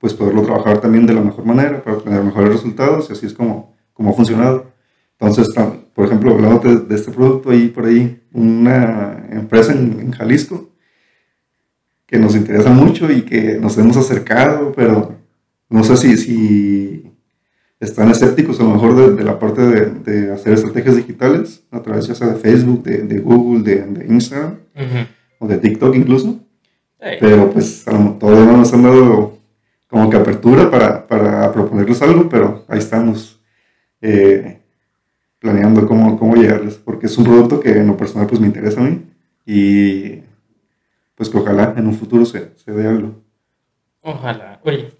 pues 0.04 0.12
poderlo 0.12 0.42
trabajar 0.42 0.82
también 0.82 1.06
de 1.06 1.14
la 1.14 1.22
mejor 1.22 1.46
manera, 1.46 1.82
para 1.82 1.96
obtener 1.96 2.22
mejores 2.22 2.52
resultados 2.52 3.08
y 3.08 3.14
así 3.14 3.24
es 3.24 3.32
como, 3.32 3.74
como 3.94 4.10
ha 4.10 4.12
funcionado. 4.12 4.66
Entonces, 5.18 5.48
por 5.94 6.04
ejemplo, 6.04 6.32
hablando 6.32 6.58
de, 6.58 6.94
este 6.94 7.10
producto, 7.10 7.48
ahí 7.48 7.68
por 7.68 7.86
ahí 7.86 8.22
una 8.34 9.26
empresa 9.30 9.72
en, 9.72 9.98
en 10.00 10.12
Jalisco 10.12 10.68
que 12.04 12.18
nos 12.18 12.36
interesa 12.36 12.68
mucho 12.68 13.10
y 13.10 13.22
que 13.22 13.58
nos 13.58 13.78
hemos 13.78 13.96
acercado, 13.96 14.74
pero 14.76 15.16
no 15.70 15.82
sé 15.82 15.96
si, 15.96 16.18
si 16.18 17.10
están 17.80 18.10
escépticos 18.10 18.60
a 18.60 18.64
lo 18.64 18.72
mejor 18.72 19.16
de, 19.16 19.24
la 19.24 19.38
parte 19.38 19.62
de, 19.62 20.32
hacer 20.34 20.52
estrategias 20.52 20.96
digitales 20.96 21.64
a 21.70 21.80
través 21.80 22.08
ya 22.08 22.14
sea 22.14 22.26
de 22.26 22.34
Facebook, 22.34 22.82
de, 22.82 23.20
Google, 23.20 23.62
de, 23.62 24.04
Instagram 24.06 24.56
o 25.38 25.48
de 25.48 25.56
TikTok 25.56 25.96
incluso. 25.96 26.40
Pero 26.98 27.50
pues 27.50 27.86
todavía 28.20 28.44
no 28.44 28.58
nos 28.58 28.70
han 28.74 28.82
dado 28.82 29.43
como 29.94 30.11
que 30.11 30.16
apertura 30.16 30.68
para, 30.72 31.07
para 31.07 31.52
proponerles 31.52 32.02
algo, 32.02 32.28
pero 32.28 32.64
ahí 32.66 32.80
estamos 32.80 33.40
eh, 34.00 34.61
planeando 35.38 35.87
cómo, 35.87 36.18
cómo 36.18 36.35
llegarles, 36.35 36.74
porque 36.74 37.07
es 37.07 37.16
un 37.16 37.22
producto 37.22 37.61
que 37.61 37.70
en 37.70 37.87
lo 37.87 37.96
personal 37.96 38.26
pues 38.26 38.40
me 38.40 38.48
interesa 38.48 38.80
a 38.80 38.83
mí 38.83 39.04
y 39.46 40.20
pues 41.14 41.30
que 41.30 41.38
ojalá 41.38 41.74
en 41.76 41.87
un 41.87 41.94
futuro 41.94 42.26
se, 42.26 42.57
se 42.57 42.72
dé 42.72 42.88
algo. 42.88 43.22
Ojalá. 44.00 44.61
Oye, 44.64 44.90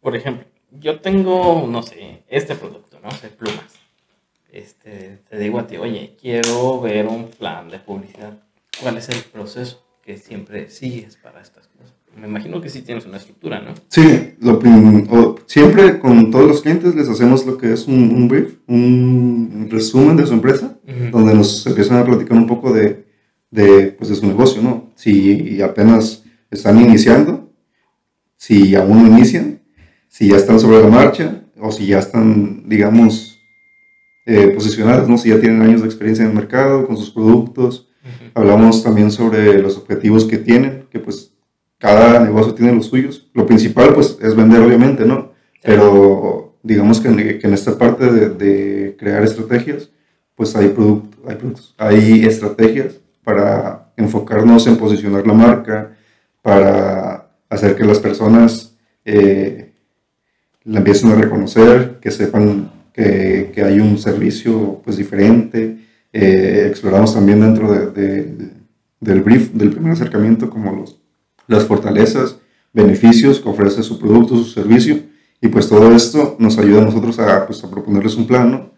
por 0.00 0.14
ejemplo, 0.14 0.46
yo 0.70 1.00
tengo, 1.00 1.66
no 1.68 1.82
sé, 1.82 2.22
este 2.28 2.54
producto, 2.54 3.00
¿no? 3.02 3.10
sé, 3.10 3.26
plumas. 3.26 3.74
Este, 4.52 5.18
te 5.28 5.36
digo 5.36 5.58
a 5.58 5.66
ti, 5.66 5.78
oye, 5.78 6.16
quiero 6.20 6.80
ver 6.80 7.08
un 7.08 7.28
plan 7.28 7.68
de 7.68 7.80
publicidad. 7.80 8.38
¿Cuál 8.80 8.98
es 8.98 9.08
el 9.08 9.18
proceso 9.32 9.84
que 10.02 10.18
siempre 10.18 10.68
sigues 10.68 11.16
para 11.16 11.40
estas 11.40 11.68
cosas? 11.68 11.94
Me 12.16 12.28
imagino 12.28 12.60
que 12.60 12.68
sí 12.68 12.82
tienes 12.82 13.06
una 13.06 13.16
estructura, 13.16 13.60
¿no? 13.60 13.72
Sí, 13.88 14.34
lo, 14.40 14.60
siempre 15.46 15.98
con 15.98 16.30
todos 16.30 16.46
los 16.46 16.60
clientes 16.60 16.94
les 16.94 17.08
hacemos 17.08 17.46
lo 17.46 17.56
que 17.56 17.72
es 17.72 17.86
un, 17.86 18.28
brief, 18.28 18.56
un 18.66 19.68
resumen 19.70 20.16
de 20.16 20.26
su 20.26 20.34
empresa, 20.34 20.76
donde 21.10 21.34
nos 21.34 21.66
empiezan 21.66 21.98
a 21.98 22.04
platicar 22.04 22.36
un 22.36 22.46
poco 22.46 22.72
de, 22.72 23.06
de, 23.50 23.92
pues, 23.92 24.10
de 24.10 24.16
su 24.16 24.26
negocio, 24.26 24.60
¿no? 24.60 24.90
Si 24.94 25.62
apenas 25.62 26.24
están 26.50 26.78
iniciando, 26.80 27.50
si 28.36 28.74
aún 28.74 29.02
no 29.02 29.16
inician, 29.16 29.62
si 30.08 30.28
ya 30.28 30.36
están 30.36 30.60
sobre 30.60 30.82
la 30.82 30.88
marcha 30.88 31.44
o 31.58 31.72
si 31.72 31.86
ya 31.86 32.00
están, 32.00 32.68
digamos, 32.68 33.40
eh, 34.26 34.48
posicionadas, 34.48 35.08
¿no? 35.08 35.16
si 35.18 35.30
ya 35.30 35.40
tienen 35.40 35.62
años 35.62 35.80
de 35.80 35.86
experiencia 35.86 36.24
en 36.24 36.30
el 36.30 36.36
mercado 36.36 36.86
con 36.86 36.96
sus 36.96 37.10
productos. 37.10 37.88
Hablamos 38.34 38.82
también 38.82 39.10
sobre 39.10 39.60
los 39.60 39.76
objetivos 39.76 40.24
que 40.24 40.38
tienen, 40.38 40.86
que 40.90 40.98
pues 40.98 41.32
cada 41.78 42.20
negocio 42.20 42.54
tiene 42.54 42.72
los 42.72 42.86
suyos. 42.86 43.28
Lo 43.34 43.46
principal 43.46 43.94
pues 43.94 44.18
es 44.20 44.34
vender 44.34 44.60
obviamente, 44.60 45.04
¿no? 45.04 45.32
Pero 45.62 46.56
digamos 46.62 47.00
que 47.00 47.08
en, 47.08 47.54
esta 47.54 47.76
parte 47.76 48.10
de, 48.10 48.96
crear 48.98 49.22
estrategias, 49.22 49.90
pues 50.34 50.54
hay, 50.56 50.66
hay, 50.66 51.36
productos, 51.36 51.74
hay 51.78 52.24
estrategias 52.24 52.94
para 53.24 53.92
enfocarnos 53.96 54.66
en 54.66 54.76
posicionar 54.76 55.26
la 55.26 55.34
marca, 55.34 55.92
para 56.40 57.30
hacer 57.48 57.76
que 57.76 57.84
las 57.84 57.98
personas 57.98 58.76
eh, 59.04 59.72
la 60.64 60.78
empiecen 60.78 61.10
a 61.10 61.16
reconocer, 61.16 61.98
que 62.00 62.10
sepan 62.10 62.70
que, 62.92 63.50
que 63.54 63.62
hay 63.62 63.80
un 63.80 63.98
servicio 63.98 64.80
pues 64.84 64.96
diferente. 64.96 65.78
Eh, 66.12 66.66
exploramos 66.68 67.14
también 67.14 67.40
dentro 67.40 67.72
de, 67.72 68.52
del 69.00 69.22
brief, 69.22 69.52
del 69.52 69.70
primer 69.70 69.92
acercamiento, 69.92 70.50
como 70.50 70.72
los, 70.72 71.00
las 71.46 71.64
fortalezas, 71.64 72.36
beneficios 72.72 73.40
que 73.40 73.48
ofrece 73.48 73.82
su 73.82 73.98
producto, 73.98 74.36
su 74.36 74.44
servicio. 74.44 74.98
Y 75.40 75.48
pues 75.48 75.68
todo 75.68 75.92
esto 75.94 76.36
nos 76.38 76.58
ayuda 76.58 76.82
a 76.82 76.84
nosotros 76.84 77.18
a, 77.18 77.46
pues, 77.46 77.62
a 77.64 77.70
proponerles 77.70 78.16
un 78.16 78.26
plano. 78.26 78.72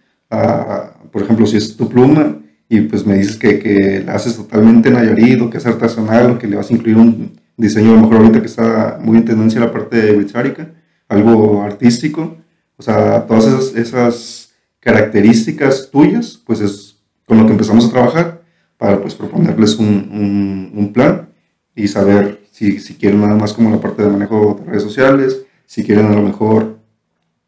por 1.10 1.22
ejemplo, 1.22 1.46
si 1.46 1.56
es 1.56 1.76
tu 1.76 1.88
pluma 1.88 2.38
y 2.68 2.80
pues 2.80 3.06
me 3.06 3.18
dices 3.18 3.36
que, 3.36 3.58
que 3.58 4.02
la 4.04 4.14
haces 4.14 4.36
totalmente 4.36 4.90
Nayarit 4.90 5.40
o 5.42 5.50
que 5.50 5.58
es 5.58 5.66
artesanal 5.66 6.30
o 6.30 6.38
que 6.38 6.46
le 6.46 6.56
vas 6.56 6.70
a 6.70 6.74
incluir 6.74 6.96
un 6.96 7.38
diseño 7.56 7.92
a 7.92 7.94
lo 7.94 8.00
mejor 8.02 8.16
ahorita 8.16 8.40
que 8.40 8.46
está 8.46 8.98
muy 9.00 9.18
en 9.18 9.24
tendencia 9.24 9.60
la 9.60 9.72
parte 9.72 10.00
de 10.00 10.12
británica, 10.12 10.72
algo 11.08 11.62
artístico, 11.62 12.36
o 12.76 12.82
sea, 12.82 13.26
todas 13.26 13.46
esas, 13.46 13.76
esas 13.76 14.52
características 14.80 15.90
tuyas, 15.90 16.40
pues 16.44 16.60
es 16.60 16.93
con 17.26 17.38
lo 17.38 17.46
que 17.46 17.52
empezamos 17.52 17.86
a 17.86 17.90
trabajar 17.90 18.42
para 18.76 19.00
pues 19.00 19.14
proponerles 19.14 19.76
un, 19.76 20.72
un, 20.74 20.92
plan 20.92 21.28
y 21.74 21.88
saber 21.88 22.40
si, 22.50 22.80
si, 22.80 22.94
quieren 22.94 23.20
nada 23.20 23.36
más 23.36 23.52
como 23.52 23.70
la 23.70 23.80
parte 23.80 24.02
de 24.02 24.10
manejo 24.10 24.60
de 24.60 24.70
redes 24.70 24.82
sociales, 24.82 25.44
si 25.66 25.84
quieren 25.84 26.06
a 26.06 26.14
lo 26.14 26.22
mejor 26.22 26.78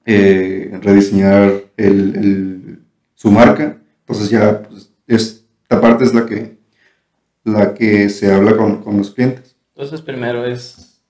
eh, 0.04 0.78
rediseñar 0.82 1.64
el, 1.76 2.16
el, 2.16 2.78
su 3.14 3.30
marca, 3.30 3.78
entonces 4.00 4.30
ya 4.30 4.62
pues, 4.62 4.90
esta 5.06 5.80
parte 5.80 6.04
es 6.04 6.14
la 6.14 6.26
que, 6.26 6.56
la 7.44 7.74
que 7.74 8.08
se 8.08 8.32
habla 8.32 8.56
con, 8.56 8.82
con 8.82 8.96
los 8.96 9.10
clientes. 9.10 9.56
Entonces 9.74 10.00
primero 10.00 10.44
es 10.46 11.02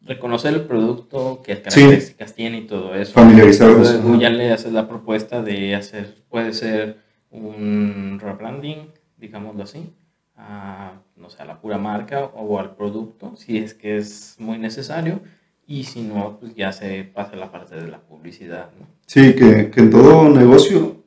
reconocer 0.00 0.54
el 0.54 0.62
producto, 0.62 1.42
qué 1.44 1.60
características 1.60 2.34
tiene 2.34 2.58
y 2.58 2.66
todo 2.66 2.94
eso. 2.94 3.12
Familiarizarlos. 3.12 4.20
ya 4.20 4.30
le 4.30 4.52
haces 4.52 4.72
la 4.72 4.88
propuesta 4.88 5.42
de 5.42 5.74
hacer, 5.74 6.22
puede 6.28 6.52
ser 6.52 7.03
un 7.34 8.18
rebranding, 8.20 8.88
digámoslo 9.16 9.64
así, 9.64 9.92
a, 10.36 10.92
no 11.16 11.30
sé, 11.30 11.42
a 11.42 11.44
la 11.44 11.60
pura 11.60 11.78
marca 11.78 12.24
o 12.34 12.58
al 12.58 12.74
producto, 12.76 13.36
si 13.36 13.58
es 13.58 13.74
que 13.74 13.96
es 13.98 14.36
muy 14.38 14.58
necesario, 14.58 15.20
y 15.66 15.84
si 15.84 16.02
no, 16.02 16.38
pues 16.38 16.54
ya 16.54 16.72
se 16.72 17.04
pasa 17.04 17.36
la 17.36 17.50
parte 17.50 17.76
de 17.76 17.88
la 17.88 18.00
publicidad, 18.00 18.70
¿no? 18.78 18.86
Sí, 19.06 19.34
que, 19.34 19.70
que 19.70 19.80
en 19.80 19.90
todo 19.90 20.28
negocio, 20.28 21.02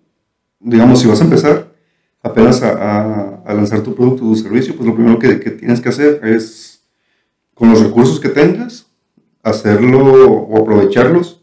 digamos, 0.60 1.02
si 1.02 1.08
vas 1.08 1.22
a 1.22 1.26
empezar 1.26 1.68
apenas 2.22 2.62
a, 2.64 3.42
a, 3.44 3.54
lanzar 3.54 3.82
tu 3.82 3.96
producto 3.96 4.26
o 4.26 4.30
tu 4.30 4.36
servicio, 4.36 4.76
pues 4.76 4.88
lo 4.88 4.96
primero 4.96 5.20
que, 5.20 5.40
que 5.40 5.52
tienes 5.52 5.80
que 5.80 5.90
hacer 5.90 6.22
es, 6.24 6.84
con 7.54 7.70
los 7.70 7.84
recursos 7.84 8.20
que 8.20 8.30
tengas, 8.30 8.88
hacerlo 9.44 10.34
o 10.34 10.62
aprovecharlos 10.62 11.42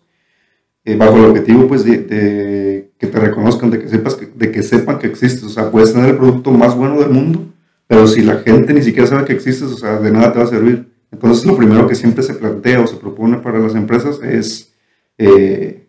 eh, 0.85 0.97
bajo 0.97 1.17
el 1.17 1.25
objetivo 1.25 1.67
pues 1.67 1.85
de, 1.85 2.91
que 3.05 3.13
te 3.13 3.21
reconozcan, 3.21 3.71
de 3.71 3.81
que, 3.81 3.89
sepas 3.89 4.15
que, 4.15 4.27
de 4.27 4.51
que 4.51 4.63
sepan 4.63 4.99
que 4.99 5.07
existes. 5.07 5.45
O 5.45 5.49
sea, 5.49 5.71
puedes 5.71 5.93
tener 5.93 6.11
el 6.11 6.17
producto 6.17 6.51
más 6.51 6.75
bueno 6.77 6.99
del 7.01 7.11
mundo, 7.11 7.47
pero 7.87 8.07
si 8.07 8.23
la 8.23 8.37
gente 8.37 8.73
ni 8.73 8.83
siquiera 8.83 9.07
sabe 9.07 9.25
que 9.25 9.33
existes, 9.33 9.69
o 9.69 9.77
sea, 9.77 9.99
de 9.99 10.11
nada 10.11 10.33
te 10.33 10.39
va 10.39 10.45
a 10.45 10.49
servir. 10.49 10.89
Entonces, 11.13 11.47
lo 11.47 11.57
primero 11.57 11.87
que 11.87 11.95
siempre 11.95 12.23
se 12.23 12.35
plantea 12.35 12.81
o 12.81 12.87
se 12.87 12.97
propone 12.97 13.39
para 13.39 13.59
las 13.59 13.75
empresas 13.75 14.21
es 14.23 14.73
eh, 15.17 15.87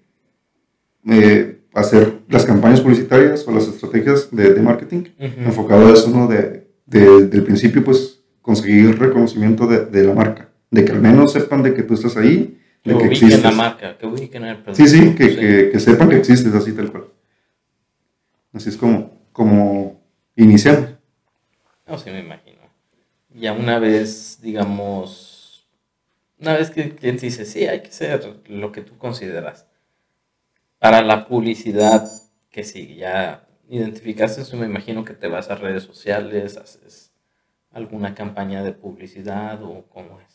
eh, 1.09 1.61
hacer 1.73 2.19
las 2.29 2.45
campañas 2.45 2.81
publicitarias 2.81 3.47
o 3.47 3.51
las 3.51 3.67
estrategias 3.67 4.29
de, 4.31 4.61
marketing 4.61 5.05
enfocado 5.17 5.87
a 5.87 5.93
eso, 5.93 6.09
¿no? 6.09 6.27
De, 6.27 6.65
del 6.85 7.43
principio, 7.43 7.83
pues, 7.83 8.21
conseguir 8.41 8.99
reconocimiento 8.99 9.65
de, 9.65 10.03
la 10.03 10.13
marca, 10.13 10.49
de 10.69 10.85
que 10.85 10.91
al 10.91 11.01
menos 11.01 11.33
sepan 11.33 11.63
de 11.63 11.73
que 11.73 11.81
tú 11.81 11.95
estás 11.95 12.15
ahí, 12.17 12.59
de 12.85 12.97
que, 12.97 13.05
existes. 13.05 13.43
la 13.43 13.51
marca, 13.51 13.97
que 13.97 14.05
ubiquen 14.05 14.45
el 14.45 14.57
producto. 14.57 14.85
Sí, 14.85 14.87
sí, 14.87 15.15
que, 15.15 15.35
Que, 15.35 15.69
que, 15.71 15.79
sepan 15.79 16.09
que 16.09 16.17
existes 16.17 16.53
así 16.53 16.71
tal 16.73 16.91
cual. 16.91 17.05
Así 18.53 18.69
es 18.69 18.77
como, 18.77 19.11
como 19.31 20.01
iniciamos. 20.35 20.91
No, 21.87 21.97
sí, 21.97 22.09
me 22.11 22.19
imagino. 22.19 22.61
Ya 23.33 23.53
una 23.53 23.79
vez, 23.79 24.39
digamos, 24.41 25.67
una 26.39 26.53
vez 26.53 26.69
que 26.69 26.81
el 26.81 26.95
cliente 26.95 27.25
dice, 27.25 27.45
sí, 27.45 27.65
hay 27.65 27.81
que 27.81 27.89
hacer 27.89 28.41
lo 28.47 28.71
que 28.71 28.81
tú 28.81 28.97
consideras. 28.97 29.67
Para 30.79 31.01
la 31.01 31.27
publicidad, 31.27 32.09
que 32.49 32.63
sí, 32.63 32.95
ya 32.95 33.47
identificaste 33.67 34.41
eso, 34.41 34.57
me 34.57 34.65
imagino 34.67 35.03
que 35.03 35.13
te 35.13 35.27
vas 35.27 35.49
a 35.49 35.55
redes 35.55 35.83
sociales, 35.83 36.57
haces 36.57 37.11
alguna 37.71 38.13
campaña 38.15 38.63
de 38.63 38.71
publicidad 38.71 39.61
o 39.63 39.85
cómo 39.89 40.19
es. 40.21 40.34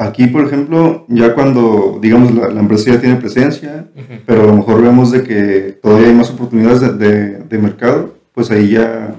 Aquí, 0.00 0.28
por 0.28 0.46
ejemplo, 0.46 1.04
ya 1.08 1.34
cuando, 1.34 1.98
digamos, 2.00 2.32
la, 2.32 2.60
empresa 2.60 2.92
ya 2.92 3.00
tiene 3.00 3.16
presencia, 3.16 3.88
pero 4.26 4.44
a 4.44 4.46
lo 4.46 4.54
mejor 4.54 4.80
vemos 4.80 5.10
de 5.10 5.24
que 5.24 5.76
todavía 5.82 6.06
hay 6.06 6.14
más 6.14 6.30
oportunidades 6.30 6.80
de, 6.98 7.38
de 7.38 7.58
mercado, 7.58 8.14
pues 8.32 8.48
ahí 8.52 8.70
ya 8.70 9.16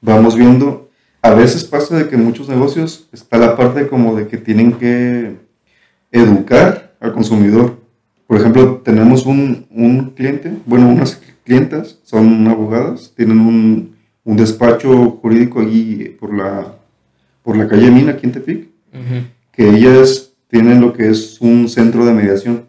vamos 0.00 0.36
viendo. 0.36 0.88
A 1.22 1.34
veces 1.34 1.64
pasa 1.64 1.96
de 1.96 2.08
que 2.08 2.14
en 2.14 2.24
muchos 2.24 2.48
negocios 2.48 3.08
está 3.12 3.36
la 3.36 3.56
parte 3.56 3.88
como 3.88 4.14
de 4.14 4.28
que 4.28 4.36
tienen 4.36 4.74
que 4.74 5.38
educar 6.12 6.94
al 7.00 7.12
consumidor. 7.12 7.76
Por 8.28 8.38
ejemplo, 8.38 8.76
tenemos 8.84 9.26
un, 9.26 9.66
un 9.70 10.10
cliente, 10.10 10.52
bueno, 10.66 10.88
unas 10.88 11.20
clientas, 11.44 11.98
son 12.04 12.46
abogadas, 12.46 13.12
tienen 13.16 13.40
un, 13.40 13.96
un, 14.22 14.36
despacho 14.36 15.18
jurídico 15.20 15.58
allí 15.58 16.16
por 16.20 16.32
la, 16.32 16.76
por 17.42 17.56
la 17.56 17.66
calle 17.66 17.90
Mina, 17.90 18.12
aquí 18.12 18.26
en 18.26 18.32
Tepic, 18.32 18.68
que 19.56 19.68
ellas 19.70 20.34
tienen 20.48 20.80
lo 20.80 20.92
que 20.92 21.08
es 21.08 21.40
un 21.40 21.68
centro 21.68 22.04
de 22.04 22.12
mediación. 22.12 22.66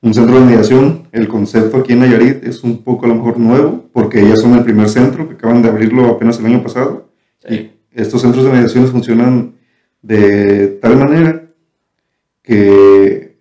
Un 0.00 0.14
centro 0.14 0.38
de 0.38 0.46
mediación, 0.46 1.08
el 1.10 1.26
concepto 1.26 1.78
aquí 1.78 1.92
en 1.92 2.00
Nayarit 2.00 2.44
es 2.44 2.62
un 2.62 2.84
poco 2.84 3.06
a 3.06 3.08
lo 3.08 3.16
mejor 3.16 3.38
nuevo, 3.38 3.90
porque 3.92 4.20
ellas 4.20 4.40
son 4.40 4.54
el 4.54 4.62
primer 4.62 4.88
centro 4.88 5.28
que 5.28 5.34
acaban 5.34 5.60
de 5.60 5.68
abrirlo 5.68 6.06
apenas 6.06 6.38
el 6.38 6.46
año 6.46 6.62
pasado. 6.62 7.10
Sí 7.46 7.72
estos 7.98 8.22
centros 8.22 8.44
de 8.44 8.52
mediación 8.52 8.86
funcionan 8.86 9.54
de 10.02 10.78
tal 10.80 10.96
manera 10.96 11.50
que 12.42 13.36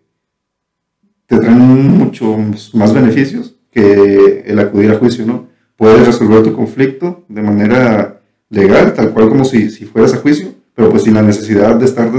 te 1.28 1.38
traen 1.38 1.98
muchos 1.98 2.74
más 2.74 2.94
beneficios 2.94 3.56
que 3.72 4.44
el 4.46 4.60
acudir 4.60 4.92
a 4.92 4.98
juicio, 4.98 5.26
¿no? 5.26 5.48
Puedes 5.76 6.06
resolver 6.06 6.44
tu 6.44 6.54
conflicto 6.54 7.26
de 7.28 7.44
manera 7.44 8.22
legal, 8.50 8.94
tal 8.94 9.12
cual 9.12 9.30
como 9.30 9.46
si, 9.46 9.70
si 9.70 9.86
fueras 9.86 10.14
a 10.14 10.18
juicio, 10.18 10.56
pero 10.78 10.92
pues 10.92 11.04
sin 11.04 11.16
la 11.16 11.24
necesidad 11.24 11.76
de 11.76 11.86
estar 11.86 12.12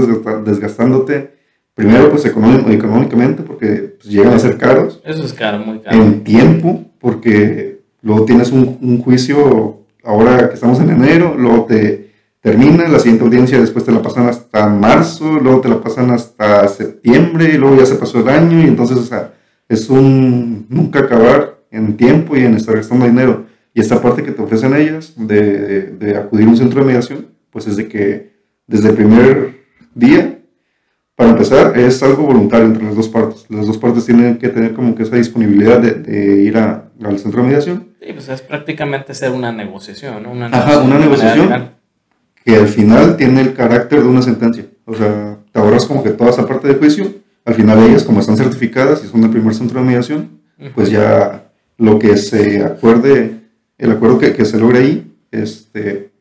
desgastándote, 0.43 1.31
primero 1.73 2.09
pues 2.09 2.25
económicamente, 2.25 3.41
porque 3.41 3.95
pues, 3.97 4.03
llegan 4.03 4.33
a 4.33 4.39
ser 4.39 4.57
caros. 4.57 5.01
Eso 5.05 5.23
es 5.23 5.31
caro, 5.31 5.59
muy 5.59 5.79
caro. 5.79 5.95
En 5.95 6.25
tiempo, 6.25 6.83
porque 6.99 7.79
luego 8.01 8.25
tienes 8.25 8.51
un, 8.51 8.77
un 8.81 9.01
juicio, 9.01 9.85
ahora 10.03 10.49
que 10.49 10.55
estamos 10.55 10.77
en 10.81 10.89
enero, 10.89 11.35
luego 11.37 11.67
te 11.69 12.09
termina, 12.41 12.85
la 12.89 12.99
siguiente 12.99 13.23
audiencia 13.23 13.61
después 13.61 13.85
te 13.85 13.93
la 13.93 14.01
pasan 14.01 14.27
hasta 14.27 14.67
marzo, 14.67 15.39
luego 15.39 15.61
te 15.61 15.69
la 15.69 15.79
pasan 15.79 16.11
hasta 16.11 16.67
septiembre, 16.67 17.53
y 17.53 17.57
luego 17.57 17.77
ya 17.77 17.85
se 17.85 17.95
pasó 17.95 18.19
el 18.19 18.27
año, 18.27 18.59
y 18.59 18.67
entonces, 18.67 18.97
o 18.97 19.03
sea, 19.03 19.35
es 19.69 19.89
un 19.89 20.65
nunca 20.67 20.99
acabar 20.99 21.61
en 21.71 21.95
tiempo 21.95 22.35
y 22.35 22.41
en 22.41 22.55
estar 22.55 22.75
gastando 22.75 23.05
dinero. 23.05 23.45
Y 23.73 23.79
esta 23.79 24.01
parte 24.01 24.21
que 24.21 24.33
te 24.33 24.41
ofrecen 24.41 24.75
ellas 24.75 25.13
de, 25.15 25.93
de, 25.93 26.17
acudir 26.17 26.45
a 26.45 26.49
un 26.49 26.57
centro 26.57 26.81
de 26.81 26.87
mediación, 26.87 27.27
pues 27.51 27.65
es 27.65 27.77
de 27.77 27.87
que 27.87 28.38
desde 28.69 28.89
el 28.89 28.95
primer 28.95 29.65
día, 29.95 30.39
para 31.15 31.31
empezar, 31.31 31.77
es 31.77 32.01
algo 32.03 32.23
voluntario 32.23 32.67
entre 32.67 32.83
las 32.83 32.95
dos 32.95 33.09
partes. 33.09 33.45
Las 33.49 33.65
dos 33.65 33.77
partes 33.77 34.05
tienen 34.05 34.37
que 34.37 34.47
tener 34.49 34.73
como 34.73 34.95
que 34.95 35.03
esa 35.03 35.15
disponibilidad 35.15 35.79
de, 35.79 35.95
de 35.95 36.43
ir 36.43 36.57
a, 36.57 36.89
al 37.03 37.19
centro 37.19 37.41
de 37.41 37.47
mediación. 37.47 37.89
Sí, 37.99 38.13
pues 38.13 38.29
es 38.29 38.41
prácticamente 38.41 39.13
ser 39.13 39.31
una 39.31 39.51
negociación, 39.51 40.23
¿no? 40.23 40.31
Una 40.31 40.45
Ajá, 40.47 40.79
una 40.81 40.99
negociación 40.99 41.71
que 42.45 42.55
al 42.55 42.67
final 42.67 43.17
tiene 43.17 43.41
el 43.41 43.53
carácter 43.53 44.01
de 44.01 44.07
una 44.07 44.21
sentencia. 44.21 44.65
O 44.85 44.93
sea, 44.93 45.37
te 45.51 45.59
ahorras 45.59 45.85
como 45.85 46.03
que 46.03 46.11
toda 46.11 46.29
esa 46.29 46.47
parte 46.47 46.67
de 46.67 46.75
juicio, 46.75 47.11
al 47.43 47.55
final 47.55 47.83
ellas, 47.83 48.03
como 48.03 48.19
están 48.21 48.37
certificadas 48.37 49.03
y 49.03 49.07
son 49.07 49.23
el 49.23 49.29
primer 49.31 49.53
centro 49.53 49.79
de 49.79 49.85
mediación, 49.87 50.39
pues 50.75 50.89
ya 50.89 51.51
lo 51.77 51.97
que 51.99 52.15
se 52.17 52.63
acuerde, 52.63 53.41
el 53.77 53.91
acuerdo 53.91 54.19
que, 54.19 54.33
que 54.33 54.45
se 54.45 54.57
logre 54.57 54.79
ahí, 54.79 55.11
este, 55.31 56.11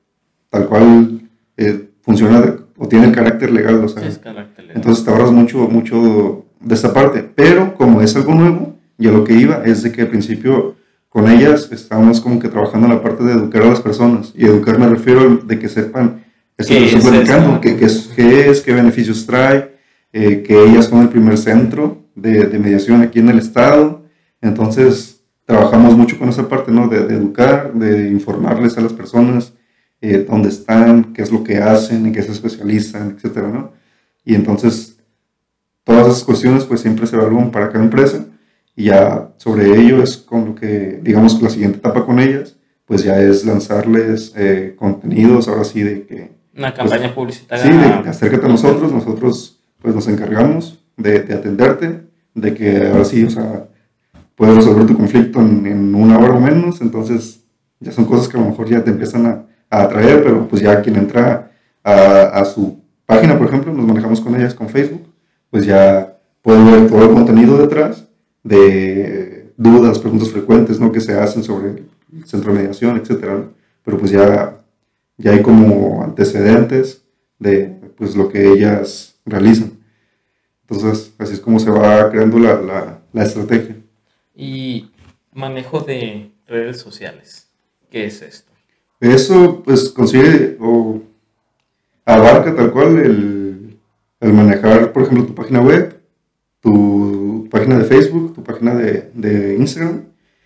tal 0.50 0.66
cual 0.66 1.20
eh, 1.56 1.87
funciona 2.08 2.56
o 2.78 2.88
tiene 2.88 3.06
el 3.06 3.12
carácter 3.12 3.52
legal. 3.52 3.84
O 3.84 3.88
sea, 3.88 4.02
Entonces 4.74 5.04
te 5.04 5.10
ahorras 5.10 5.30
mucho, 5.30 5.68
mucho 5.68 6.46
de 6.58 6.74
esta 6.74 6.94
parte. 6.94 7.22
Pero 7.34 7.74
como 7.74 8.00
es 8.00 8.16
algo 8.16 8.34
nuevo, 8.34 8.76
ya 8.96 9.12
lo 9.12 9.24
que 9.24 9.34
iba 9.34 9.62
es 9.64 9.82
de 9.82 9.92
que 9.92 10.02
al 10.02 10.08
principio 10.08 10.76
con 11.10 11.30
ellas 11.30 11.68
estamos 11.70 12.20
como 12.20 12.38
que 12.38 12.48
trabajando 12.48 12.86
en 12.86 12.94
la 12.94 13.02
parte 13.02 13.24
de 13.24 13.32
educar 13.32 13.62
a 13.62 13.66
las 13.66 13.80
personas. 13.80 14.32
Y 14.34 14.46
educar 14.46 14.78
me 14.78 14.88
refiero 14.88 15.36
de 15.36 15.58
que 15.58 15.68
sepan 15.68 16.24
esto 16.56 16.74
que 16.74 16.86
estoy 16.86 17.00
platicando, 17.02 17.60
qué, 17.60 17.76
es, 17.78 18.10
qué 18.16 18.48
es, 18.48 18.62
qué 18.62 18.72
beneficios 18.72 19.26
trae, 19.26 19.76
eh, 20.12 20.42
que 20.42 20.64
ellas 20.64 20.86
son 20.86 21.02
el 21.02 21.08
primer 21.08 21.36
centro 21.36 22.04
de, 22.14 22.46
de, 22.46 22.58
mediación 22.58 23.02
aquí 23.02 23.18
en 23.20 23.28
el 23.28 23.38
estado. 23.38 24.02
Entonces, 24.40 25.20
trabajamos 25.44 25.96
mucho 25.96 26.18
con 26.18 26.30
esa 26.30 26.48
parte, 26.48 26.72
¿no? 26.72 26.88
De, 26.88 26.96
educar, 27.14 27.72
de 27.74 28.08
informarles 28.08 28.76
a 28.76 28.80
las 28.80 28.92
personas 28.92 29.52
eh, 30.00 30.24
dónde 30.28 30.48
están, 30.48 31.12
qué 31.12 31.22
es 31.22 31.32
lo 31.32 31.42
que 31.42 31.58
hacen, 31.58 32.06
en 32.06 32.12
qué 32.12 32.22
se 32.22 32.32
especializan, 32.32 33.14
etcétera, 33.16 33.48
¿no? 33.48 33.72
Y 34.24 34.34
entonces, 34.34 34.98
todas 35.84 36.06
esas 36.06 36.24
cuestiones, 36.24 36.64
pues 36.64 36.80
siempre 36.80 37.06
se 37.06 37.16
evalúan 37.16 37.50
para 37.50 37.70
cada 37.70 37.82
empresa 37.82 38.26
y 38.76 38.84
ya 38.84 39.30
sobre 39.38 39.74
ello 39.74 40.02
es 40.02 40.16
con 40.16 40.44
lo 40.44 40.54
que, 40.54 41.00
digamos, 41.02 41.42
la 41.42 41.50
siguiente 41.50 41.78
etapa 41.78 42.06
con 42.06 42.20
ellas, 42.20 42.56
pues 42.84 43.02
ya 43.02 43.20
es 43.20 43.44
lanzarles 43.44 44.32
eh, 44.36 44.74
contenidos, 44.78 45.48
ahora 45.48 45.64
sí, 45.64 45.82
de 45.82 46.06
que... 46.06 46.30
Una 46.56 46.72
campaña 46.72 47.12
publicitaria. 47.14 47.64
Sí, 47.64 47.70
de, 47.70 48.02
que 48.02 48.08
acércate 48.08 48.46
a 48.46 48.48
nosotros, 48.48 48.92
nosotros 48.92 49.60
pues 49.80 49.94
nos 49.94 50.06
encargamos 50.08 50.78
de, 50.96 51.20
de, 51.20 51.34
atenderte, 51.34 52.02
de 52.34 52.54
que 52.54 52.86
ahora 52.86 53.04
sí, 53.04 53.24
o 53.24 53.30
sea, 53.30 53.66
puedes 54.36 54.54
resolver 54.54 54.86
tu 54.86 54.96
conflicto 54.96 55.40
en, 55.40 55.66
en, 55.66 55.94
una 55.94 56.18
hora 56.18 56.34
o 56.34 56.40
menos, 56.40 56.80
entonces 56.80 57.40
ya 57.80 57.92
son 57.92 58.04
cosas 58.04 58.28
que 58.28 58.36
a 58.36 58.40
lo 58.40 58.46
mejor 58.46 58.68
ya 58.68 58.82
te 58.84 58.90
empiezan 58.90 59.26
a, 59.26 59.47
a 59.70 59.82
atraer, 59.82 60.22
pero 60.22 60.48
pues 60.48 60.62
ya 60.62 60.80
quien 60.82 60.96
entra 60.96 61.52
a, 61.82 62.22
a 62.40 62.44
su 62.44 62.82
página, 63.06 63.38
por 63.38 63.48
ejemplo, 63.48 63.72
nos 63.72 63.86
manejamos 63.86 64.20
con 64.20 64.36
ellas 64.36 64.54
con 64.54 64.68
Facebook, 64.68 65.06
pues 65.50 65.64
ya 65.64 66.18
pueden 66.42 66.70
ver 66.70 66.88
todo 66.88 67.02
el 67.02 67.14
contenido 67.14 67.58
detrás 67.58 68.06
de 68.42 69.52
dudas, 69.56 69.98
preguntas 69.98 70.30
frecuentes 70.30 70.80
¿no? 70.80 70.92
que 70.92 71.00
se 71.00 71.18
hacen 71.18 71.42
sobre 71.42 71.84
el 72.12 72.24
centro 72.24 72.52
de 72.52 72.60
mediación, 72.60 72.96
etc. 72.96 73.48
Pero 73.84 73.98
pues 73.98 74.10
ya, 74.10 74.58
ya 75.16 75.32
hay 75.32 75.42
como 75.42 76.02
antecedentes 76.02 77.04
de 77.38 77.76
pues, 77.96 78.16
lo 78.16 78.28
que 78.28 78.52
ellas 78.52 79.18
realizan. 79.26 79.72
Entonces, 80.62 81.14
así 81.18 81.34
es 81.34 81.40
como 81.40 81.58
se 81.58 81.70
va 81.70 82.10
creando 82.10 82.38
la, 82.38 82.60
la, 82.60 82.98
la 83.12 83.22
estrategia. 83.24 83.76
Y 84.34 84.90
manejo 85.32 85.80
de 85.80 86.30
redes 86.46 86.78
sociales. 86.78 87.50
¿Qué 87.90 88.04
es 88.04 88.22
esto? 88.22 88.47
Eso, 89.00 89.62
pues, 89.64 89.90
consigue 89.90 90.56
o 90.60 91.00
abarca 92.04 92.54
tal 92.54 92.72
cual 92.72 92.98
el, 92.98 93.78
el 94.20 94.32
manejar, 94.32 94.92
por 94.92 95.02
ejemplo, 95.02 95.26
tu 95.26 95.34
página 95.34 95.60
web, 95.60 96.00
tu 96.60 97.48
página 97.50 97.78
de 97.78 97.84
Facebook, 97.84 98.34
tu 98.34 98.42
página 98.42 98.74
de, 98.74 99.10
de, 99.14 99.56
Instagram 99.56 100.04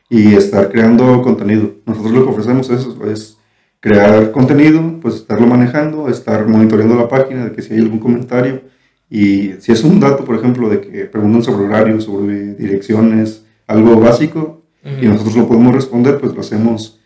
y 0.08 0.34
estar 0.34 0.70
creando 0.70 1.22
contenido. 1.22 1.74
Nosotros 1.86 2.12
lo 2.12 2.24
que 2.24 2.30
ofrecemos 2.30 2.70
es, 2.70 2.86
es, 3.06 3.38
crear 3.80 4.30
contenido, 4.30 5.00
pues 5.00 5.16
estarlo 5.16 5.46
manejando, 5.46 6.08
estar 6.08 6.46
monitoreando 6.46 6.94
la 6.94 7.08
página 7.08 7.46
de 7.46 7.52
que 7.52 7.62
si 7.62 7.74
hay 7.74 7.80
algún 7.80 7.98
comentario 7.98 8.62
y 9.10 9.54
si 9.58 9.72
es 9.72 9.82
un 9.82 9.98
dato, 9.98 10.24
por 10.24 10.36
ejemplo, 10.36 10.68
de 10.68 10.80
que 10.80 11.04
preguntan 11.06 11.42
sobre 11.42 11.66
horarios, 11.66 12.04
sobre 12.04 12.54
direcciones, 12.54 13.44
algo 13.66 13.98
básico, 13.98 14.62
uh 14.84 14.88
-huh. 14.88 15.02
y 15.02 15.08
nosotros 15.08 15.36
lo 15.36 15.48
podemos 15.48 15.74
responder, 15.74 16.18
pues 16.18 16.32
lo 16.32 16.40
hacemos 16.40 17.01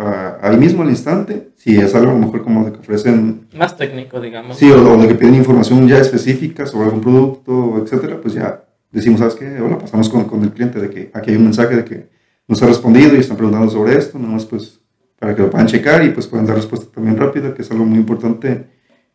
ahí 0.00 0.56
mismo 0.56 0.82
al 0.82 0.90
instante. 0.90 1.50
Si 1.56 1.76
es 1.76 1.94
algo 1.94 2.10
a 2.10 2.14
lo 2.14 2.20
mejor 2.20 2.42
como 2.42 2.64
de 2.64 2.72
que 2.72 2.78
ofrecen... 2.78 3.48
Más 3.54 3.76
técnico, 3.76 4.20
digamos. 4.20 4.56
Sí, 4.56 4.70
o, 4.70 4.94
o 4.94 4.96
de 4.96 5.08
que 5.08 5.14
piden 5.14 5.34
información 5.34 5.86
ya 5.86 5.98
específica 5.98 6.66
sobre 6.66 6.86
algún 6.86 7.00
producto, 7.00 7.82
etcétera, 7.82 8.20
pues 8.20 8.34
ya 8.34 8.64
decimos, 8.90 9.20
¿sabes 9.20 9.34
qué? 9.34 9.60
O 9.60 9.68
la 9.68 9.78
pasamos 9.78 10.08
con, 10.08 10.24
con, 10.24 10.42
el 10.42 10.52
cliente 10.52 10.80
de 10.80 10.90
que 10.90 11.10
aquí 11.12 11.30
hay 11.30 11.36
un 11.36 11.44
mensaje 11.44 11.76
de 11.76 11.84
que 11.84 12.08
nos 12.48 12.62
ha 12.62 12.66
respondido 12.66 13.14
y 13.14 13.20
están 13.20 13.36
preguntando 13.36 13.70
sobre 13.70 13.96
esto, 13.96 14.18
nada 14.18 14.32
más 14.32 14.44
pues 14.44 14.80
para 15.18 15.34
que 15.34 15.42
lo 15.42 15.50
puedan 15.50 15.66
checar 15.66 16.02
y 16.04 16.10
pues 16.10 16.26
puedan 16.26 16.46
dar 16.46 16.56
respuesta 16.56 16.86
también 16.92 17.16
rápida, 17.16 17.54
que 17.54 17.62
es 17.62 17.70
algo 17.70 17.84
muy 17.84 17.98
importante 17.98 18.66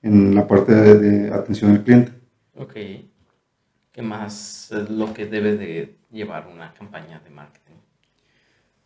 en 0.01 0.35
la 0.35 0.47
parte 0.47 0.73
de, 0.73 0.99
de 0.99 1.33
atención 1.33 1.71
al 1.71 1.83
cliente. 1.83 2.11
Ok. 2.55 2.73
¿Qué 3.91 4.01
más 4.01 4.71
es 4.71 4.89
lo 4.89 5.13
que 5.13 5.25
debe 5.25 5.55
de 5.55 5.95
llevar 6.11 6.47
una 6.47 6.73
campaña 6.73 7.21
de 7.23 7.29
marketing? 7.29 7.64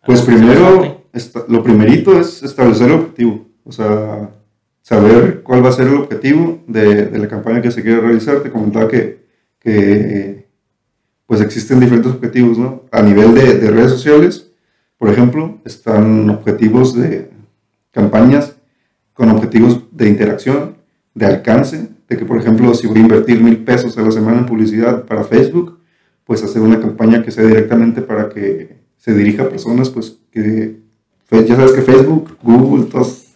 Pues 0.06 0.22
primero, 0.22 1.04
esta, 1.14 1.44
lo 1.48 1.62
primerito 1.64 2.20
es 2.20 2.42
establecer 2.44 2.88
el 2.88 2.96
objetivo, 2.96 3.48
o 3.64 3.72
sea, 3.72 4.30
saber 4.82 5.42
cuál 5.44 5.64
va 5.64 5.70
a 5.70 5.74
ser 5.74 5.88
el 5.88 5.96
objetivo 5.96 6.64
de, 6.68 7.06
de 7.06 7.20
la 7.20 7.28
campaña 7.28 7.62
que 7.62 7.72
se 7.72 7.82
quiere 7.82 8.00
realizar. 8.00 8.40
Te 8.42 8.50
comentaba 8.50 8.88
que, 8.88 9.26
que 9.60 10.48
pues 11.26 11.42
existen 11.42 11.80
diferentes 11.80 12.12
objetivos, 12.12 12.58
¿no? 12.58 12.86
A 12.92 13.02
nivel 13.02 13.36
de, 13.36 13.60
de, 13.60 13.70
redes 13.70 13.92
sociales, 13.92 14.52
por 14.98 15.10
ejemplo, 15.10 15.60
están 15.64 16.30
objetivos 16.30 16.96
de 16.96 17.30
campañas 17.92 18.56
con 19.14 19.30
objetivos 19.30 19.84
de 19.92 20.08
interacción, 20.08 20.78
de 21.14 21.26
alcance, 21.26 21.90
de 22.08 22.18
que, 22.18 22.26
por 22.26 22.40
ejemplo, 22.40 22.74
si 22.74 22.88
voy 22.88 22.98
a 22.98 23.02
invertir 23.02 23.42
mil 23.44 23.58
pesos 23.58 23.98
a 23.98 24.02
la 24.02 24.12
semana 24.12 24.40
en 24.40 24.46
publicidad 24.46 25.06
para 25.06 25.24
Facebook, 25.24 25.80
pues 26.24 26.44
hacer 26.44 26.62
una 26.62 26.80
campaña 26.80 27.22
que 27.24 27.32
sea 27.32 27.46
directamente 27.46 28.02
para 28.02 28.30
que 28.30 28.79
se 29.00 29.14
dirija 29.14 29.44
a 29.44 29.50
personas, 29.50 29.90
pues 29.90 30.18
que, 30.32 30.78
ya 31.32 31.56
sabes 31.56 31.72
que 31.72 31.82
Facebook, 31.82 32.38
Google, 32.44 32.86
todas 32.86 33.30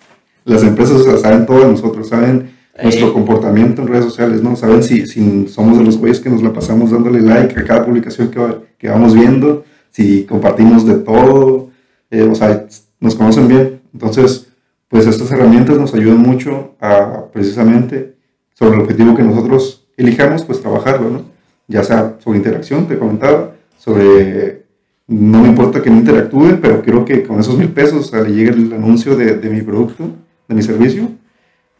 las 0.46 0.62
empresas 0.64 0.98
o 0.98 1.04
sea, 1.04 1.18
saben 1.18 1.46
todo 1.46 1.60
de 1.62 1.70
nosotros, 1.70 2.10
saben 2.10 2.52
nuestro 2.82 3.14
comportamiento 3.14 3.82
en 3.82 3.88
redes 3.88 4.06
sociales, 4.06 4.44
¿no? 4.44 4.56
Saben 4.56 4.84
si, 4.84 5.06
si 5.08 5.48
somos 5.48 5.78
de 5.78 5.84
los 5.84 5.98
güeyes 5.98 6.20
que 6.20 6.30
nos 6.30 6.44
la 6.44 6.54
pasamos 6.54 6.92
dándole 6.92 7.22
like 7.22 7.60
a 7.60 7.64
cada 7.64 7.86
publicación 7.86 8.30
que, 8.30 8.40
que 8.78 8.90
vamos 8.90 9.14
viendo, 9.14 9.64
si 9.92 10.26
compartimos 10.26 10.86
de 10.86 10.96
todo, 10.96 11.70
eh, 12.10 12.24
o 12.24 12.36
sea, 12.36 12.68
nos 13.00 13.16
conocen 13.16 13.48
bien. 13.48 13.82
Entonces, 13.94 14.48
pues 14.88 15.08
estas 15.08 15.32
herramientas 15.32 15.78
nos 15.78 15.94
ayudan 15.94 16.20
mucho 16.20 16.76
a 16.80 17.26
precisamente 17.32 18.16
sobre 18.54 18.76
el 18.76 18.82
objetivo 18.82 19.16
que 19.16 19.24
nosotros 19.24 19.88
elijamos, 19.98 20.44
pues 20.44 20.62
trabajarlo, 20.62 21.10
¿no? 21.10 21.22
Ya 21.68 21.84
sea 21.84 22.18
sobre 22.20 22.40
interacción, 22.40 22.88
te 22.88 22.98
comentaba, 22.98 23.56
sobre, 23.78 24.63
no 25.08 25.42
me 25.42 25.50
importa 25.50 25.82
que 25.82 25.90
no 25.90 25.98
interactúen, 25.98 26.60
pero 26.62 26.82
quiero 26.82 27.06
que 27.06 27.24
con 27.24 27.40
esos 27.40 27.58
mil 27.58 27.70
pesos 27.70 28.08
o 28.08 28.10
sea, 28.10 28.22
le 28.22 28.34
llegue 28.34 28.52
el 28.52 28.74
anuncio 28.74 29.16
de, 29.16 29.36
de 29.36 29.50
mi 29.50 29.62
producto, 29.62 30.10
de 30.48 30.56
mi 30.56 30.64
servicio, 30.64 31.10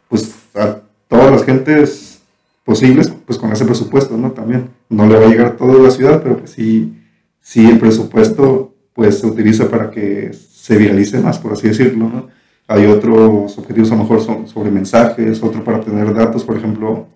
pues 0.08 0.34
a 0.54 0.80
todas 1.08 1.30
las 1.30 1.44
gentes 1.44 2.22
posibles, 2.64 3.12
pues 3.26 3.38
con 3.38 3.52
ese 3.52 3.64
presupuesto, 3.64 4.16
¿no? 4.16 4.32
También 4.32 4.70
no 4.88 5.06
le 5.06 5.18
va 5.18 5.26
a 5.26 5.28
llegar 5.28 5.56
toda 5.56 5.74
la 5.74 5.90
ciudad, 5.90 6.22
pero 6.22 6.38
pues 6.38 6.50
sí, 6.50 6.94
sí 7.40 7.68
el 7.68 7.78
presupuesto 7.78 8.74
pues 8.94 9.18
se 9.18 9.26
utiliza 9.26 9.68
para 9.68 9.90
que 9.90 10.32
se 10.32 10.76
viralice 10.76 11.18
más, 11.18 11.38
por 11.38 11.52
así 11.52 11.68
decirlo, 11.68 12.08
¿no? 12.08 12.28
Hay 12.66 12.86
otros 12.86 13.58
objetivos 13.58 13.92
a 13.92 13.96
lo 13.96 14.02
mejor 14.02 14.22
son 14.22 14.48
sobre 14.48 14.70
mensajes, 14.70 15.42
otro 15.42 15.62
para 15.62 15.78
obtener 15.78 16.14
datos, 16.14 16.44
por 16.44 16.56
ejemplo, 16.56 17.06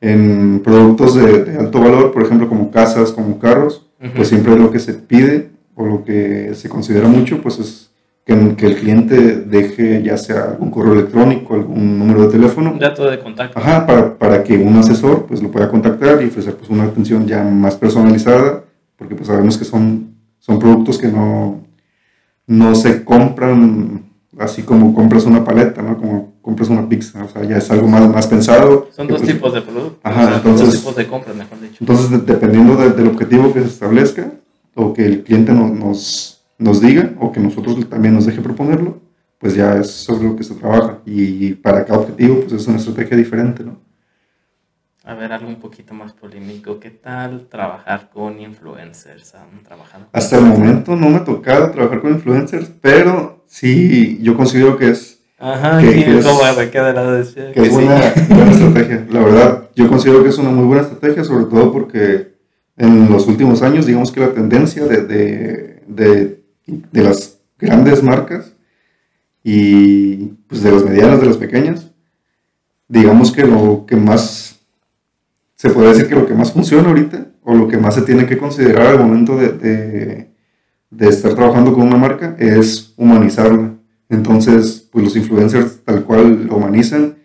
en 0.00 0.60
productos 0.64 1.14
de 1.16 1.58
alto 1.58 1.80
valor, 1.80 2.12
por 2.12 2.22
ejemplo, 2.22 2.48
como 2.48 2.70
casas, 2.70 3.12
como 3.12 3.38
carros, 3.38 3.89
uh 4.00 4.04
-huh. 4.04 4.12
pues 4.14 4.28
siempre 4.28 4.56
lo 4.56 4.70
que 4.70 4.78
se 4.78 4.94
pide 4.94 5.50
o 5.74 5.86
lo 5.86 6.04
que 6.04 6.54
se 6.54 6.68
considera 6.68 7.08
mucho, 7.08 7.40
pues 7.42 7.58
es 7.58 7.90
que, 8.24 8.54
que, 8.56 8.66
el 8.66 8.76
cliente 8.76 9.36
deje 9.36 10.02
ya 10.02 10.16
sea 10.16 10.50
algún 10.50 10.70
correo 10.70 10.92
electrónico, 10.92 11.54
algún 11.54 11.98
número 11.98 12.26
de 12.26 12.32
teléfono. 12.32 12.72
Un 12.72 12.78
dato 12.78 13.08
de 13.10 13.18
contacto. 13.18 13.58
Ajá, 13.58 13.86
para, 13.86 14.18
para 14.18 14.44
que 14.44 14.56
un 14.58 14.76
asesor 14.76 15.26
pues 15.26 15.42
lo 15.42 15.50
pueda 15.50 15.70
contactar 15.70 16.22
y 16.22 16.26
ofrecer 16.26 16.54
pues 16.54 16.70
una 16.70 16.84
atención 16.84 17.26
ya 17.26 17.42
más 17.42 17.76
personalizada, 17.76 18.64
porque 18.96 19.14
pues 19.14 19.28
sabemos 19.28 19.56
que 19.56 19.64
son, 19.64 20.14
son 20.38 20.58
productos 20.58 20.98
que 20.98 21.08
no, 21.08 21.64
no 22.46 22.74
se 22.74 23.04
compran 23.04 24.10
así 24.38 24.62
como 24.62 24.94
compras 24.94 25.24
una 25.24 25.44
paleta, 25.44 25.82
¿no? 25.82 25.96
Como 25.98 26.32
compras 26.50 26.68
una 26.68 26.88
pizza, 26.88 27.24
o 27.24 27.28
sea, 27.28 27.44
ya 27.44 27.58
es 27.58 27.70
algo 27.70 27.86
más, 27.86 28.08
más 28.08 28.26
pensado. 28.26 28.88
Son 28.90 29.06
dos 29.06 29.20
pues, 29.20 29.32
tipos 29.32 29.54
de 29.54 29.62
productos. 29.62 30.00
Ajá, 30.02 30.24
o 30.24 30.26
sea, 30.26 30.36
entonces, 30.38 30.66
dos 30.66 30.76
tipos 30.78 30.96
de 30.96 31.06
compras, 31.06 31.36
mejor 31.36 31.60
dicho. 31.60 31.76
Entonces, 31.78 32.10
de, 32.10 32.18
dependiendo 32.18 32.74
de, 32.74 32.90
del 32.90 33.06
objetivo 33.06 33.52
que 33.52 33.60
se 33.60 33.68
establezca, 33.68 34.32
o 34.74 34.92
que 34.92 35.06
el 35.06 35.22
cliente 35.22 35.52
no, 35.52 35.68
nos, 35.68 36.42
nos 36.58 36.80
diga, 36.80 37.12
o 37.20 37.30
que 37.30 37.38
nosotros 37.38 37.88
también 37.88 38.14
nos 38.14 38.26
deje 38.26 38.40
proponerlo, 38.40 38.98
pues 39.38 39.54
ya 39.54 39.76
es 39.76 39.92
sobre 39.92 40.24
lo 40.24 40.34
que 40.34 40.42
se 40.42 40.56
trabaja. 40.56 40.98
Y 41.06 41.52
para 41.54 41.84
cada 41.84 42.00
objetivo, 42.00 42.40
pues 42.40 42.52
es 42.52 42.66
una 42.66 42.78
estrategia 42.78 43.16
diferente, 43.16 43.62
¿no? 43.62 43.78
A 45.04 45.14
ver, 45.14 45.32
algo 45.32 45.48
un 45.48 45.60
poquito 45.60 45.94
más 45.94 46.12
polémico. 46.12 46.80
¿Qué 46.80 46.90
tal 46.90 47.46
trabajar 47.48 48.10
con 48.12 48.40
influencers? 48.40 49.34
¿Han 49.36 49.62
trabajado 49.62 50.06
Hasta 50.12 50.36
el 50.36 50.44
momento 50.44 50.96
no 50.96 51.10
me 51.10 51.16
ha 51.16 51.24
tocado 51.24 51.70
trabajar 51.70 52.00
con 52.00 52.12
influencers, 52.12 52.70
pero 52.80 53.44
sí, 53.46 54.18
yo 54.20 54.36
considero 54.36 54.76
que 54.76 54.90
es 54.90 55.19
Ajá, 55.40 55.80
que, 55.80 55.90
que, 55.90 56.04
que 56.04 56.18
es, 56.18 56.26
¿cómo 56.26 56.40
me 56.54 56.70
queda 56.70 56.92
la 56.92 57.12
decía? 57.12 57.50
que 57.52 57.60
es 57.62 57.68
sí. 57.68 57.72
buena, 57.72 58.12
buena 58.28 58.50
estrategia. 58.50 59.06
La 59.10 59.20
verdad, 59.24 59.70
yo 59.74 59.88
considero 59.88 60.22
que 60.22 60.28
es 60.28 60.36
una 60.36 60.50
muy 60.50 60.66
buena 60.66 60.82
estrategia, 60.82 61.24
sobre 61.24 61.46
todo 61.46 61.72
porque 61.72 62.34
en 62.76 63.10
los 63.10 63.26
últimos 63.26 63.62
años, 63.62 63.86
digamos 63.86 64.12
que 64.12 64.20
la 64.20 64.34
tendencia 64.34 64.84
de, 64.84 65.02
de, 65.02 65.82
de, 65.86 66.42
de 66.66 67.02
las 67.02 67.38
grandes 67.58 68.02
marcas 68.02 68.54
y 69.42 70.26
pues 70.46 70.62
de 70.62 70.72
las 70.72 70.84
medianas, 70.84 71.20
de 71.20 71.26
las 71.26 71.38
pequeñas, 71.38 71.90
digamos 72.86 73.32
que 73.32 73.44
lo 73.44 73.86
que 73.86 73.96
más, 73.96 74.60
se 75.56 75.70
puede 75.70 75.88
decir 75.88 76.06
que 76.06 76.16
lo 76.16 76.26
que 76.26 76.34
más 76.34 76.52
funciona 76.52 76.88
ahorita, 76.88 77.28
o 77.42 77.54
lo 77.54 77.66
que 77.66 77.78
más 77.78 77.94
se 77.94 78.02
tiene 78.02 78.26
que 78.26 78.36
considerar 78.36 78.88
al 78.88 78.98
momento 78.98 79.38
de, 79.38 79.52
de, 79.52 80.30
de 80.90 81.08
estar 81.08 81.32
trabajando 81.32 81.72
con 81.72 81.86
una 81.86 81.96
marca, 81.96 82.36
es 82.38 82.92
humanizarla. 82.98 83.79
Entonces, 84.10 84.88
pues 84.90 85.04
los 85.04 85.16
influencers 85.16 85.82
tal 85.84 86.04
cual 86.04 86.46
lo 86.46 86.56
humanizan 86.56 87.18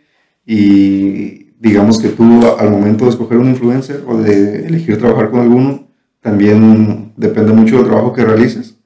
y 0.46 1.52
digamos 1.60 2.00
que 2.00 2.10
tú 2.10 2.46
al 2.60 2.70
momento 2.70 3.06
de 3.06 3.12
escoger 3.12 3.38
un 3.38 3.50
influencer 3.50 4.04
o 4.08 4.18
de 4.18 4.68
elegir 4.68 5.00
trabajar 5.00 5.32
con 5.32 5.40
alguno, 5.40 5.88
también 6.22 7.14
depende 7.18 7.54
mucho 7.54 7.78
del 7.78 7.88
trabajo 7.88 8.14
que 8.14 8.24
realices. 8.24 8.78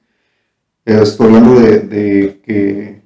Estoy 0.84 1.26
hablando 1.26 1.60
de, 1.60 1.80
de 1.80 2.40
que 2.42 3.02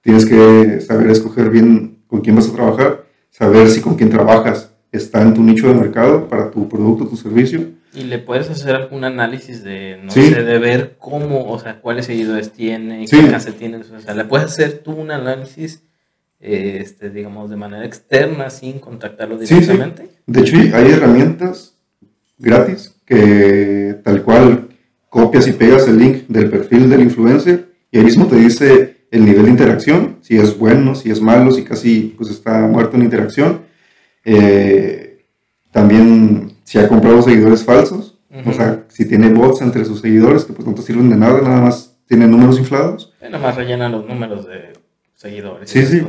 tienes 0.00 0.24
que 0.24 0.80
saber 0.80 1.10
escoger 1.10 1.50
bien 1.50 1.98
con 2.06 2.22
quién 2.22 2.34
vas 2.34 2.48
a 2.48 2.54
trabajar, 2.54 3.04
saber 3.28 3.68
si 3.68 3.82
con 3.82 3.94
quién 3.94 4.08
trabajas 4.08 4.72
está 4.90 5.20
en 5.22 5.34
tu 5.34 5.42
nicho 5.42 5.68
de 5.68 5.74
mercado 5.74 6.28
para 6.28 6.50
tu 6.50 6.66
producto, 6.68 7.06
tu 7.06 7.16
servicio, 7.16 7.60
Y 7.92 8.04
le 8.04 8.18
puedes 8.18 8.48
hacer 8.48 8.76
algún 8.76 9.04
análisis 9.04 9.64
de, 9.64 9.98
no 10.02 10.12
sé, 10.12 10.42
de 10.42 10.58
ver 10.58 10.96
cómo, 10.98 11.50
o 11.50 11.58
sea, 11.58 11.80
cuáles 11.80 12.06
seguidores 12.06 12.52
tiene, 12.52 13.04
qué 13.10 13.16
alcance 13.16 13.52
tiene. 13.52 13.78
O 13.78 14.00
sea, 14.00 14.14
le 14.14 14.24
puedes 14.24 14.46
hacer 14.46 14.78
tú 14.84 14.92
un 14.92 15.10
análisis, 15.10 15.82
este, 16.38 17.10
digamos, 17.10 17.50
de 17.50 17.56
manera 17.56 17.84
externa, 17.84 18.48
sin 18.50 18.78
contactarlo 18.78 19.38
directamente. 19.38 20.08
De 20.26 20.40
hecho, 20.40 20.56
hay 20.56 20.92
herramientas 20.92 21.74
gratis 22.38 22.94
que 23.04 23.96
tal 24.04 24.22
cual 24.22 24.68
copias 25.08 25.48
y 25.48 25.52
pegas 25.52 25.88
el 25.88 25.98
link 25.98 26.28
del 26.28 26.48
perfil 26.48 26.88
del 26.88 27.02
influencer 27.02 27.70
y 27.90 27.98
ahí 27.98 28.04
mismo 28.04 28.26
te 28.26 28.36
dice 28.36 28.96
el 29.10 29.24
nivel 29.24 29.46
de 29.46 29.50
interacción, 29.50 30.18
si 30.22 30.36
es 30.36 30.56
bueno, 30.56 30.94
si 30.94 31.10
es 31.10 31.20
malo, 31.20 31.50
si 31.50 31.64
casi 31.64 32.14
pues, 32.16 32.30
está 32.30 32.60
muerto 32.68 32.96
en 32.96 33.02
interacción. 33.02 33.62
Eh, 34.24 35.24
también 35.72 36.49
si 36.70 36.78
ha 36.78 36.86
comprado 36.86 37.20
seguidores 37.20 37.64
falsos, 37.64 38.16
o 38.46 38.52
sea, 38.52 38.84
si 38.86 39.04
tiene 39.04 39.28
bots 39.30 39.60
entre 39.60 39.84
sus 39.84 40.02
seguidores 40.02 40.44
que 40.44 40.52
pues 40.52 40.68
no 40.68 40.72
te 40.72 40.82
sirven 40.82 41.10
de 41.10 41.16
nada, 41.16 41.40
nada 41.40 41.62
más 41.62 41.96
tienen 42.06 42.30
números 42.30 42.60
inflados. 42.60 43.12
nada 43.20 43.40
más 43.40 43.56
rellenan 43.56 43.90
los 43.90 44.06
números 44.06 44.46
de 44.46 44.74
seguidores. 45.14 45.68
Sí, 45.68 45.84
sí. 45.84 46.00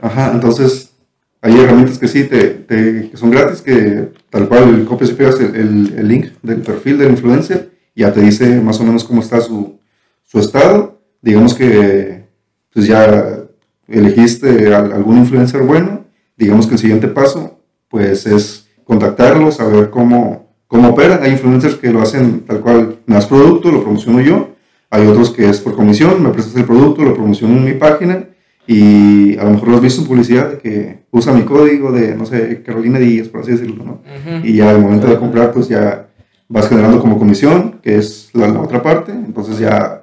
Ajá, 0.00 0.30
entonces 0.32 0.94
hay 1.42 1.54
herramientas 1.60 1.98
que 1.98 2.08
sí 2.08 2.24
te, 2.24 2.64
que 2.66 3.10
son 3.14 3.30
gratis, 3.30 3.60
que 3.60 4.08
tal 4.30 4.48
cual 4.48 4.86
copias 4.86 5.10
y 5.10 5.12
pegas 5.12 5.38
el, 5.38 5.54
el, 5.54 6.08
link 6.08 6.28
del 6.42 6.62
perfil 6.62 6.96
del 6.96 7.10
influencer, 7.10 7.70
y 7.94 8.00
ya 8.00 8.10
te 8.10 8.22
dice 8.22 8.58
más 8.62 8.80
o 8.80 8.84
menos 8.84 9.04
cómo 9.04 9.20
está 9.20 9.42
su, 9.42 9.78
su 10.24 10.38
estado. 10.38 10.98
Digamos 11.20 11.52
que 11.52 12.24
pues 12.72 12.86
ya 12.86 13.38
elegiste 13.86 14.74
a 14.74 14.78
algún 14.78 15.18
influencer 15.18 15.60
bueno, 15.60 16.06
digamos 16.38 16.66
que 16.66 16.72
el 16.72 16.80
siguiente 16.80 17.08
paso 17.08 17.60
pues 17.90 18.24
es 18.24 18.59
contactarlos, 18.90 19.54
saber 19.54 19.88
cómo, 19.88 20.48
cómo 20.66 20.88
operan. 20.88 21.22
Hay 21.22 21.30
influencers 21.30 21.76
que 21.76 21.92
lo 21.92 22.02
hacen 22.02 22.40
tal 22.40 22.58
cual, 22.58 22.96
me 23.06 23.14
das 23.14 23.26
producto, 23.26 23.70
lo 23.70 23.84
promociono 23.84 24.20
yo. 24.20 24.48
Hay 24.90 25.06
otros 25.06 25.30
que 25.30 25.48
es 25.48 25.60
por 25.60 25.76
comisión, 25.76 26.20
me 26.20 26.30
prestas 26.30 26.56
el 26.56 26.64
producto, 26.64 27.04
lo 27.04 27.14
promociono 27.14 27.56
en 27.56 27.64
mi 27.66 27.74
página 27.74 28.24
y 28.66 29.38
a 29.38 29.44
lo 29.44 29.50
mejor 29.50 29.68
lo 29.68 29.76
has 29.76 29.82
visto 29.82 30.00
en 30.00 30.08
publicidad 30.08 30.50
de 30.50 30.58
que 30.58 31.04
usa 31.12 31.32
mi 31.32 31.42
código 31.42 31.92
de, 31.92 32.16
no 32.16 32.26
sé, 32.26 32.64
Carolina 32.66 32.98
Díaz, 32.98 33.28
por 33.28 33.42
así 33.42 33.52
decirlo, 33.52 33.84
¿no? 33.84 34.02
Y 34.42 34.54
ya 34.54 34.70
al 34.70 34.80
momento 34.80 35.06
de 35.06 35.18
comprar, 35.18 35.52
pues 35.52 35.68
ya 35.68 36.08
vas 36.48 36.68
generando 36.68 36.98
como 37.00 37.16
comisión, 37.16 37.78
que 37.80 37.96
es 37.96 38.30
la, 38.32 38.48
la 38.48 38.60
otra 38.60 38.82
parte. 38.82 39.12
Entonces 39.12 39.56
ya 39.60 40.02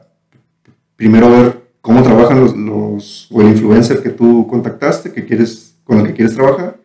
primero 0.96 1.30
ver 1.30 1.62
cómo 1.82 2.04
trabajan 2.04 2.40
los, 2.40 2.56
los, 2.56 3.28
o 3.34 3.42
el 3.42 3.50
influencer 3.50 4.02
que 4.02 4.12
tú 4.12 4.48
contactaste, 4.48 5.12
que 5.12 5.26
quieres, 5.26 5.76
con 5.84 6.00
el 6.00 6.08
que 6.08 6.14
quieres 6.14 6.36
trabajar. 6.36 6.77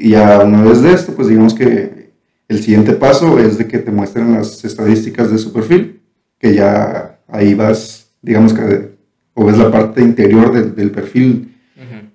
Y 0.00 0.10
ya 0.10 0.44
una 0.44 0.62
vez 0.62 0.80
de 0.80 0.92
esto, 0.92 1.12
pues 1.12 1.26
digamos 1.26 1.54
que 1.54 2.12
el 2.46 2.62
siguiente 2.62 2.92
paso 2.92 3.40
es 3.40 3.58
de 3.58 3.66
que 3.66 3.78
te 3.78 3.90
muestren 3.90 4.32
las 4.32 4.64
estadísticas 4.64 5.28
de 5.32 5.38
su 5.38 5.52
perfil, 5.52 6.02
que 6.38 6.54
ya 6.54 7.18
ahí 7.26 7.54
vas, 7.54 8.12
digamos 8.22 8.54
que, 8.54 8.92
o 9.34 9.44
ves 9.44 9.58
la 9.58 9.72
parte 9.72 10.00
interior 10.00 10.52
del, 10.52 10.76
del 10.76 10.92
perfil 10.92 11.52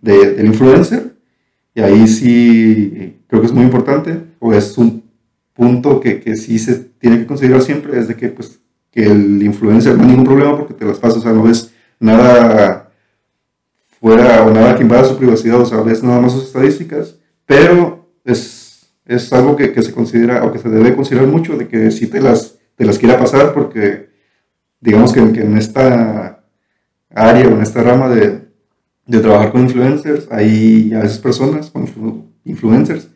del 0.01 0.45
influencer, 0.45 1.13
y 1.75 1.81
ahí 1.81 2.07
sí 2.07 3.17
creo 3.27 3.41
que 3.41 3.47
es 3.47 3.53
muy 3.53 3.63
importante, 3.63 4.17
o 4.39 4.53
es 4.53 4.77
un 4.77 5.03
punto 5.53 5.99
que, 5.99 6.21
que 6.21 6.38
sí 6.38 6.59
se 6.59 6.75
tiene 6.75 7.19
que 7.19 7.25
considerar 7.25 7.61
siempre, 7.61 7.99
es 7.99 8.07
de 8.07 8.15
que, 8.15 8.29
pues, 8.29 8.59
que 8.91 9.05
el 9.05 9.43
influencer 9.43 9.97
no 9.97 10.03
hay 10.03 10.09
ningún 10.09 10.25
problema 10.25 10.57
porque 10.57 10.73
te 10.73 10.86
las 10.86 10.99
pasas, 10.99 11.17
o 11.17 11.21
sea, 11.21 11.34
no 11.34 11.43
ves 11.43 11.73
nada 11.99 12.91
fuera 13.99 14.45
o 14.45 14.51
nada 14.51 14.73
que 14.75 14.84
invada 14.84 15.03
su 15.03 15.17
privacidad, 15.17 15.59
o 15.59 15.65
sea, 15.65 15.81
ves 15.81 16.01
nada 16.01 16.21
más 16.21 16.31
sus 16.31 16.45
estadísticas, 16.45 17.17
pero 17.45 18.09
es, 18.23 18.89
es 19.05 19.31
algo 19.33 19.55
que, 19.55 19.73
que, 19.73 19.81
se 19.81 19.93
considera 19.93 20.43
o 20.43 20.51
que 20.51 20.59
se 20.59 20.69
debe 20.69 20.95
considerar 20.95 21.27
mucho, 21.27 21.57
de 21.57 21.67
que 21.67 21.91
si 21.91 22.07
te 22.07 22.21
las, 22.21 22.59
te 22.75 22.85
las 22.85 22.97
quiera 22.97 23.19
pasar, 23.19 23.53
porque 23.53 24.09
digamos 24.79 25.13
que, 25.13 25.31
que 25.31 25.41
en 25.41 25.57
esta 25.57 26.43
área 27.09 27.47
o 27.47 27.51
en 27.51 27.61
esta 27.61 27.83
rama 27.83 28.09
de, 28.09 28.41
de 29.05 29.19
trabajar 29.19 29.51
con 29.51 29.61
influencers, 29.61 30.27
hay 30.31 30.93
a 30.93 30.99
veces 30.99 31.19
personas 31.19 31.69
con 31.69 32.33
influencers 32.45 33.09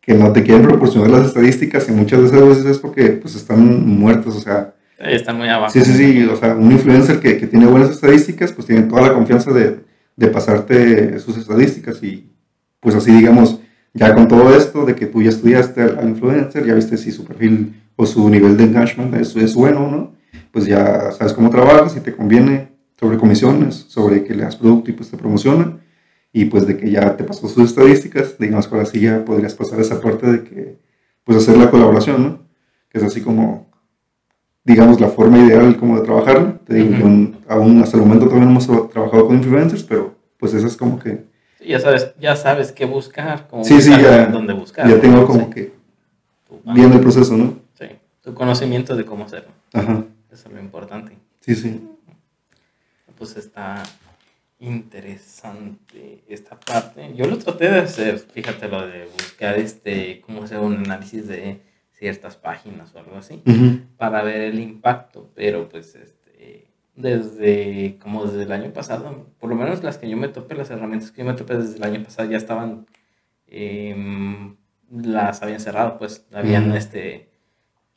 que 0.00 0.14
no 0.14 0.32
te 0.32 0.42
quieren 0.42 0.62
proporcionar 0.62 1.10
las 1.10 1.26
estadísticas 1.26 1.88
y 1.88 1.92
muchas 1.92 2.30
veces 2.30 2.64
es 2.64 2.78
porque 2.78 3.10
pues 3.10 3.36
están 3.36 3.86
muertos, 3.86 4.36
o 4.36 4.40
sea, 4.40 4.74
están 5.10 5.36
muy 5.36 5.48
abajo. 5.48 5.72
Sí, 5.72 5.84
sí, 5.84 5.94
sí. 5.94 6.24
O 6.24 6.36
sea, 6.36 6.54
un 6.54 6.70
influencer 6.70 7.18
que, 7.20 7.36
que 7.36 7.46
tiene 7.46 7.66
buenas 7.66 7.90
estadísticas, 7.90 8.52
pues 8.52 8.66
tiene 8.66 8.82
toda 8.82 9.02
la 9.02 9.14
confianza 9.14 9.52
de, 9.52 9.80
de, 10.16 10.28
pasarte 10.28 11.18
sus 11.18 11.36
estadísticas. 11.36 12.02
Y 12.02 12.30
pues 12.78 12.94
así, 12.94 13.10
digamos, 13.10 13.60
ya 13.94 14.14
con 14.14 14.28
todo 14.28 14.54
esto 14.54 14.84
de 14.84 14.94
que 14.94 15.06
tú 15.06 15.22
ya 15.22 15.30
estudiaste 15.30 15.82
al, 15.82 16.08
influencer, 16.08 16.66
ya 16.66 16.74
viste 16.74 16.96
si 16.96 17.12
su 17.12 17.24
perfil 17.24 17.74
o 17.96 18.06
su 18.06 18.28
nivel 18.28 18.56
de 18.56 18.64
engagement 18.64 19.14
es, 19.14 19.36
es 19.36 19.54
bueno 19.54 19.86
o 19.86 19.90
no, 19.90 20.12
pues 20.50 20.66
ya 20.66 21.12
sabes 21.12 21.32
cómo 21.32 21.50
trabajas, 21.50 21.92
si 21.92 22.00
te 22.00 22.14
conviene 22.14 22.68
sobre 22.98 23.18
comisiones, 23.18 23.74
sobre 23.88 24.24
que 24.24 24.34
le 24.34 24.44
das 24.44 24.56
producto 24.56 24.90
y 24.90 24.94
pues 24.94 25.10
te 25.10 25.16
promociona. 25.16 25.78
Y 26.34 26.46
pues 26.46 26.66
de 26.66 26.78
que 26.78 26.90
ya 26.90 27.14
te 27.16 27.24
pasó 27.24 27.46
sus 27.46 27.64
estadísticas, 27.64 28.38
digamos 28.38 28.66
que 28.66 28.74
ahora 28.74 28.86
sí 28.86 29.00
ya 29.00 29.22
podrías 29.22 29.54
pasar 29.54 29.80
esa 29.80 30.00
parte 30.00 30.30
de 30.32 30.42
que, 30.44 30.78
pues 31.24 31.36
hacer 31.36 31.58
la 31.58 31.70
colaboración, 31.70 32.22
¿no? 32.22 32.38
Que 32.88 32.98
es 32.98 33.04
así 33.04 33.20
como 33.20 33.72
digamos, 34.64 35.00
la 35.00 35.08
forma 35.08 35.38
ideal 35.38 35.76
como 35.76 35.96
de 35.96 36.04
trabajar. 36.04 36.60
Te 36.66 36.74
digo, 36.74 36.96
aún 37.48 37.82
hasta 37.82 37.96
el 37.96 38.02
momento 38.02 38.26
todavía 38.26 38.46
no 38.46 38.52
hemos 38.52 38.90
trabajado 38.90 39.26
con 39.26 39.36
influencers, 39.36 39.82
pero 39.82 40.14
pues 40.38 40.54
eso 40.54 40.66
es 40.66 40.76
como 40.76 40.98
que... 40.98 41.31
ya 41.66 41.80
sabes, 41.80 42.14
ya 42.20 42.36
sabes 42.36 42.72
qué 42.72 42.84
buscar, 42.84 43.48
cómo 43.48 43.64
sí, 43.64 43.74
buscar, 43.74 43.98
sí, 43.98 44.02
ya, 44.02 44.26
dónde 44.26 44.52
buscar. 44.52 44.88
Ya 44.88 45.00
tengo 45.00 45.26
como 45.26 45.50
que 45.50 45.72
viendo 46.64 46.96
el 46.96 47.02
proceso, 47.02 47.36
¿no? 47.36 47.58
Sí, 47.78 47.86
tu 48.22 48.34
conocimiento 48.34 48.96
de 48.96 49.04
cómo 49.04 49.24
hacerlo. 49.24 49.50
Ajá. 49.72 50.04
Eso 50.30 50.48
es 50.48 50.54
lo 50.54 50.60
importante. 50.60 51.16
Sí, 51.40 51.54
sí. 51.54 51.80
Pues 53.18 53.36
está 53.36 53.82
interesante 54.58 56.22
esta 56.28 56.58
parte. 56.58 57.12
Yo 57.14 57.26
lo 57.26 57.36
traté 57.38 57.70
de 57.70 57.80
hacer, 57.80 58.18
fíjate 58.18 58.68
lo 58.68 58.86
de 58.86 59.06
buscar 59.06 59.58
este, 59.58 60.20
cómo 60.20 60.44
hacer 60.44 60.60
un 60.60 60.76
análisis 60.76 61.26
de 61.26 61.60
ciertas 61.92 62.36
páginas 62.36 62.94
o 62.94 62.98
algo 62.98 63.16
así 63.16 63.42
para 63.96 64.22
ver 64.22 64.40
el 64.40 64.58
impacto, 64.60 65.30
pero 65.34 65.68
pues 65.68 65.94
este, 65.94 66.21
desde 66.94 67.98
como 68.00 68.26
desde 68.26 68.42
el 68.44 68.52
año 68.52 68.72
pasado, 68.72 69.26
por 69.38 69.50
lo 69.50 69.56
menos 69.56 69.82
las 69.82 69.98
que 69.98 70.08
yo 70.08 70.16
me 70.16 70.28
topé, 70.28 70.54
las 70.54 70.70
herramientas 70.70 71.10
que 71.10 71.22
yo 71.22 71.24
me 71.24 71.34
topé 71.34 71.56
desde 71.56 71.76
el 71.76 71.84
año 71.84 72.02
pasado 72.04 72.30
ya 72.30 72.36
estaban, 72.36 72.86
em, 73.46 74.56
las 74.90 75.42
habían 75.42 75.60
cerrado, 75.60 75.98
pues 75.98 76.26
habían 76.32 76.72
este 76.72 77.30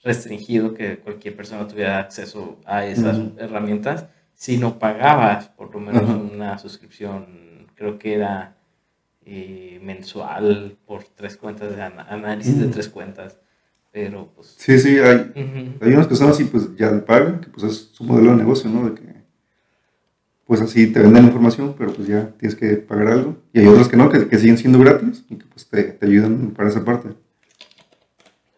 restringido 0.04 0.74
que 0.74 1.00
cualquier 1.00 1.36
persona 1.36 1.68
tuviera 1.68 2.00
acceso 2.00 2.60
a 2.66 2.86
esas 2.86 3.20
herramientas. 3.38 4.08
Si 4.34 4.58
no 4.58 4.80
pagabas 4.80 5.50
por 5.50 5.74
lo 5.74 5.80
menos 5.80 6.04
una 6.10 6.58
suscripción, 6.60 7.68
creo 7.76 7.98
que 8.00 8.16
era 8.16 8.58
eh, 9.26 9.80
mensual 9.82 10.78
por 10.86 11.04
tres 11.04 11.38
cuentas 11.38 11.76
de 11.76 11.82
análisis 11.82 12.60
de 12.60 12.68
tres 12.68 12.90
cuentas 12.90 13.40
pero 13.96 14.30
pues... 14.36 14.56
Sí, 14.58 14.78
sí, 14.78 15.00
hay, 15.00 15.32
hay 15.80 15.94
unas 15.94 16.08
que 16.08 16.18
son 16.18 16.30
así, 16.30 16.44
pues 16.44 16.76
ya 16.76 16.92
de 16.92 17.00
paga, 17.00 17.40
que 17.40 17.48
pues 17.48 17.64
es 17.64 17.92
su 17.94 18.04
modelo 18.04 18.32
de 18.32 18.36
negocio, 18.36 18.70
¿no? 18.70 18.90
De 18.90 18.96
que 18.96 19.16
pues 20.44 20.60
así 20.60 20.92
te 20.92 21.00
venden 21.00 21.24
la 21.24 21.30
información, 21.30 21.76
pero 21.78 21.94
pues 21.94 22.06
ya 22.06 22.28
tienes 22.38 22.58
que 22.58 22.76
pagar 22.76 23.08
algo. 23.08 23.38
Y 23.54 23.62
hay 23.62 23.68
otras 23.68 23.88
que 23.88 23.96
no, 23.96 24.10
que, 24.10 24.28
que 24.28 24.38
siguen 24.38 24.58
siendo 24.58 24.80
gratis 24.80 25.24
y 25.30 25.38
que 25.38 25.46
pues 25.46 25.70
te, 25.70 25.82
te, 25.84 26.06
ayudan 26.08 26.52
para 26.52 26.68
esa 26.68 26.84
parte. 26.84 27.08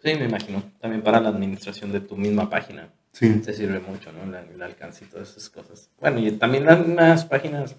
Sí, 0.04 0.16
me 0.16 0.26
imagino. 0.26 0.64
También 0.82 1.04
para 1.04 1.22
la 1.22 1.30
administración 1.30 1.92
de 1.92 2.00
tu 2.00 2.18
misma 2.18 2.50
página. 2.50 2.90
Sí. 3.12 3.30
Te 3.46 3.54
sirve 3.54 3.80
mucho, 3.80 4.12
¿no? 4.12 4.36
El, 4.36 4.60
alcance 4.64 5.06
y 5.06 5.08
todas 5.08 5.30
esas 5.30 5.52
cosas. 5.52 5.92
Bueno, 6.02 6.18
y 6.18 6.32
también 6.32 6.66
las 6.66 7.26
páginas, 7.26 7.76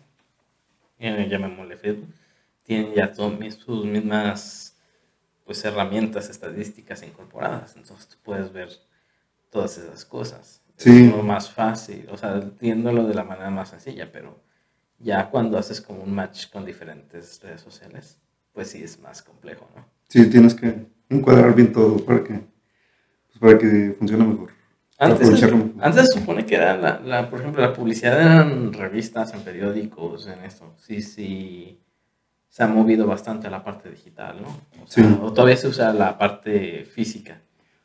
eh, 1.01 1.27
llamémosle 1.29 1.77
Facebook, 1.77 2.15
tienen 2.63 2.95
ya 2.95 3.13
todas 3.13 3.55
sus 3.57 3.85
mismas 3.85 4.68
pues 5.49 5.65
herramientas 5.65 6.29
estadísticas 6.29 7.03
incorporadas. 7.03 7.75
Entonces 7.75 8.07
tú 8.07 8.17
puedes 8.23 8.53
ver 8.53 8.69
todas 9.49 9.79
esas 9.79 10.05
cosas. 10.05 10.61
Sí. 10.77 11.07
Es 11.07 11.17
lo 11.17 11.23
más 11.23 11.51
fácil, 11.51 12.07
o 12.13 12.19
sea, 12.19 12.37
entiéndolo 12.37 13.07
de 13.07 13.15
la 13.15 13.25
manera 13.25 13.49
más 13.49 13.71
sencilla, 13.71 14.13
pero 14.13 14.39
ya 14.99 15.31
cuando 15.31 15.57
haces 15.57 15.81
como 15.81 16.03
un 16.03 16.15
match 16.15 16.51
con 16.51 16.67
diferentes 16.67 17.41
redes 17.43 17.63
sociales, 17.63 18.19
pues 18.53 18.69
sí 18.69 18.83
es 18.85 19.01
más 19.01 19.23
complejo, 19.23 19.67
¿no? 19.75 19.87
Sí, 20.11 20.29
tienes 20.29 20.55
que 20.55 20.87
encuadrar 21.09 21.55
bien 21.55 21.73
todo 21.73 21.97
para 22.05 22.23
que, 22.23 22.35
pues 23.29 23.39
para 23.41 23.57
que 23.57 23.97
funcione 23.99 24.25
mejor. 24.25 24.51
Antes, 24.99 25.43
antes 25.81 26.09
se 26.13 26.21
supone 26.21 26.45
que 26.45 26.57
era 26.57 26.77
la, 26.77 27.01
la, 27.01 27.31
por 27.31 27.41
ejemplo, 27.41 27.63
la 27.63 27.73
publicidad 27.73 28.21
eran 28.21 28.75
revistas, 28.75 29.33
en 29.33 29.41
periódicos, 29.41 30.27
en 30.27 30.45
esto. 30.45 30.75
Sí, 30.77 31.01
sí 31.01 31.81
se 32.49 32.63
ha 32.63 32.67
movido 32.67 33.07
bastante 33.07 33.47
a 33.47 33.51
la 33.51 33.65
parte 33.65 33.91
digital, 33.91 34.37
¿no? 34.43 34.49
O, 34.83 34.87
sea, 34.87 35.05
sí. 35.05 35.19
o 35.23 35.33
todavía 35.33 35.57
se 35.57 35.69
usa 35.69 35.93
la 35.93 36.19
parte 36.19 36.85
física. 36.85 37.41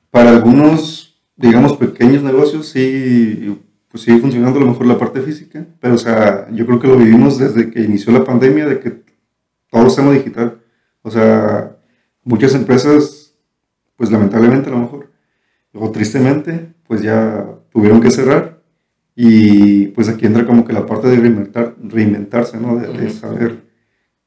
Para 0.09 0.29
algunos, 0.29 1.21
digamos, 1.35 1.77
pequeños 1.77 2.23
negocios, 2.23 2.67
sí, 2.67 3.59
pues 3.89 4.03
sigue 4.03 4.19
funcionando 4.19 4.59
a 4.59 4.63
lo 4.63 4.69
mejor 4.69 4.85
la 4.85 4.97
parte 4.97 5.21
física, 5.21 5.65
pero, 5.79 5.95
o 5.95 5.97
sea, 5.97 6.47
yo 6.51 6.65
creo 6.65 6.79
que 6.79 6.87
lo 6.87 6.97
vivimos 6.97 7.37
desde 7.37 7.69
que 7.69 7.81
inició 7.81 8.11
la 8.13 8.23
pandemia, 8.23 8.65
de 8.65 8.79
que 8.79 9.03
todo 9.69 9.87
en 9.99 10.13
digital. 10.13 10.59
O 11.01 11.11
sea, 11.11 11.75
muchas 12.23 12.53
empresas, 12.55 13.35
pues 13.95 14.11
lamentablemente 14.11 14.69
a 14.69 14.73
lo 14.73 14.79
mejor, 14.79 15.13
Luego, 15.73 15.91
tristemente, 15.91 16.73
pues 16.87 17.01
ya 17.01 17.45
tuvieron 17.71 17.99
que 17.99 18.11
cerrar. 18.11 18.61
Y 19.15 19.87
pues 19.87 20.07
aquí 20.09 20.25
entra 20.25 20.45
como 20.45 20.65
que 20.65 20.73
la 20.73 20.85
parte 20.85 21.07
de 21.07 21.17
reinventar, 21.17 21.75
reinventarse, 21.81 22.59
¿no? 22.59 22.77
De, 22.77 22.87
de 22.87 23.09
saber 23.09 23.63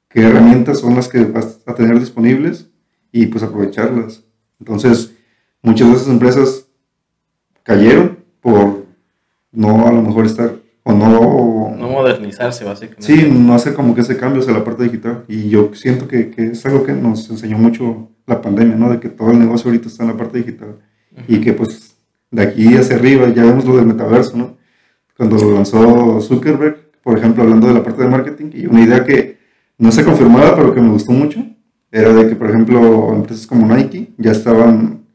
qué 0.08 0.22
herramientas 0.22 0.80
son 0.80 0.94
las 0.94 1.08
que 1.08 1.24
vas 1.24 1.60
a 1.66 1.74
tener 1.74 1.98
disponibles 1.98 2.68
y 3.12 3.26
pues 3.26 3.42
aprovecharlas. 3.42 4.24
Entonces, 4.58 5.14
muchas 5.62 5.88
de 5.88 5.94
esas 5.94 6.08
empresas 6.08 6.66
cayeron 7.62 8.18
por 8.40 8.86
no 9.52 9.86
a 9.86 9.92
lo 9.92 10.02
mejor 10.02 10.26
estar 10.26 10.54
o 10.82 10.92
no... 10.92 11.74
No 11.76 11.88
modernizarse, 11.88 12.64
básicamente. 12.64 13.02
Sí, 13.04 13.28
no 13.30 13.54
hacer 13.54 13.74
como 13.74 13.94
que 13.94 14.02
ese 14.02 14.16
cambio 14.16 14.40
hacia 14.40 14.52
la 14.52 14.64
parte 14.64 14.84
digital. 14.84 15.24
Y 15.28 15.48
yo 15.48 15.70
siento 15.74 16.06
que, 16.06 16.30
que 16.30 16.52
es 16.52 16.64
algo 16.66 16.84
que 16.84 16.92
nos 16.92 17.28
enseñó 17.28 17.58
mucho 17.58 18.10
la 18.26 18.40
pandemia, 18.40 18.76
¿no? 18.76 18.90
De 18.90 19.00
que 19.00 19.08
todo 19.08 19.30
el 19.30 19.38
negocio 19.38 19.68
ahorita 19.68 19.88
está 19.88 20.04
en 20.04 20.10
la 20.10 20.16
parte 20.16 20.38
digital. 20.38 20.76
Y 21.26 21.40
que 21.40 21.52
pues 21.52 21.96
de 22.30 22.42
aquí 22.42 22.76
hacia 22.76 22.96
arriba 22.96 23.28
ya 23.28 23.44
vemos 23.44 23.64
lo 23.64 23.76
del 23.76 23.86
metaverso, 23.86 24.36
¿no? 24.36 24.56
Cuando 25.16 25.36
lo 25.36 25.52
lanzó 25.52 26.20
Zuckerberg, 26.20 26.90
por 27.02 27.18
ejemplo, 27.18 27.42
hablando 27.42 27.68
de 27.68 27.74
la 27.74 27.82
parte 27.82 28.02
de 28.02 28.08
marketing, 28.08 28.50
y 28.52 28.66
una 28.66 28.82
idea 28.82 29.04
que 29.04 29.35
no 29.78 29.92
se 29.92 30.04
confirmaba, 30.04 30.54
pero 30.54 30.74
que 30.74 30.80
me 30.80 30.90
gustó 30.90 31.12
mucho, 31.12 31.44
era 31.90 32.12
de 32.12 32.28
que, 32.28 32.36
por 32.36 32.48
ejemplo, 32.48 33.12
empresas 33.14 33.46
como 33.46 33.74
Nike 33.74 34.12
ya 34.18 34.32
estaban 34.32 35.06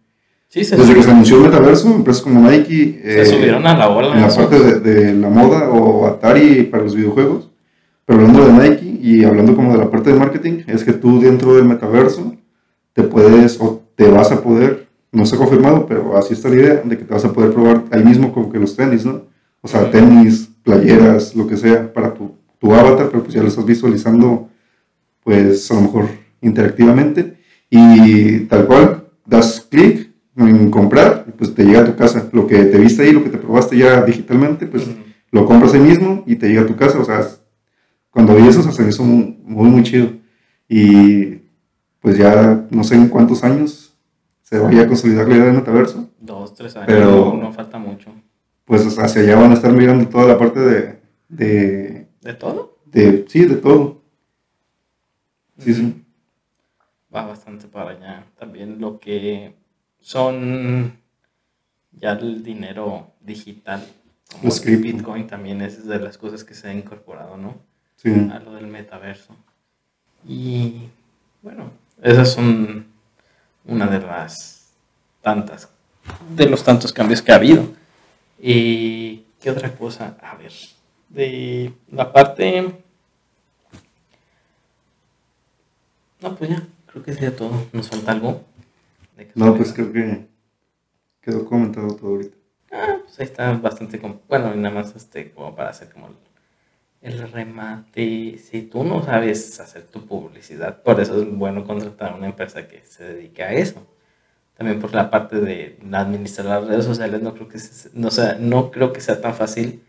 Sí, 0.47 0.65
se, 0.65 0.75
desde 0.75 0.93
que 0.93 1.01
se 1.03 1.11
anunció 1.11 1.37
el 1.37 1.43
metaverso, 1.43 1.87
empresas 1.87 2.21
como 2.21 2.41
Nike 2.41 2.99
se 3.01 3.21
eh, 3.21 3.25
subieron 3.25 3.65
a 3.65 3.77
la 3.77 3.87
ola. 3.87 4.13
en 4.13 4.21
la 4.21 4.27
parte 4.27 4.59
de, 4.59 4.79
de 4.81 5.13
la 5.13 5.29
moda 5.29 5.69
o 5.69 6.05
Atari 6.05 6.63
para 6.63 6.83
los 6.83 6.93
videojuegos, 6.93 7.49
pero 8.05 8.19
hablando 8.19 8.45
de 8.45 8.69
Nike 8.69 8.99
y 9.01 9.23
hablando 9.23 9.55
como 9.55 9.71
de 9.71 9.77
la 9.77 9.89
parte 9.89 10.11
de 10.11 10.19
marketing, 10.19 10.63
es 10.67 10.83
que 10.83 10.91
tú 10.91 11.21
dentro 11.21 11.55
del 11.55 11.63
metaverso 11.63 12.35
te 12.91 13.03
puedes 13.03 13.61
o 13.61 13.81
te 13.95 14.09
vas 14.09 14.33
a 14.33 14.41
poder, 14.41 14.89
no 15.13 15.23
está 15.23 15.37
confirmado, 15.37 15.85
pero 15.85 16.17
así 16.17 16.33
está 16.33 16.49
la 16.49 16.55
idea, 16.55 16.81
de 16.83 16.97
que 16.97 17.05
te 17.05 17.13
vas 17.13 17.23
a 17.23 17.31
poder 17.31 17.53
probar 17.53 17.85
ahí 17.89 18.03
mismo 18.03 18.33
como 18.33 18.51
que 18.51 18.59
los 18.59 18.75
tenis, 18.75 19.05
¿no? 19.05 19.21
O 19.61 19.69
sea, 19.69 19.89
tenis, 19.89 20.49
playeras, 20.63 21.33
lo 21.33 21.47
que 21.47 21.55
sea, 21.55 21.93
para 21.93 22.13
tu, 22.13 22.35
tu 22.61 22.73
avatar, 22.73 23.09
pero 23.09 23.23
pues 23.23 23.33
ya 23.33 23.41
lo 23.41 23.47
estás 23.47 23.65
visualizando, 23.65 24.47
pues 25.23 25.69
a 25.71 25.73
lo 25.73 25.81
mejor 25.81 26.09
interactivamente, 26.41 27.37
y 27.71 28.41
tal 28.41 28.67
cual, 28.67 29.07
das 29.25 29.61
clic 29.69 30.11
en 30.37 30.69
comprar, 30.69 31.25
y 31.27 31.31
pues 31.31 31.55
te 31.55 31.65
llega 31.65 31.81
a 31.81 31.85
tu 31.85 31.95
casa. 31.95 32.29
Lo 32.31 32.45
que 32.45 32.63
te 32.65 32.77
viste 32.77 33.01
ahí, 33.01 33.11
lo 33.11 33.23
que 33.23 33.29
te 33.31 33.37
probaste 33.39 33.77
ya 33.77 34.03
digitalmente, 34.03 34.67
pues 34.67 34.83
Ujú. 34.83 34.95
lo 35.31 35.45
compras 35.45 35.73
ahí 35.73 35.79
mismo 35.79 36.23
y 36.27 36.35
te 36.35 36.47
llega 36.49 36.61
a 36.61 36.65
tu 36.67 36.75
casa. 36.75 36.99
O 36.99 37.05
sea, 37.05 37.27
cuando 38.11 38.35
vi 38.35 38.47
eso, 38.47 38.59
o 38.59 38.63
sea, 38.63 38.71
se 38.71 38.83
me 38.83 38.89
hizo 38.89 39.03
muy, 39.03 39.39
muy, 39.43 39.69
muy 39.69 39.83
chido. 39.83 40.09
Y 40.69 41.39
pues 41.99 42.17
ya 42.17 42.65
no 42.69 42.83
sé 42.83 42.95
en 42.95 43.07
cuántos 43.07 43.43
años 43.43 43.93
se 44.41 44.59
vaya 44.59 44.83
a 44.83 44.87
consolidar 44.87 45.27
la 45.27 45.35
idea 45.35 45.45
del 45.45 45.55
metaverso. 45.55 46.09
Dos, 46.19 46.53
tres 46.53 46.75
años. 46.75 46.87
Pero- 46.87 47.33
no, 47.35 47.43
no 47.43 47.53
falta 47.53 47.77
mucho. 47.79 48.11
Pues 48.65 48.85
o 48.85 48.89
sea, 48.89 49.05
hacia 49.05 49.21
allá 49.21 49.35
van 49.35 49.51
a 49.51 49.55
estar 49.55 49.71
mirando 49.73 50.07
toda 50.07 50.27
la 50.27 50.37
parte 50.37 50.59
de, 50.59 50.99
de, 51.27 52.00
¿De 52.21 52.33
todo? 52.33 52.77
de 52.85 53.25
sí, 53.27 53.45
de 53.45 53.55
todo. 53.55 54.01
Sí, 55.57 55.73
sí. 55.73 56.05
Va 57.13 57.25
bastante 57.25 57.67
para 57.67 57.91
allá. 57.91 58.25
También 58.37 58.79
lo 58.79 58.99
que 58.99 59.55
son 59.99 60.97
ya 61.91 62.13
el 62.13 62.43
dinero 62.43 63.11
digital. 63.21 63.85
Como 64.31 64.45
Los 64.45 64.65
el. 64.65 64.77
Bitcoin 64.77 65.27
también 65.27 65.61
es 65.61 65.85
de 65.85 65.99
las 65.99 66.17
cosas 66.17 66.43
que 66.43 66.53
se 66.53 66.69
ha 66.69 66.73
incorporado, 66.73 67.37
¿no? 67.37 67.55
Sí. 67.97 68.11
a 68.31 68.39
lo 68.39 68.53
del 68.53 68.65
metaverso. 68.65 69.35
Y 70.27 70.89
bueno, 71.43 71.71
esas 72.01 72.31
son 72.31 72.87
una 73.65 73.87
de 73.87 73.99
las 73.99 74.71
tantas, 75.21 75.69
de 76.35 76.49
los 76.49 76.63
tantos 76.63 76.93
cambios 76.93 77.21
que 77.21 77.31
ha 77.31 77.35
habido. 77.35 77.67
¿Y 78.39 79.25
qué 79.39 79.51
otra 79.51 79.75
cosa? 79.75 80.17
A 80.21 80.35
ver, 80.35 80.51
de 81.13 81.73
la 81.91 82.11
parte... 82.11 82.73
No, 86.21 86.35
pues 86.35 86.49
ya, 86.49 86.67
creo 86.85 87.03
que 87.03 87.13
sería 87.13 87.35
todo. 87.35 87.51
¿Nos 87.73 87.89
falta 87.89 88.11
algo? 88.11 88.43
¿De 89.17 89.31
No, 89.35 89.55
pues 89.55 89.73
creo 89.73 89.91
que 89.91 90.27
quedó 91.21 91.45
comentado 91.45 91.95
todo 91.95 92.11
ahorita. 92.11 92.37
Ah, 92.71 92.97
pues 93.03 93.19
ahí 93.19 93.25
está 93.25 93.51
bastante... 93.53 93.99
Bueno, 94.29 94.53
y 94.53 94.57
nada 94.57 94.75
más 94.75 94.95
este, 94.95 95.31
como 95.31 95.55
para 95.55 95.71
hacer 95.71 95.89
como 95.89 96.07
el, 97.01 97.13
el 97.13 97.31
remate. 97.31 98.37
Si 98.37 98.61
tú 98.63 98.83
no 98.83 99.03
sabes 99.03 99.59
hacer 99.59 99.83
tu 99.83 100.05
publicidad, 100.05 100.83
por 100.83 101.01
eso 101.01 101.19
es 101.21 101.29
bueno 101.29 101.65
contratar 101.65 102.13
a 102.13 102.15
una 102.15 102.27
empresa 102.27 102.67
que 102.67 102.85
se 102.85 103.03
dedique 103.03 103.43
a 103.43 103.53
eso. 103.53 103.87
También 104.55 104.79
por 104.79 104.93
la 104.93 105.09
parte 105.09 105.41
de 105.41 105.79
administrar 105.91 106.45
las 106.45 106.67
redes 106.67 106.85
sociales, 106.85 107.19
no 107.23 107.33
creo 107.33 107.47
que, 107.47 107.57
no, 107.93 108.11
sea, 108.11 108.35
no 108.35 108.69
creo 108.69 108.93
que 108.93 109.01
sea 109.01 109.19
tan 109.19 109.33
fácil 109.33 109.81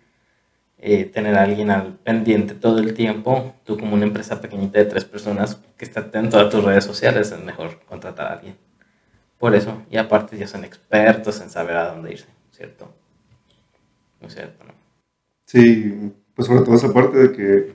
eh, 0.85 1.05
tener 1.05 1.37
a 1.37 1.45
alguien 1.45 1.71
al 1.71 1.95
pendiente 1.99 2.55
todo 2.55 2.81
el 2.81 2.93
tiempo. 2.93 3.55
Tú 3.65 3.79
como 3.79 3.95
una 3.95 4.05
empresa 4.05 4.41
pequeñita 4.41 4.81
de 4.81 4.87
tres 4.87 5.05
personas 5.05 5.61
que 5.77 5.85
está 5.85 6.01
atento 6.01 6.41
a 6.41 6.51
tus 6.51 6.65
redes 6.65 6.83
sociales, 6.83 7.31
es 7.31 7.45
mejor 7.45 7.79
contratar 7.87 8.27
a 8.27 8.33
alguien. 8.33 8.57
Por 9.39 9.55
eso, 9.55 9.83
y 9.91 9.97
aparte 9.97 10.37
ya 10.37 10.49
son 10.49 10.65
expertos 10.65 11.41
en 11.41 11.51
saber 11.51 11.77
a 11.77 11.93
dónde 11.93 12.11
irse, 12.11 12.27
¿cierto? 12.51 12.93
¿No 14.21 14.27
es 14.27 14.35
cierto, 14.35 14.65
no? 14.65 14.73
Sí, 15.47 16.13
pues 16.35 16.49
sobre 16.49 16.63
todo 16.63 16.75
esa 16.75 16.93
parte 16.93 17.17
de 17.17 17.33
que 17.33 17.73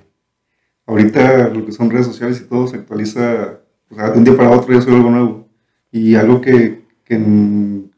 ahorita 0.85 1.47
lo 1.47 1.65
que 1.65 1.71
son 1.71 1.89
redes 1.89 2.07
sociales 2.07 2.41
y 2.41 2.49
todo 2.49 2.67
se 2.67 2.75
actualiza, 2.75 3.61
o 3.89 3.95
sea, 3.95 4.09
de 4.09 4.17
un 4.17 4.25
día 4.25 4.35
para 4.35 4.51
otro 4.51 4.73
ya 4.73 4.81
sale 4.81 4.97
algo 4.97 5.11
nuevo. 5.11 5.47
Y 5.91 6.15
algo 6.15 6.41
que, 6.41 6.83
que 7.05 7.15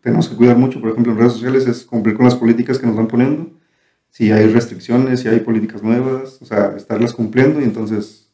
tenemos 0.02 0.30
que 0.30 0.36
cuidar 0.36 0.56
mucho, 0.56 0.80
por 0.80 0.92
ejemplo, 0.92 1.14
en 1.14 1.18
redes 1.18 1.34
sociales 1.34 1.68
es 1.68 1.84
cumplir 1.84 2.16
con 2.16 2.26
las 2.26 2.36
políticas 2.36 2.78
que 2.78 2.86
nos 2.86 2.96
van 2.96 3.08
poniendo. 3.08 3.60
Si 4.10 4.32
hay 4.32 4.48
restricciones, 4.48 5.22
si 5.22 5.28
hay 5.28 5.40
políticas 5.40 5.84
nuevas, 5.84 6.42
o 6.42 6.46
sea, 6.46 6.76
estarlas 6.76 7.14
cumpliendo 7.14 7.62
y 7.62 7.64
entonces, 7.64 8.32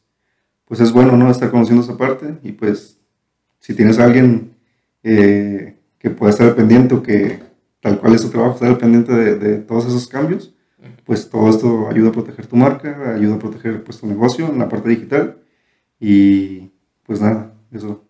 pues 0.64 0.80
es 0.80 0.92
bueno, 0.92 1.16
¿no? 1.16 1.30
Estar 1.30 1.50
conociendo 1.50 1.82
esa 1.82 1.96
parte 1.96 2.38
y 2.42 2.52
pues 2.52 2.98
si 3.60 3.74
tienes 3.74 3.98
alguien 3.98 4.54
eh, 5.02 5.76
que 5.98 6.10
pueda 6.10 6.30
estar 6.30 6.54
pendiente 6.54 6.94
o 6.94 7.02
que 7.02 7.40
tal 7.80 7.98
cual 7.98 8.14
es 8.14 8.22
su 8.22 8.30
trabajo, 8.30 8.54
estar 8.54 8.78
pendiente 8.78 9.12
de, 9.12 9.36
de 9.36 9.56
todos 9.58 9.86
esos 9.86 10.08
cambios, 10.08 10.54
pues 11.04 11.28
todo 11.30 11.48
esto 11.48 11.88
ayuda 11.88 12.10
a 12.10 12.12
proteger 12.12 12.46
tu 12.46 12.56
marca, 12.56 13.14
ayuda 13.14 13.36
a 13.36 13.38
proteger 13.38 13.82
pues, 13.84 13.98
tu 13.98 14.06
negocio 14.06 14.48
en 14.48 14.58
la 14.58 14.68
parte 14.68 14.88
digital 14.88 15.38
y 15.98 16.70
pues 17.04 17.20
nada, 17.20 17.54
eso, 17.72 18.04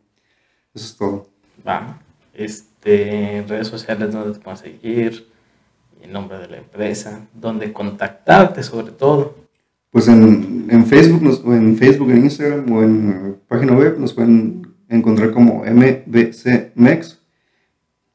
eso 0.74 0.86
es 0.86 0.96
todo. 0.96 1.28
Va. 1.66 2.00
Este, 2.32 3.44
redes 3.46 3.68
sociales 3.68 4.12
donde 4.12 4.38
te 4.38 4.44
pueden 4.44 4.58
seguir, 4.58 5.28
el 6.02 6.12
nombre 6.12 6.38
de 6.38 6.48
la 6.48 6.56
empresa, 6.58 7.26
donde 7.34 7.72
contactarte 7.72 8.62
sobre 8.62 8.92
todo. 8.92 9.36
Pues 9.90 10.08
en, 10.08 10.66
en 10.70 10.86
Facebook, 10.86 11.22
nos- 11.22 11.40
o 11.44 11.54
en 11.54 11.76
Facebook, 11.76 12.10
en 12.10 12.24
Instagram 12.24 12.70
o 12.72 12.82
en 12.82 13.36
página 13.48 13.72
web 13.72 13.98
nos 13.98 14.12
pueden 14.12 14.66
encontrar 14.88 15.32
como 15.32 15.64
mbcmex 15.64 17.20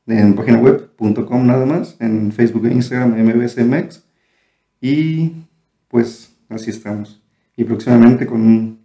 en 0.07 0.34
página 0.36 0.57
web.com 0.59 1.45
nada 1.47 1.65
más, 1.65 1.95
en 1.99 2.32
Facebook 2.32 2.65
e 2.67 2.73
Instagram 2.73 3.11
mbcmex 3.23 4.03
y 4.82 5.32
pues 5.88 6.36
así 6.49 6.69
estamos. 6.69 7.21
Y 7.55 7.63
próximamente 7.63 8.25
con 8.25 8.41
un, 8.41 8.79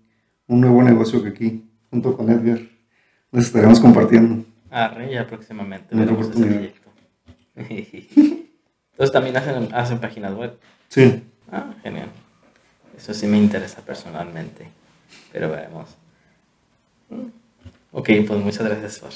un 0.46 0.60
nuevo 0.60 0.82
negocio 0.82 1.22
que 1.22 1.28
aquí, 1.30 1.64
junto 1.90 2.16
con 2.16 2.30
Edgar, 2.30 2.60
les 3.32 3.46
estaremos 3.46 3.80
compartiendo. 3.80 4.44
Arre, 4.70 5.12
ya 5.12 5.26
próximamente 5.26 5.94
veremos 5.94 6.28
ese 6.30 6.44
proyecto. 6.44 6.90
Entonces 8.96 9.12
también 9.12 9.36
hacen, 9.36 9.68
hacen 9.74 9.98
páginas 9.98 10.32
web. 10.34 10.58
Sí, 10.88 11.22
Ah, 11.52 11.74
genial. 11.82 12.08
Eso 12.96 13.12
sí 13.12 13.26
me 13.26 13.36
interesa 13.36 13.82
personalmente. 13.82 14.68
Pero 15.32 15.50
veremos. 15.50 15.90
Ok, 17.92 18.10
pues 18.26 18.40
muchas 18.40 18.64
gracias, 18.66 18.98
Far. 18.98 19.12